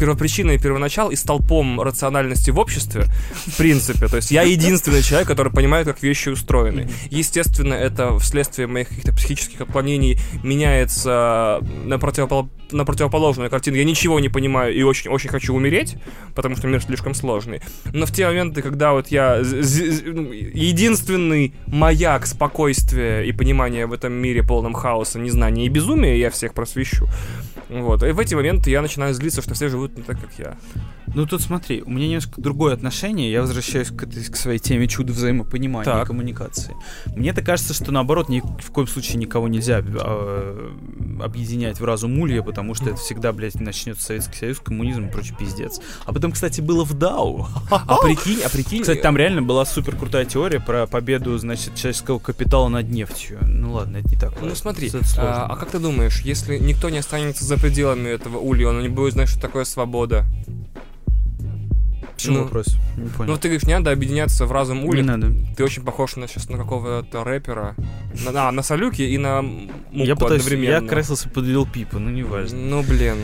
[0.00, 3.04] первопричиной, первоначал и столпом рациональности в обществе,
[3.46, 4.06] в принципе.
[4.08, 6.88] То есть я единственный человек, который понимает, как вещи устроены.
[7.10, 13.76] Естественно, это вследствие моих каких-то психических отклонений меняется на, противопол- на противоположную картину.
[13.76, 15.96] Я ничего не понимаю и очень-очень хочу умереть,
[16.34, 17.60] потому что мир слишком сложный.
[17.92, 24.12] Но в те моменты, когда вот я ну, единственный маяк спокойствия и понимания в этом
[24.12, 27.06] мире полном хаоса, незнания и безумия, я всех просвещу.
[27.68, 28.02] Вот.
[28.02, 30.56] И в эти моменты я начинаю злиться, что все живут не так, как я.
[31.14, 33.30] Ну тут смотри, у меня немножко другое отношение.
[33.32, 36.04] Я возвращаюсь к, этой- к своей теме чуда взаимопонимания Так.
[36.04, 36.76] и коммуникации.
[37.14, 40.74] Мне-то кажется, что наоборот, ни в коем случае никого нельзя а,
[41.22, 45.34] объединять в разум улья, потому что это всегда, блядь, начнется Советский Союз, коммунизм и прочий
[45.34, 45.80] пиздец.
[46.04, 47.48] А потом, кстати, было в Дау.
[47.70, 48.82] А прикинь, а прикинь...
[48.82, 53.38] Кстати, там реально была супер крутая теория про победу, значит, человеческого капитала над нефтью.
[53.42, 54.32] Ну ладно, это не так.
[54.40, 58.38] Ну смотри, Это а, а как ты думаешь, если никто не останется за пределами этого
[58.38, 60.24] улья, он не будет знать, что такое свобода?
[62.16, 62.76] В чем ну, вопрос?
[62.96, 63.32] Не понял.
[63.32, 65.04] Ну ты говоришь, не надо объединяться в разум не улья.
[65.04, 65.32] надо.
[65.54, 67.74] Ты очень похож на сейчас на какого-то рэпера.
[68.24, 70.84] На, а, на Салюки и на Муку я пытаюсь, одновременно.
[70.84, 72.58] я красился под Лил Пипа, ну не важно.
[72.58, 73.16] Ну блин.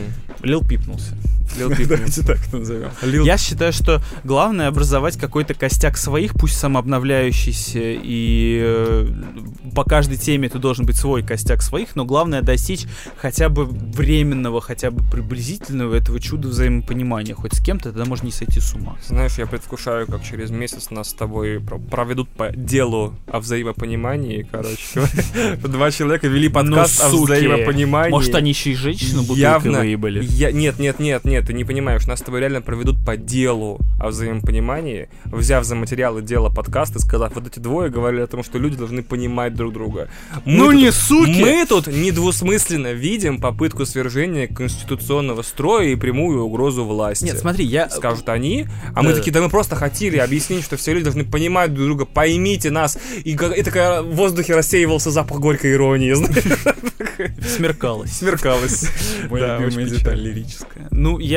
[0.43, 1.15] Лил Пипнулся.
[1.57, 1.87] Лил Пип.
[1.87, 2.89] Давайте так назовем.
[3.01, 9.07] Лил- Я считаю, что главное образовать какой-то костяк своих, пусть самообновляющийся, и э,
[9.75, 12.85] по каждой теме это должен быть свой костяк своих, но главное достичь
[13.17, 17.35] хотя бы временного, хотя бы приблизительного этого чуда взаимопонимания.
[17.35, 18.97] Хоть с кем-то тогда можно не сойти с ума.
[19.05, 24.47] Знаешь, я предвкушаю, как через месяц нас с тобой про- проведут по делу о взаимопонимании,
[24.49, 25.01] короче.
[25.63, 28.11] Два человека вели подкаст о Ну, взаимопонимании.
[28.11, 29.79] Может, они еще и женщину бутылкой Явно.
[29.79, 30.25] выебали?
[30.53, 32.07] Нет, нет, нет, нет, ты не понимаешь.
[32.07, 37.35] Нас с тобой реально проведут по делу о взаимопонимании, взяв за материалы дела подкаста сказав,
[37.35, 40.09] вот эти двое говорили о том, что люди должны понимать друг друга.
[40.45, 41.41] Мы Ну тут- не суки!
[41.41, 47.25] Мы тут недвусмысленно видим попытку свержения конституционного строя и прямую угрозу власти.
[47.25, 47.89] Нет, смотри, я...
[47.89, 49.15] Скажут они, а мы Да.
[49.17, 52.97] такие, да мы просто хотели объяснить, что все люди должны понимать друг друга, поймите нас.
[53.23, 56.43] И, как- и такая в воздухе рассеивался запах горькой иронии, знаешь,
[57.47, 58.11] Смеркалось.
[58.13, 58.87] смеркалось.
[59.31, 60.21] Да, очень печально.
[60.21, 60.87] лирическая.
[60.91, 61.32] Ну, я,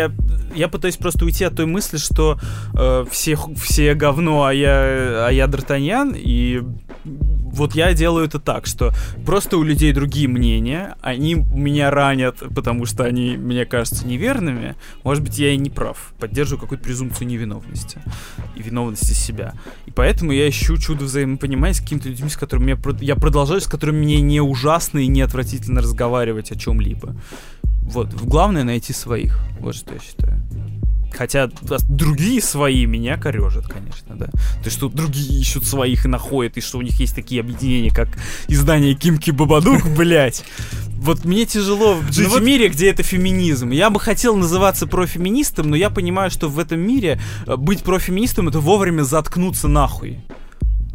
[0.55, 2.39] я пытаюсь просто уйти от той мысли, что
[2.75, 6.63] э, все, все говно, а я, а я Д'Артаньян, и
[7.57, 8.93] вот я делаю это так, что
[9.25, 14.75] просто у людей другие мнения, они меня ранят, потому что они, мне кажутся, неверными.
[15.05, 16.13] Может быть, я и не прав.
[16.19, 17.99] Поддерживаю какую-то презумпцию невиновности
[18.57, 19.55] и виновности себя.
[19.87, 23.67] И поэтому я ищу чудо взаимопонимания с какими-то людьми, с которыми я, я продолжаю, с
[23.67, 27.15] которыми мне не ужасно и не отвратительно разговаривать о чем-либо.
[27.87, 29.39] Вот, главное найти своих.
[29.61, 30.43] Вот что я считаю.
[31.13, 31.49] Хотя
[31.89, 34.27] другие свои меня корежат, конечно, да.
[34.27, 37.91] То есть, что другие ищут своих и находят, и что у них есть такие объединения,
[37.91, 38.09] как
[38.49, 40.45] издание Кимки Бабадук, блять.
[40.99, 43.71] Вот мне тяжело жить Ну вот- в мире, где это феминизм.
[43.71, 48.49] Я бы хотел называться профеминистом, но я понимаю, что в этом мире э, быть профеминистом
[48.49, 50.21] это вовремя заткнуться нахуй.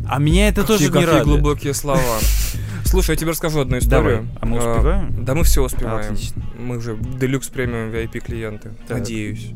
[0.08, 1.42] А меня это тоже Какие, не какие радует.
[1.42, 2.00] глубокие слова.
[2.84, 4.24] Слушай, я тебе расскажу одну историю.
[4.24, 4.38] Давай.
[4.42, 5.26] А мы Э, успеваем?
[5.26, 6.14] Да мы все успеваем.
[6.14, 6.44] Отлично.
[6.62, 8.74] Мы же делюкс премиум VIP клиенты.
[8.88, 9.00] Так.
[9.00, 9.54] Надеюсь.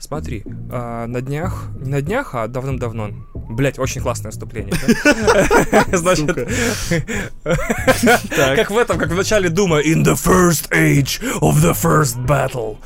[0.00, 3.10] Смотри, а, на днях, не на днях, а давным-давно.
[3.34, 4.72] Блять, очень классное вступление.
[5.92, 6.26] Значит,
[8.56, 12.78] как в этом, как в начале Дума, in the first age of the first battle.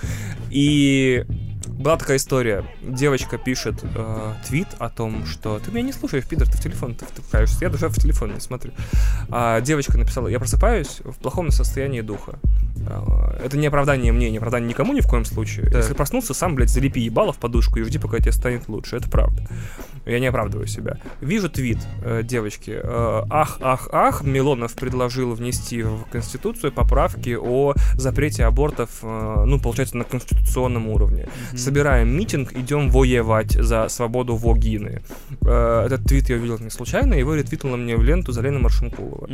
[0.51, 1.24] И
[1.78, 2.64] была такая история.
[2.82, 6.94] Девочка пишет э, твит о том, что ты меня не слушаешь, Питер, ты в телефон
[6.94, 7.59] ты втыкаешься.
[7.60, 8.72] Я даже в телефон не смотрю.
[9.28, 12.38] А девочка написала, я просыпаюсь в плохом состоянии духа.
[12.88, 15.66] Э, Это не оправдание мне, не оправдание никому ни в коем случае.
[15.66, 15.76] Так.
[15.76, 18.96] Если проснулся, сам, блядь, залепи ебало в подушку и жди, пока тебе станет лучше.
[18.96, 19.42] Это правда.
[20.06, 20.98] Я не оправдываю себя.
[21.20, 22.78] Вижу твит э, девочки.
[22.82, 29.59] э, ах, ах, ах, Милонов предложил внести в Конституцию поправки о запрете абортов, э, ну,
[29.59, 31.28] получается, на конституционном уровне.
[31.65, 35.03] Собираем митинг, идем воевать за свободу вогины.
[35.43, 39.28] Э, этот твит я увидел не случайно, его ретвитнула мне в ленту Залена Маршинкулова.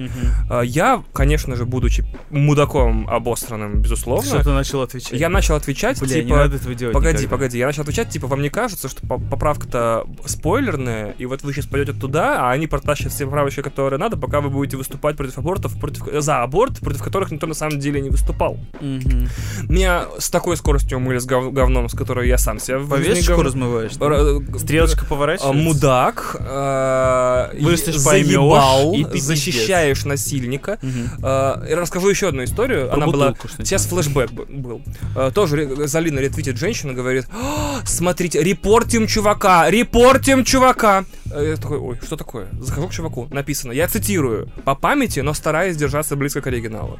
[0.51, 5.19] Э, я, конечно же, будучи мудаком обостранным, безусловно, Что ты начал отвечать?
[5.19, 6.36] я начал отвечать, Бля, не типа...
[6.36, 7.36] надо этого делать Погоди, никогда.
[7.36, 11.52] погоди, я начал отвечать, типа, вам не кажется, что по- поправка-то спойлерная, и вот вы
[11.52, 15.39] сейчас пойдете туда, а они протащат все поправочки, которые надо, пока вы будете выступать против
[15.39, 18.59] абортов, против, за аборт, против которых никто на самом деле не выступал.
[18.81, 19.28] Мгм.
[19.69, 23.97] Меня с такой скоростью умыли с гов- говном, с которой я сам жизни Повесточку размываешь?
[23.97, 24.06] да?
[24.06, 25.52] Р- Стрелочка поворачивается?
[25.62, 30.78] Мудак, а, Вырастешь, заебал, и защищаешь насильника.
[30.82, 32.86] Я расскажу еще одну историю.
[32.88, 34.82] Про Она была бутылку Сейчас флешбэк был.
[35.16, 41.05] Э, Тоже Залина ретвитит женщина, говорит, «А, смотрите, репортим чувака, репортим чувака.
[41.32, 42.48] Э, Я такой, ой, что такое?
[42.60, 46.98] Захожу к чуваку, написано, я цитирую, по памяти, но стараясь держаться близко к оригиналу.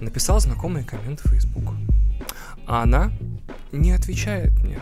[0.00, 1.74] Написал знакомый коммент в Facebook.
[2.66, 3.10] А она
[3.72, 4.78] не отвечает мне.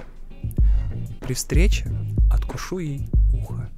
[1.20, 1.86] При встрече
[2.30, 3.68] откушу ей ухо.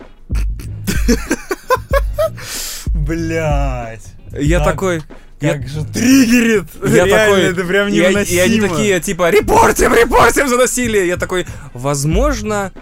[2.94, 4.02] Блять.
[4.32, 5.02] Я такой...
[5.40, 6.64] я- Как же триггерит!
[6.84, 8.36] Я Реально, такой, это прям и, невыносимо.
[8.36, 11.06] и они такие, типа, репортим, репортим за насилие.
[11.08, 12.72] Я такой, возможно,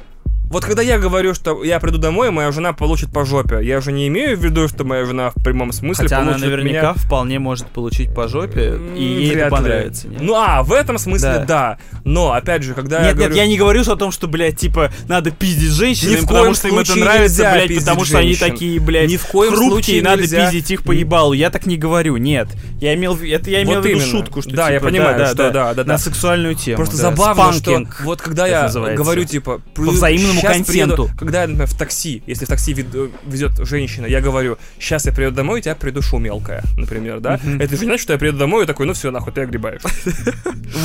[0.50, 3.92] Вот когда я говорю, что я приду домой, моя жена получит по жопе, я же
[3.92, 6.94] не имею в виду, что моя жена в прямом смысле Хотя она получит наверняка меня...
[6.94, 10.08] вполне может получить по жопе, и ей вряд это понравится.
[10.08, 10.20] нет?
[10.20, 11.44] Ну, а, в этом смысле Да.
[11.44, 11.78] да.
[12.04, 13.34] Но, опять же, когда я Нет, говорю...
[13.34, 16.78] нет, я не говорю о том, что, блядь, типа, надо пиздить женщин, потому что им
[16.80, 20.46] это нравится, блядь, потому что они такие, блядь, Ни в коем хрупкие, и надо нельзя.
[20.46, 21.32] пиздить их по ебалу.
[21.32, 22.48] Я так не говорю, нет.
[22.80, 24.10] Я имел, в- это я имел Вот в виду именно.
[24.10, 26.76] шутку, что Да, я типа, понимаю, да, что да, да, да, на сексуальную тему.
[26.78, 30.94] Просто забавно, что вот когда я говорю, типа, По взаимному «Щас консенту».
[30.94, 35.12] приеду», когда я, например, в такси, если в такси везет женщина, я говорю, сейчас я
[35.12, 37.40] приеду домой, и тебя придушу мелкая, например, да?
[37.42, 37.60] Мгм.
[37.60, 39.82] Это же не значит, что я приеду домой и такой, ну все, нахуй, ты огребаешь.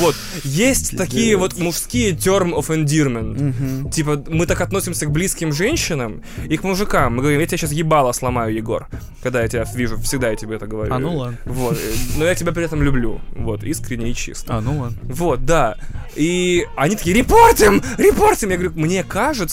[0.00, 0.16] Вот.
[0.44, 3.90] Есть такие вот мужские term of endearment.
[3.90, 7.16] Типа, мы так относимся к близким женщинам и к мужикам.
[7.16, 8.88] Мы говорим, я тебя сейчас ебало сломаю, Егор.
[9.22, 10.92] Когда я тебя вижу, всегда я тебе это говорю.
[10.92, 11.38] А, ну ладно.
[11.44, 11.78] Вот.
[12.16, 13.20] Но я тебя при этом люблю.
[13.34, 14.56] Вот, искренне и чисто.
[14.56, 14.98] А, ну ладно.
[15.02, 15.76] Вот, да.
[16.16, 17.82] И они такие, репортим!
[17.98, 18.50] Репортим!
[18.50, 19.45] Я говорю, мне кажется,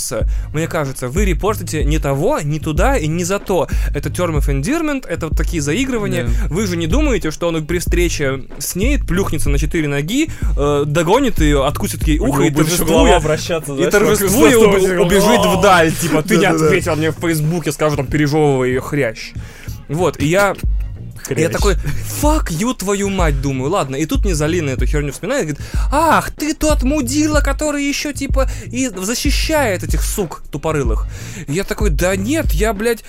[0.53, 3.67] мне кажется, вы репортите не того, не туда и не за то.
[3.93, 6.25] Это term of endearment, это вот такие заигрывания.
[6.25, 6.29] Да.
[6.49, 10.83] Вы же не думаете, что он при встрече с ней плюхнется на четыре ноги, э,
[10.85, 15.91] догонит ее, откусит ей ухо и торжествуя, вращаться, и торжествуя уб- убежит вдаль.
[15.91, 19.33] Типа, ты не ответил мне в Фейсбуке, скажу там, пережевывая ее хрящ.
[19.89, 20.55] Вот, и я
[21.29, 23.95] я такой, фак ю твою мать, думаю, ладно.
[23.95, 28.13] И тут мне Залина эту херню вспоминает и говорит, ах, ты тот мудила, который еще
[28.13, 31.07] типа и защищает этих сук тупорылых.
[31.47, 33.03] И я такой, да нет, я, блядь,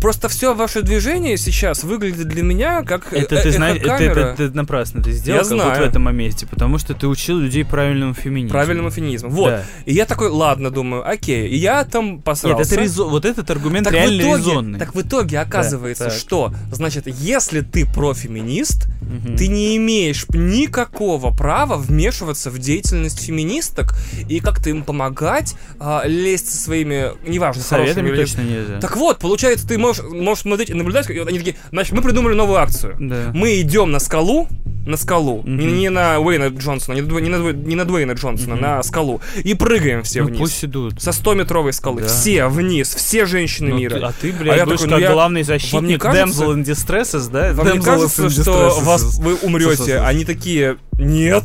[0.00, 3.92] просто все ваше движение сейчас выглядит для меня как э- Это э- ты знаешь, это,
[3.94, 5.82] это ты напрасно ты сделал Я как вот знаю.
[5.84, 8.50] в этом моменте, потому что ты учил людей правильному феминизму.
[8.52, 9.30] правильному феминизму.
[9.30, 9.50] Вот.
[9.50, 9.62] Да.
[9.86, 11.48] И я такой, ладно, думаю, окей.
[11.48, 12.58] И я там посрался.
[12.58, 13.04] Нет, это резо...
[13.04, 14.78] вот этот аргумент Так реально итоге, резонный.
[14.78, 16.12] так в итоге оказывается, так.
[16.14, 19.36] что, значит, если ты профеминист, Мгм.
[19.36, 23.94] ты не имеешь никакого права вмешиваться в деятельность феминисток
[24.28, 28.80] и как-то им помогать, а, лезть со своими, неважно, Советами хорошими или- точно нельзя.
[28.80, 32.34] Так вот, получается, ты можешь, можешь смотреть и наблюдать, и они такие, значит, мы придумали
[32.34, 32.96] новую акцию.
[33.00, 33.30] Да.
[33.34, 34.48] Мы идем на скалу,
[34.86, 35.78] на скалу, не, Мгм.
[35.78, 38.62] не на Уэйна Джонсона, не, на не, на, не на Дуэйна Джонсона, Мгм.
[38.62, 40.38] на скалу, и прыгаем все ну, вниз.
[40.40, 41.00] пусть идут.
[41.02, 42.02] Со 100-метровой скалы.
[42.02, 42.08] Да.
[42.08, 43.98] Все вниз, все женщины Ну, мира.
[43.98, 46.54] ты- а ты, А блядь, я будешь такой, ну как я- главный не защитник Damsel
[46.56, 47.52] in Distresses, да?
[47.52, 49.98] Вам не кажется, что вас, вы умрете?
[50.00, 51.44] Они такие, нет.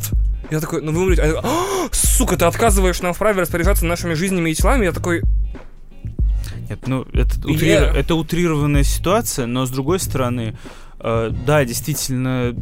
[0.50, 1.22] Я такой, ну вы умрете.
[1.22, 4.84] Они «А, сука, ты отказываешь нам в праве распоряжаться нашими жизнями и телами?
[4.84, 5.22] Я такой,
[6.68, 10.56] Нет, ну, это, Я- утрир- это утрированная ситуация, но с другой стороны,
[11.00, 12.54] да, действительно,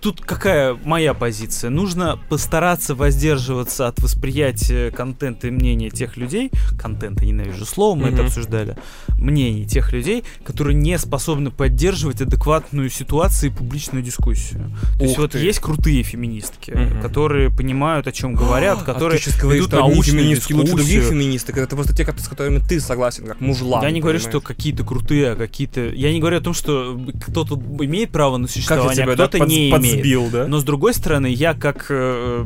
[0.00, 1.70] тут какая моя позиция?
[1.70, 8.18] Нужно постараться воздерживаться от восприятия контента и мнения тех людей, контента, ненавижу слово, мы это
[8.18, 8.26] Мгм.
[8.26, 8.76] обсуждали,
[9.18, 14.70] мнений тех людей, которые не способны поддерживать адекватную ситуацию и публичную дискуссию.
[14.96, 15.38] То есть Ух вот ты.
[15.38, 17.00] есть крутые феминистки, Мгм.
[17.02, 21.10] которые понимают, о чем говорят, а которые ты сейчас ведут научную феминистки лучше других дискуссию.
[21.12, 21.58] феминисток.
[21.58, 23.82] Это просто те, с которыми ты согласен, как мужлан.
[23.82, 24.30] Я не говорю, понимаешь?
[24.38, 25.88] что какие-то крутые, а какие-то...
[25.88, 29.38] Я не говорю о том, что кто-то имеет право на существование, тебя а да, кто-то
[29.38, 29.74] под- не имеет.
[29.74, 30.46] подсбил, да?
[30.46, 32.44] Но с другой стороны, я как, э,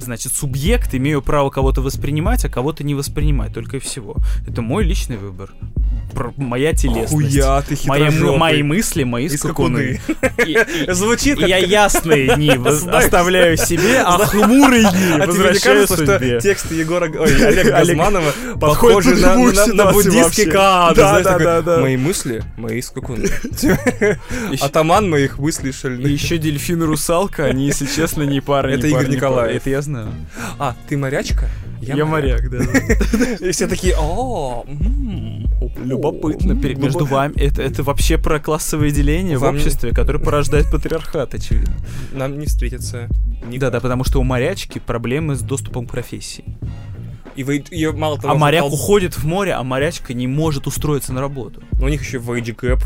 [0.00, 4.16] значит, субъект имею право кого-то воспринимать, а кого-то не воспринимать, только и всего.
[4.46, 5.50] Это мой личный выбор.
[6.14, 7.12] Про- моя телесность.
[7.12, 8.38] Хуя ты хитрожопый.
[8.38, 10.00] мои мысли, мои И скакуны.
[10.88, 11.48] Звучит как...
[11.48, 12.50] я ясные дни
[12.92, 16.16] оставляю себе, а хмурые дни возвращаю судьбе.
[16.16, 17.10] что тексты Егора...
[17.10, 19.36] Ой, Олега Олег Газманова похожи на,
[19.92, 21.78] буддийский Да, да, да, да.
[21.80, 23.28] Мои мысли, мои скакуны.
[24.60, 26.08] Атаман моих мыслей И шальных.
[26.10, 28.68] еще дельфин и русалка, они, если честно, не пара.
[28.68, 29.56] Это Игорь Николаев.
[29.60, 30.08] Это я знаю.
[30.58, 31.48] А, ты морячка?
[31.80, 32.58] Я, моряк, да.
[33.40, 35.48] И все такие, о, м,
[35.84, 36.52] Любопытно.
[36.52, 41.74] Между вами это, вообще про классовые деления Вам в обществе, которое порождает патриархат, очевидно.
[42.12, 43.08] Нам не встретиться.
[43.46, 43.60] никак.
[43.60, 46.44] Да, да, потому что у морячки проблемы с доступом к профессии.
[47.36, 50.66] И вы, ее мало того, А моряк кол- уходит в море, а морячка не может
[50.66, 51.62] устроиться на работу.
[51.78, 52.82] Но у них еще wage gap.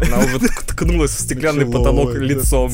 [0.00, 2.70] Она уже тк- ткнулась в стеклянный потолок лицом.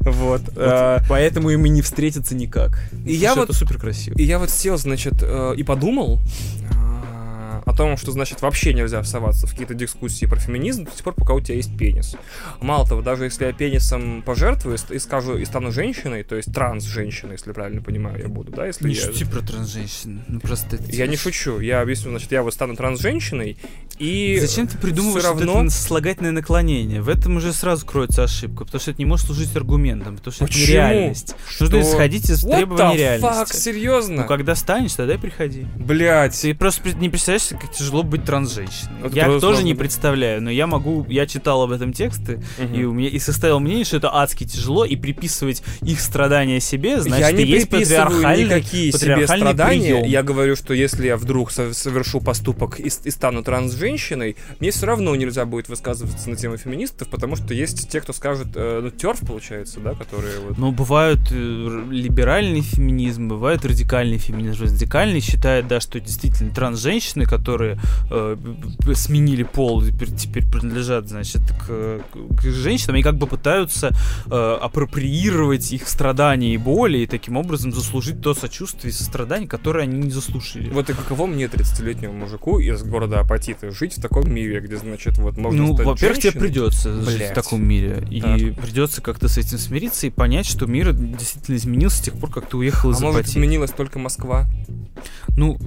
[0.00, 0.42] Вот.
[0.56, 2.78] а, Поэтому им и не встретиться никак.
[3.04, 4.14] И я вот- это супер красиво.
[4.18, 6.20] И я вот сел, значит, э, и подумал
[6.74, 11.02] а, о том, что, значит, вообще нельзя всоваться в какие-то дискуссии про феминизм до тех
[11.04, 12.16] пор, пока у тебя есть пенис.
[12.60, 17.32] Мало того, даже если я пенисом пожертвую и скажу, и стану женщиной, то есть транс-женщиной,
[17.32, 19.00] если правильно понимаю, я буду, да, если Не я...
[19.02, 20.22] шути про трансженщин.
[20.28, 20.76] Ну просто...
[20.76, 23.56] это- Я не шучу, я объясню, значит, я вот стану транс-женщиной,
[23.98, 27.00] И Зачем ты придумываешь вот равно- это сослагательное наклонение?
[27.00, 30.44] В этом уже сразу кроется ошибка, потому что это не может служить аргументом, потому что
[30.44, 30.62] Почему?
[30.64, 31.34] это нереальность.
[31.60, 31.90] Нужно Что?
[31.92, 33.26] исходить из What требований реальности.
[33.52, 34.16] fuck, серьезно?
[34.22, 35.66] Ну, когда станешь, тогда и приходи.
[35.76, 36.38] Блять.
[36.40, 38.92] Ты просто не представляешь, как тяжело быть трансженщиной.
[39.06, 42.42] Это я тоже не можно- представляю, но я могу, я читал об этом тексты,
[42.74, 47.00] и у меня и составил мнение, что это адски тяжело, и приписывать их страдания себе,
[47.00, 49.94] значит, я не есть приписываю патриархальный, никакие себе страдания.
[50.00, 50.04] прием.
[50.04, 53.85] Я говорю, что если я вдруг со- совершу поступок и, и стану трансженщиной,
[54.60, 58.48] мне все равно нельзя будет высказываться на тему феминистов, потому что есть те, кто скажет,
[58.54, 60.58] э, ну, терф, получается, да, которые вот...
[60.58, 64.64] Но бывают э, либеральный феминизм, бывает радикальный феминизм.
[64.64, 67.78] Радикальный считает, да, что действительно трансженщины, которые
[68.10, 68.36] э,
[68.94, 72.00] сменили пол, и теперь, теперь принадлежат, значит, к,
[72.36, 73.90] к женщинам, они как бы пытаются
[74.26, 79.82] э, апроприировать их страдания и боли, и таким образом заслужить то сочувствие и сострадание, которое
[79.82, 80.70] они не заслужили.
[80.70, 85.18] Вот и каково мне, 30-летнему мужику из города Апатиты, жить в таком мире, где, значит,
[85.18, 88.06] вот можно Ну, во-первых, тебе придется жить в таком мире.
[88.10, 88.64] И Так.
[88.64, 92.48] придется как-то с этим смириться и понять, что мир действительно изменился с тех пор, как
[92.48, 94.46] ты уехал из А может, изменилась только Москва?
[95.36, 95.58] Ну,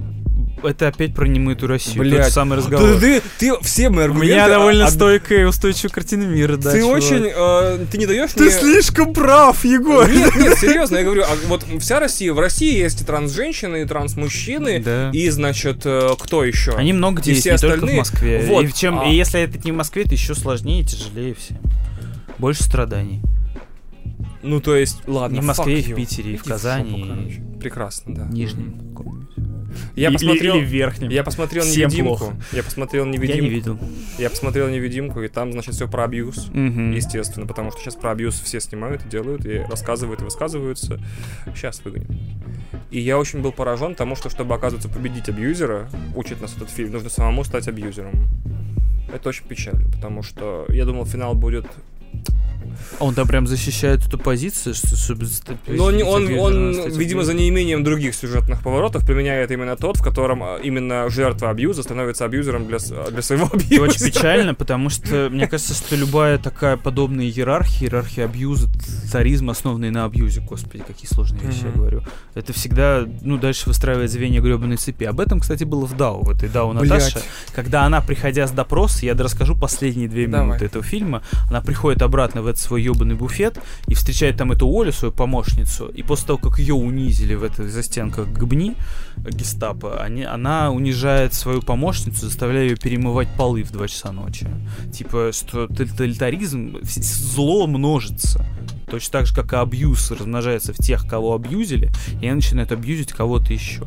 [0.62, 1.98] это опять про немытую Россию.
[2.00, 2.24] Блядь.
[2.24, 2.98] Тот самый разговор.
[3.00, 4.34] Ты, ты, ты все мои У аргументы...
[4.34, 6.96] меня довольно а- стойкая и устойчивая картина мира, да, Ты чувак.
[6.96, 7.30] очень...
[7.34, 8.50] э, ты не даешь Ты мне...
[8.52, 10.08] слишком прав, Егор!
[10.10, 13.84] Нет, нет, серьезно, я говорю, а вот вся Россия, в России есть и трансженщины, и
[13.84, 15.10] трансмужчины, Да.
[15.12, 16.72] и, значит, э, кто еще?
[16.72, 18.44] Они много где И есть, все не только в остальные- Москве.
[18.48, 21.34] Вот, И, чем, а- и если это не в Москве, это еще сложнее и тяжелее
[21.34, 21.58] всем.
[22.38, 23.20] Больше страданий.
[24.42, 25.96] Ну, то есть, ладно, И в Москве, и в.
[25.96, 27.42] Питере, и в Казани, и короче.
[27.60, 28.26] Прекрасно, да.
[28.26, 28.80] Нижнем.
[29.94, 30.56] Я Или- посмотрел...
[30.56, 31.10] Или в Верхнем.
[31.10, 32.16] Я посмотрел Всем невидимку.
[32.16, 32.36] плохо.
[32.52, 33.42] Я посмотрел Я невидимку.
[33.42, 33.78] не видел.
[34.18, 36.48] Я посмотрел невидимку, и там, значит, все про абьюз.
[36.52, 36.90] Мгм.
[36.92, 41.00] Естественно, потому что сейчас про абьюз все снимают и делают, и рассказывают, и высказываются.
[41.54, 42.18] Сейчас выгоним.
[42.90, 46.90] И я очень был поражен тому, что, чтобы, оказывается, победить абьюзера, учит нас этот фильм,
[46.92, 48.26] нужно самому стать абьюзером.
[49.12, 51.66] Это очень печально, потому что я думал, финал будет...
[52.98, 55.26] Он там прям защищает эту позицию, что, чтобы...
[55.66, 60.02] Но не- он, он стать видимо, за неимением других сюжетных поворотов применяет именно тот, в
[60.02, 63.74] котором а, именно жертва абьюза становится абьюзером для, для своего абьюза.
[63.74, 68.68] Это очень печально, потому что мне кажется, что любая такая подобная иерархия, иерархия абьюза,
[69.10, 72.02] царизм, основанный на абьюзе, господи, какие сложные вещи я говорю.
[72.34, 75.04] Это всегда, ну, дальше выстраивает звенья гребаной цепи.
[75.04, 77.14] Об этом, кстати, было в Дау, в этой Дау Наташи.
[77.14, 77.24] Блядь.
[77.54, 80.46] Когда она, приходя с допроса, я расскажу последние две Давай.
[80.46, 84.66] минуты этого фильма, она приходит обратно в этот свой ебаный буфет и встречает там эту
[84.68, 88.76] Олю, свою помощницу, и после того, как ее унизили в этой застенках гбни
[89.16, 94.46] э, гестапо, они, она унижает свою помощницу, заставляя ее перемывать полы в 2 часа ночи.
[94.92, 98.44] Типа, что тоталитаризм, зло множится.
[98.90, 103.12] Точно так же, как и абьюз размножается в тех, кого абьюзили, и они начинают абьюзить
[103.12, 103.86] кого-то еще.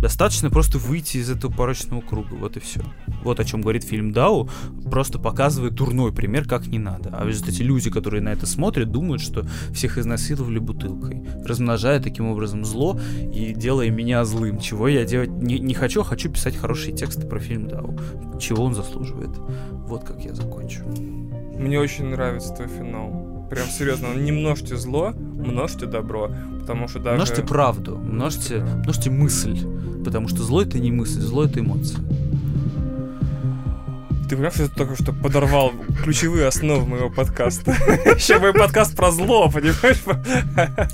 [0.00, 2.80] Достаточно просто выйти из этого порочного круга, вот и все.
[3.24, 4.48] Вот о чем говорит фильм Дау,
[4.90, 7.10] просто показывает дурной пример, как не надо.
[7.10, 12.28] А в результате люди, которые на это смотрят, думают, что всех изнасиловали бутылкой, размножая таким
[12.28, 12.98] образом зло
[13.32, 17.26] и делая меня злым, чего я делать не, не хочу, а хочу писать хорошие тексты
[17.26, 17.98] про фильм Дау,
[18.38, 19.36] чего он заслуживает.
[19.88, 20.84] Вот как я закончу.
[21.58, 23.37] Мне очень нравится твой финал.
[23.50, 26.30] Прям серьезно, не множьте зло, множьте добро.
[26.60, 27.16] Потому что даже...
[27.16, 29.58] Множьте правду, множьте, множьте мысль,
[30.04, 32.00] потому что зло это не мысль, зло это эмоция.
[34.28, 35.72] Ты понимаешь, что ты только что подорвал
[36.02, 37.70] ключевые основы моего подкаста?
[38.04, 40.02] Еще мой подкаст про зло, понимаешь?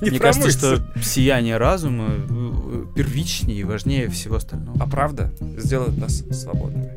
[0.00, 4.76] Не Мне кажется, что сияние разума э, первичнее и важнее всего остального.
[4.80, 6.92] А правда сделает нас свободными.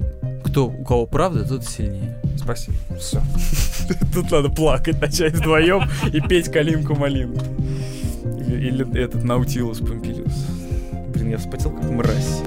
[0.46, 2.22] Кто, у кого правда, тот сильнее.
[2.38, 2.78] Спасибо.
[3.00, 3.22] Все.
[4.14, 7.44] Тут надо плакать, начать вдвоем и петь калинку-малинку.
[8.40, 10.46] Или, или этот Наутилус Помпилиус.
[11.14, 12.42] Блин, я вспотел как мразь.